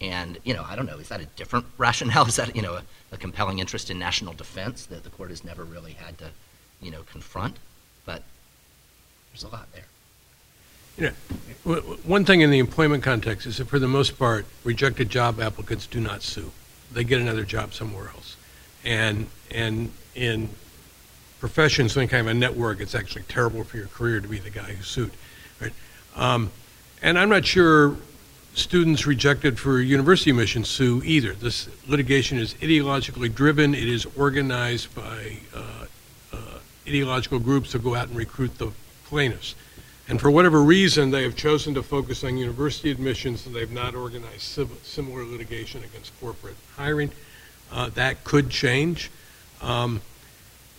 [0.01, 2.27] And, you know, I don't know, is that a different rationale?
[2.27, 5.43] Is that, you know, a, a compelling interest in national defense that the court has
[5.43, 6.29] never really had to,
[6.81, 7.57] you know, confront?
[8.05, 8.23] But
[9.31, 9.85] there's a lot there.
[10.97, 11.11] You
[11.65, 15.39] know, one thing in the employment context is that for the most part, rejected job
[15.39, 16.51] applicants do not sue.
[16.91, 18.35] They get another job somewhere else.
[18.83, 20.49] And, and in
[21.39, 24.49] professions, any kind of a network, it's actually terrible for your career to be the
[24.49, 25.11] guy who sued.
[25.61, 25.73] Right?
[26.15, 26.51] Um,
[27.01, 27.95] and I'm not sure
[28.53, 31.33] students rejected for university admission sue either.
[31.33, 33.73] This litigation is ideologically driven.
[33.73, 35.85] It is organized by uh,
[36.33, 36.37] uh,
[36.87, 38.71] ideological groups who go out and recruit the
[39.05, 39.55] plaintiffs.
[40.09, 43.93] And for whatever reason, they have chosen to focus on university admissions and they've not
[43.93, 44.41] organized
[44.83, 47.11] similar litigation against corporate hiring.
[47.71, 49.11] Uh, that could change.
[49.61, 50.01] Um,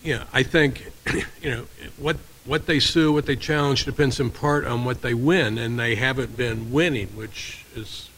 [0.03, 0.91] know, I think,
[1.41, 1.65] you know,
[1.97, 5.77] what what they sue, what they challenge depends in part on what they win, and
[5.79, 8.09] they haven't been winning, which is,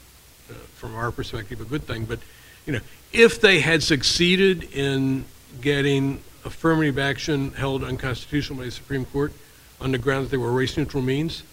[0.50, 2.06] uh, from our perspective, a good thing.
[2.06, 2.20] But,
[2.66, 2.80] you know,
[3.12, 5.26] if they had succeeded in
[5.60, 9.34] getting affirmative action held unconstitutional by the Supreme Court,
[9.82, 11.44] on the ground that they were race neutral means,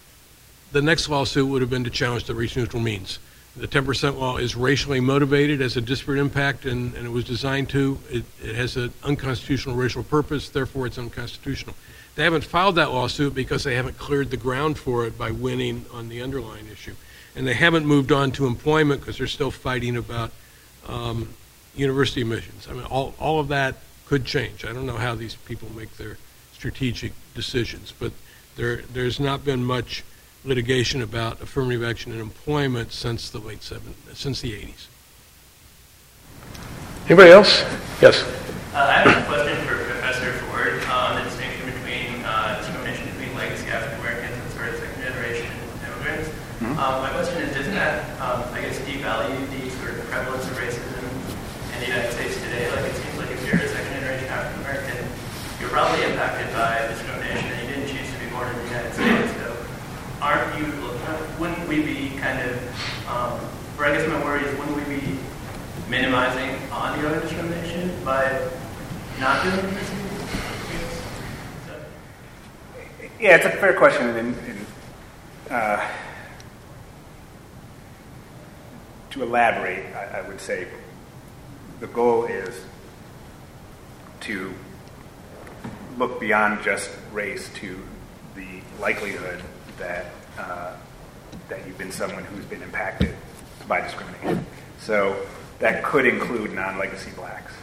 [0.71, 3.19] the next lawsuit would have been to challenge the race neutral means.
[3.55, 7.69] The 10% law is racially motivated as a disparate impact, and, and it was designed
[7.69, 7.99] to.
[8.09, 11.75] It, it has an unconstitutional racial purpose, therefore, it's unconstitutional.
[12.15, 15.85] They haven't filed that lawsuit because they haven't cleared the ground for it by winning
[15.93, 16.95] on the underlying issue.
[17.35, 20.31] And they haven't moved on to employment because they're still fighting about
[20.87, 21.33] um,
[21.75, 22.67] university admissions.
[22.69, 23.75] I mean, all, all of that
[24.05, 24.65] could change.
[24.65, 26.17] I don't know how these people make their
[26.53, 27.93] strategic decisions.
[27.97, 28.11] But
[28.55, 30.03] there, there's not been much
[30.43, 34.87] litigation about affirmative action in employment since the late 70s, since the 80s.
[37.05, 37.61] Anybody else?
[38.01, 38.23] Yes.
[38.73, 43.35] Uh, I have a question for Professor Forde on the distinction between uh, discrimination between
[43.35, 45.51] legacy African Americans and sort of second generation
[45.85, 46.29] immigrants.
[46.29, 46.79] Mm-hmm.
[46.79, 47.40] Um, my question
[63.81, 65.17] or I guess my worry is, wouldn't we be
[65.89, 68.47] minimizing ongoing discrimination by
[69.19, 69.91] not doing this?
[73.19, 74.65] Yeah, it's a fair question, and, and
[75.49, 75.87] uh,
[79.09, 80.67] to elaborate, I, I would say
[81.79, 82.63] the goal is
[84.21, 84.53] to
[85.97, 87.79] look beyond just race to
[88.35, 89.41] the likelihood
[89.79, 90.05] that
[90.37, 90.75] uh,
[91.49, 93.15] that you've been someone who's been impacted
[93.71, 94.45] by discrimination.
[94.79, 95.15] So
[95.59, 97.53] that could include non-legacy blacks,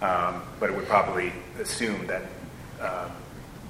[0.00, 2.22] um, but it would probably assume that
[2.80, 3.08] uh,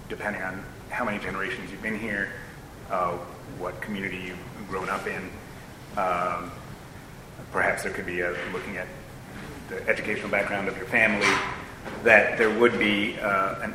[0.09, 2.32] depending on how many generations you've been here,
[2.90, 3.12] uh,
[3.59, 5.23] what community you've grown up in,
[5.98, 6.51] um,
[7.52, 8.89] perhaps there could be a, looking at
[9.69, 11.28] the educational background of your family,
[12.05, 13.74] that there would be uh, an,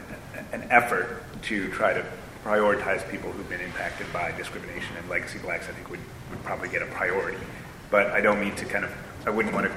[0.53, 2.03] an effort to try to
[2.43, 5.99] prioritize people who've been impacted by discrimination, and legacy blacks, I think, would,
[6.31, 7.37] would probably get a priority.
[7.89, 8.91] But I don't mean to kind of,
[9.25, 9.75] I wouldn't want to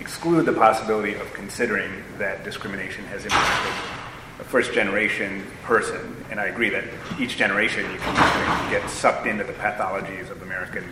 [0.00, 3.72] exclude the possibility of considering that discrimination has impacted
[4.40, 6.16] a first generation person.
[6.30, 6.84] And I agree that
[7.18, 10.84] each generation you can get sucked into the pathologies of American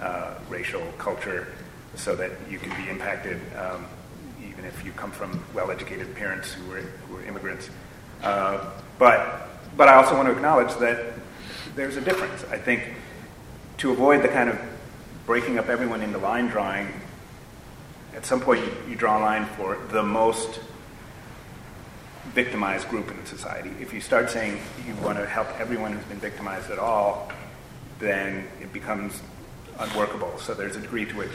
[0.00, 1.48] uh, racial culture
[1.94, 3.86] so that you can be impacted um,
[4.42, 7.68] even if you come from well educated parents who were, who were immigrants.
[8.22, 11.14] Uh, but, but I also want to acknowledge that
[11.74, 12.44] there's a difference.
[12.50, 12.82] I think
[13.78, 14.58] to avoid the kind of
[15.30, 16.88] breaking up everyone into line drawing,
[18.16, 20.58] at some point you, you draw a line for the most
[22.34, 23.70] victimized group in society.
[23.80, 27.30] If you start saying you want to help everyone who's been victimized at all,
[28.00, 29.22] then it becomes
[29.78, 30.36] unworkable.
[30.38, 31.30] So there's a degree to which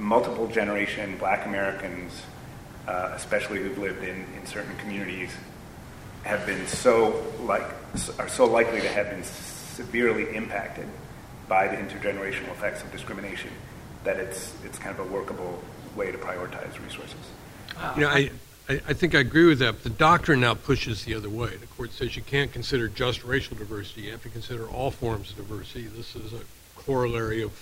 [0.00, 2.22] multiple generation black Americans,
[2.88, 5.30] uh, especially who've lived in, in certain communities,
[6.24, 7.70] have been so like
[8.18, 10.88] are so likely to have been severely impacted
[11.48, 13.50] by the intergenerational effects of discrimination
[14.04, 15.62] that it's it's kind of a workable
[15.96, 17.16] way to prioritize resources.
[17.96, 18.30] You know, I,
[18.68, 19.74] I, I think I agree with that.
[19.74, 21.56] But the doctrine now pushes the other way.
[21.56, 24.02] The court says you can't consider just racial diversity.
[24.02, 25.82] You have to consider all forms of diversity.
[25.84, 26.40] This is a
[26.76, 27.52] corollary of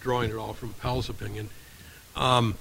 [0.00, 1.48] drawing it all from Powell's opinion.
[2.16, 2.56] Um,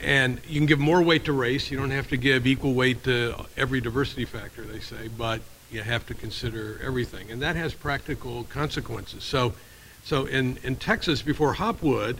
[0.00, 1.70] and you can give more weight to race.
[1.70, 5.40] You don't have to give equal weight to every diversity factor, they say, but
[5.70, 7.30] you have to consider everything.
[7.30, 9.24] And that has practical consequences.
[9.24, 9.54] So,
[10.08, 12.16] so in, in Texas, before Hopwood,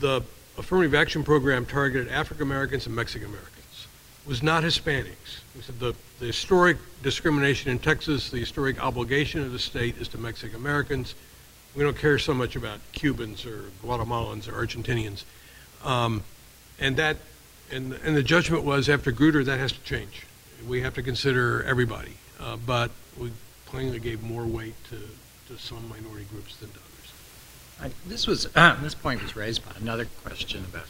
[0.00, 0.22] the
[0.58, 3.86] affirmative action program targeted African Americans and Mexican Americans.
[4.26, 5.38] Was not Hispanics.
[5.54, 10.08] We said the, the historic discrimination in Texas, the historic obligation of the state is
[10.08, 11.14] to Mexican Americans.
[11.76, 15.22] We don't care so much about Cubans or Guatemalans or Argentinians.
[15.84, 16.24] Um,
[16.80, 17.18] and that,
[17.70, 20.26] and, and the judgment was after Grutter, that has to change.
[20.66, 22.14] We have to consider everybody.
[22.40, 23.30] Uh, but we
[23.66, 24.98] plainly gave more weight to,
[25.54, 26.80] to some minority groups than to.
[27.80, 30.86] I, this was uh, this point was raised by another question about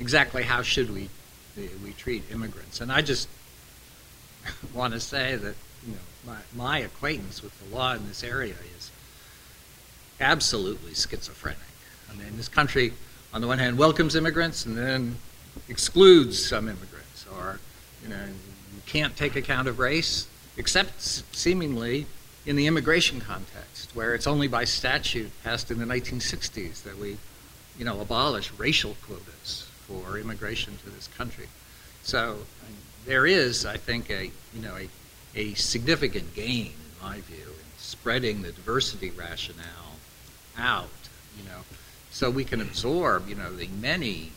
[0.00, 1.08] exactly how should we
[1.82, 3.28] we treat immigrants, and I just
[4.74, 5.54] want to say that
[5.86, 8.90] you know my, my acquaintance with the law in this area is
[10.20, 11.58] absolutely schizophrenic.
[12.10, 12.92] I mean, this country,
[13.32, 15.16] on the one hand, welcomes immigrants and then
[15.68, 17.60] excludes some immigrants, or
[18.02, 18.24] you know,
[18.74, 20.26] you can't take account of race,
[20.56, 22.06] except seemingly
[22.44, 27.16] in the immigration context, where it's only by statute passed in the 1960s that we,
[27.78, 31.46] you know, abolish racial quotas for immigration to this country.
[32.02, 32.40] So
[33.06, 34.88] there is, I think, a you know a,
[35.34, 39.96] a significant gain, in my view, in spreading the diversity rationale
[40.58, 40.90] out,
[41.38, 41.62] you know,
[42.10, 44.32] so we can absorb, you know, the many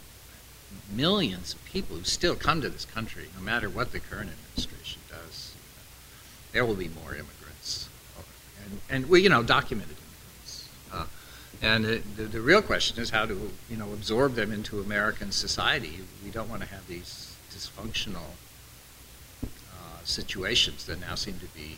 [0.94, 5.02] millions of people who still come to this country, no matter what the current administration
[5.10, 5.53] does.
[6.53, 7.39] There will be more immigrants,
[8.69, 10.69] and, and we, you know, documented immigrants.
[10.93, 11.05] Uh,
[11.61, 15.99] and the, the real question is how to, you know, absorb them into American society.
[16.23, 18.35] We don't want to have these dysfunctional
[19.43, 19.47] uh,
[20.03, 21.77] situations that now seem to be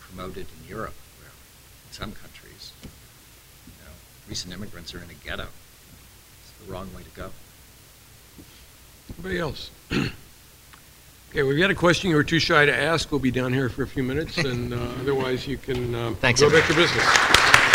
[0.00, 3.92] promoted in Europe, where in some countries, you know,
[4.28, 5.46] recent immigrants are in a ghetto.
[6.42, 7.30] It's the wrong way to go.
[9.14, 9.70] Anybody else?
[11.32, 13.10] okay, we've got a question you were too shy to ask.
[13.10, 16.40] We'll be down here for a few minutes, and uh, otherwise you can uh, Thanks,
[16.40, 16.64] go everyone.
[16.66, 17.71] about your business.